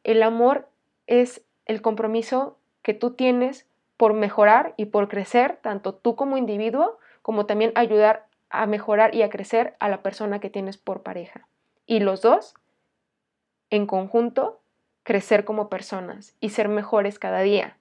el 0.03 0.23
amor 0.23 0.67
es 1.07 1.43
el 1.65 1.81
compromiso 1.81 2.57
que 2.81 2.93
tú 2.93 3.11
tienes 3.11 3.67
por 3.97 4.13
mejorar 4.13 4.73
y 4.77 4.85
por 4.85 5.09
crecer, 5.09 5.59
tanto 5.61 5.93
tú 5.93 6.15
como 6.15 6.37
individuo, 6.37 6.97
como 7.21 7.45
también 7.45 7.73
ayudar 7.75 8.25
a 8.49 8.65
mejorar 8.65 9.13
y 9.13 9.21
a 9.21 9.29
crecer 9.29 9.75
a 9.79 9.89
la 9.89 10.01
persona 10.01 10.39
que 10.39 10.49
tienes 10.49 10.77
por 10.77 11.03
pareja. 11.03 11.47
Y 11.85 11.99
los 11.99 12.21
dos 12.21 12.55
en 13.69 13.85
conjunto, 13.85 14.61
crecer 15.03 15.45
como 15.45 15.69
personas 15.69 16.35
y 16.39 16.49
ser 16.49 16.69
mejores 16.69 17.19
cada 17.19 17.41
día. 17.41 17.77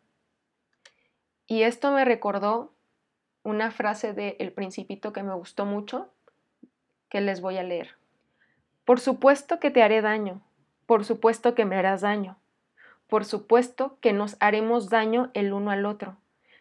Y 1.47 1.62
esto 1.62 1.91
me 1.93 2.05
recordó 2.05 2.72
una 3.43 3.70
frase 3.70 4.12
de 4.12 4.36
El 4.39 4.53
Principito 4.53 5.12
que 5.12 5.22
me 5.22 5.34
gustó 5.34 5.64
mucho, 5.64 6.12
que 7.09 7.20
les 7.20 7.41
voy 7.41 7.57
a 7.57 7.62
leer. 7.62 7.97
Por 8.84 9.01
supuesto 9.01 9.59
que 9.59 9.70
te 9.70 9.82
haré 9.82 10.03
daño, 10.03 10.43
por 10.86 11.05
supuesto 11.05 11.55
que 11.55 11.64
me 11.64 11.76
harás 11.76 12.03
daño, 12.03 12.39
por 13.07 13.24
supuesto 13.24 13.99
que 14.01 14.12
nos 14.12 14.36
haremos 14.41 14.91
daño 14.91 15.30
el 15.34 15.53
uno 15.53 15.70
al 15.70 15.86
otro, 15.86 16.16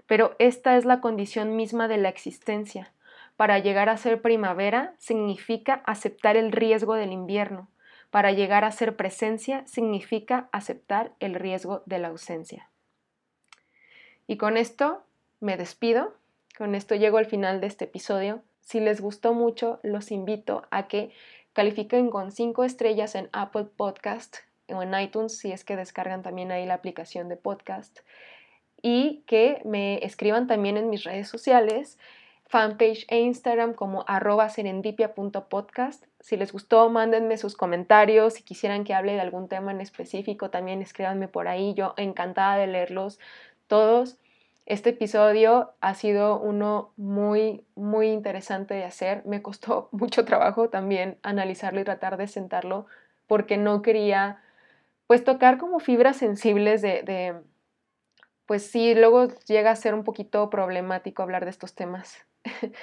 pero 0.06 0.36
esta 0.40 0.78
es 0.78 0.86
la 0.86 1.02
condición 1.02 1.56
misma 1.56 1.88
de 1.88 1.98
la 1.98 2.10
existencia. 2.10 2.94
Para 3.36 3.60
llegar 3.60 3.90
a 3.90 3.98
ser 3.98 4.22
primavera 4.22 4.96
significa 4.98 5.82
aceptar 5.86 6.38
el 6.38 6.52
riesgo 6.52 6.96
del 6.96 7.12
invierno, 7.12 7.70
para 8.10 8.32
llegar 8.32 8.64
a 8.64 8.72
ser 8.72 8.96
presencia 8.96 9.66
significa 9.68 10.50
aceptar 10.52 11.14
el 11.20 11.36
riesgo 11.36 11.84
de 11.86 12.00
la 12.00 12.10
ausencia. 12.10 12.70
Y 14.28 14.38
con 14.38 14.58
esto 14.58 15.04
me 15.40 15.58
despido, 15.58 16.16
con 16.58 16.76
esto 16.76 16.96
llego 16.96 17.18
al 17.18 17.26
final 17.26 17.62
de 17.62 17.68
este 17.68 17.86
episodio. 17.86 18.42
Si 18.62 18.80
les 18.80 19.02
gustó 19.02 19.34
mucho, 19.34 19.80
los 19.84 20.12
invito 20.12 20.64
a 20.72 20.88
que 20.88 21.12
califiquen 21.54 22.10
con 22.10 22.32
5 22.32 22.64
estrellas 22.64 23.16
en 23.16 23.30
Apple 23.32 23.66
Podcast 23.76 24.38
o 24.70 24.84
en 24.84 24.94
iTunes 25.00 25.38
si 25.38 25.52
es 25.52 25.64
que 25.64 25.76
descargan 25.76 26.24
también 26.24 26.52
ahí 26.52 26.66
la 26.66 26.74
aplicación 26.74 27.30
de 27.30 27.38
podcast 27.38 28.00
y 28.82 29.24
que 29.26 29.62
me 29.66 30.04
escriban 30.06 30.48
también 30.48 30.78
en 30.78 30.90
mis 30.90 31.04
redes 31.04 31.28
sociales 31.28 31.98
fanpage 32.48 33.06
e 33.10 33.20
Instagram 33.20 33.74
como 33.74 34.06
arroba 34.08 34.50
serendipia.podcast. 34.50 36.06
Si 36.20 36.38
les 36.38 36.52
gustó, 36.54 36.90
mándenme 36.90 37.38
sus 37.38 37.56
comentarios. 37.56 38.36
Si 38.36 38.44
quisieran 38.44 38.84
que 38.84 38.94
hable 38.94 39.14
de 39.14 39.22
algún 39.22 39.48
tema 39.48 39.72
en 39.72 39.82
específico, 39.82 40.50
también 40.50 40.82
escríbanme 40.82 41.28
por 41.28 41.48
ahí. 41.48 41.74
Yo 41.74 41.94
encantada 41.98 42.58
de 42.58 42.68
leerlos 42.68 43.20
todos. 43.68 44.18
Este 44.66 44.90
episodio 44.92 45.74
ha 45.82 45.94
sido 45.94 46.40
uno 46.40 46.94
muy, 46.98 47.66
muy 47.76 48.08
interesante 48.08 48.74
de 48.74 48.86
hacer. 48.86 49.26
Me 49.26 49.42
costó 49.42 49.90
mucho 49.92 50.26
trabajo 50.26 50.70
también 50.70 51.18
analizarlo 51.24 51.82
y 51.82 51.86
tratar 51.86 52.18
de 52.18 52.28
sentarlo 52.28 52.86
porque 53.28 53.58
no 53.58 53.82
quería, 53.82 54.42
pues, 55.06 55.24
tocar 55.26 55.58
como 55.58 55.80
fibras 55.80 56.16
sensibles 56.16 56.82
de, 56.82 57.04
de 57.04 57.36
pues 58.46 58.66
sí, 58.66 58.96
luego 58.96 59.28
llega 59.46 59.72
a 59.72 59.76
ser 59.76 59.94
un 59.94 60.06
poquito 60.06 60.50
problemático 60.50 61.22
hablar 61.22 61.44
de 61.44 61.52
estos 61.52 61.76
temas 61.76 62.27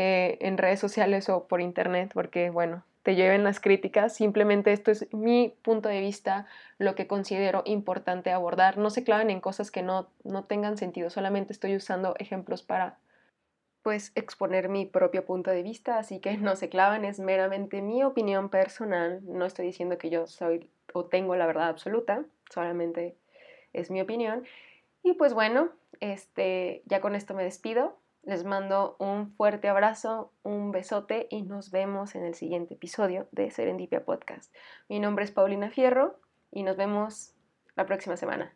Eh, 0.00 0.38
en 0.42 0.58
redes 0.58 0.78
sociales 0.78 1.28
o 1.28 1.48
por 1.48 1.60
internet, 1.60 2.12
porque 2.14 2.50
bueno, 2.50 2.84
te 3.02 3.16
lleven 3.16 3.42
las 3.42 3.58
críticas. 3.58 4.14
Simplemente 4.14 4.72
esto 4.72 4.92
es 4.92 5.12
mi 5.12 5.56
punto 5.62 5.88
de 5.88 5.98
vista, 5.98 6.46
lo 6.78 6.94
que 6.94 7.08
considero 7.08 7.62
importante 7.64 8.30
abordar. 8.30 8.78
No 8.78 8.90
se 8.90 9.02
claven 9.02 9.28
en 9.28 9.40
cosas 9.40 9.72
que 9.72 9.82
no, 9.82 10.08
no 10.22 10.44
tengan 10.44 10.76
sentido, 10.76 11.10
solamente 11.10 11.52
estoy 11.52 11.74
usando 11.74 12.14
ejemplos 12.20 12.62
para 12.62 12.98
pues 13.82 14.12
exponer 14.14 14.68
mi 14.68 14.86
propio 14.86 15.24
punto 15.24 15.50
de 15.50 15.62
vista, 15.62 15.98
así 15.98 16.20
que 16.20 16.36
no 16.36 16.54
se 16.54 16.68
clavan, 16.68 17.04
es 17.04 17.18
meramente 17.18 17.82
mi 17.82 18.04
opinión 18.04 18.50
personal, 18.50 19.20
no 19.24 19.46
estoy 19.46 19.66
diciendo 19.66 19.98
que 19.98 20.10
yo 20.10 20.26
soy 20.26 20.70
o 20.92 21.06
tengo 21.06 21.34
la 21.34 21.46
verdad 21.46 21.68
absoluta, 21.68 22.24
solamente 22.50 23.16
es 23.72 23.90
mi 23.90 24.00
opinión. 24.00 24.44
Y 25.02 25.14
pues 25.14 25.32
bueno, 25.32 25.70
este, 26.00 26.82
ya 26.86 27.00
con 27.00 27.14
esto 27.14 27.34
me 27.34 27.44
despido. 27.44 27.96
Les 28.28 28.44
mando 28.44 28.94
un 28.98 29.32
fuerte 29.36 29.70
abrazo, 29.70 30.34
un 30.42 30.70
besote 30.70 31.28
y 31.30 31.44
nos 31.44 31.70
vemos 31.70 32.14
en 32.14 32.26
el 32.26 32.34
siguiente 32.34 32.74
episodio 32.74 33.26
de 33.32 33.50
Serendipia 33.50 34.04
Podcast. 34.04 34.54
Mi 34.86 35.00
nombre 35.00 35.24
es 35.24 35.30
Paulina 35.30 35.70
Fierro 35.70 36.20
y 36.52 36.62
nos 36.62 36.76
vemos 36.76 37.32
la 37.74 37.86
próxima 37.86 38.18
semana. 38.18 38.52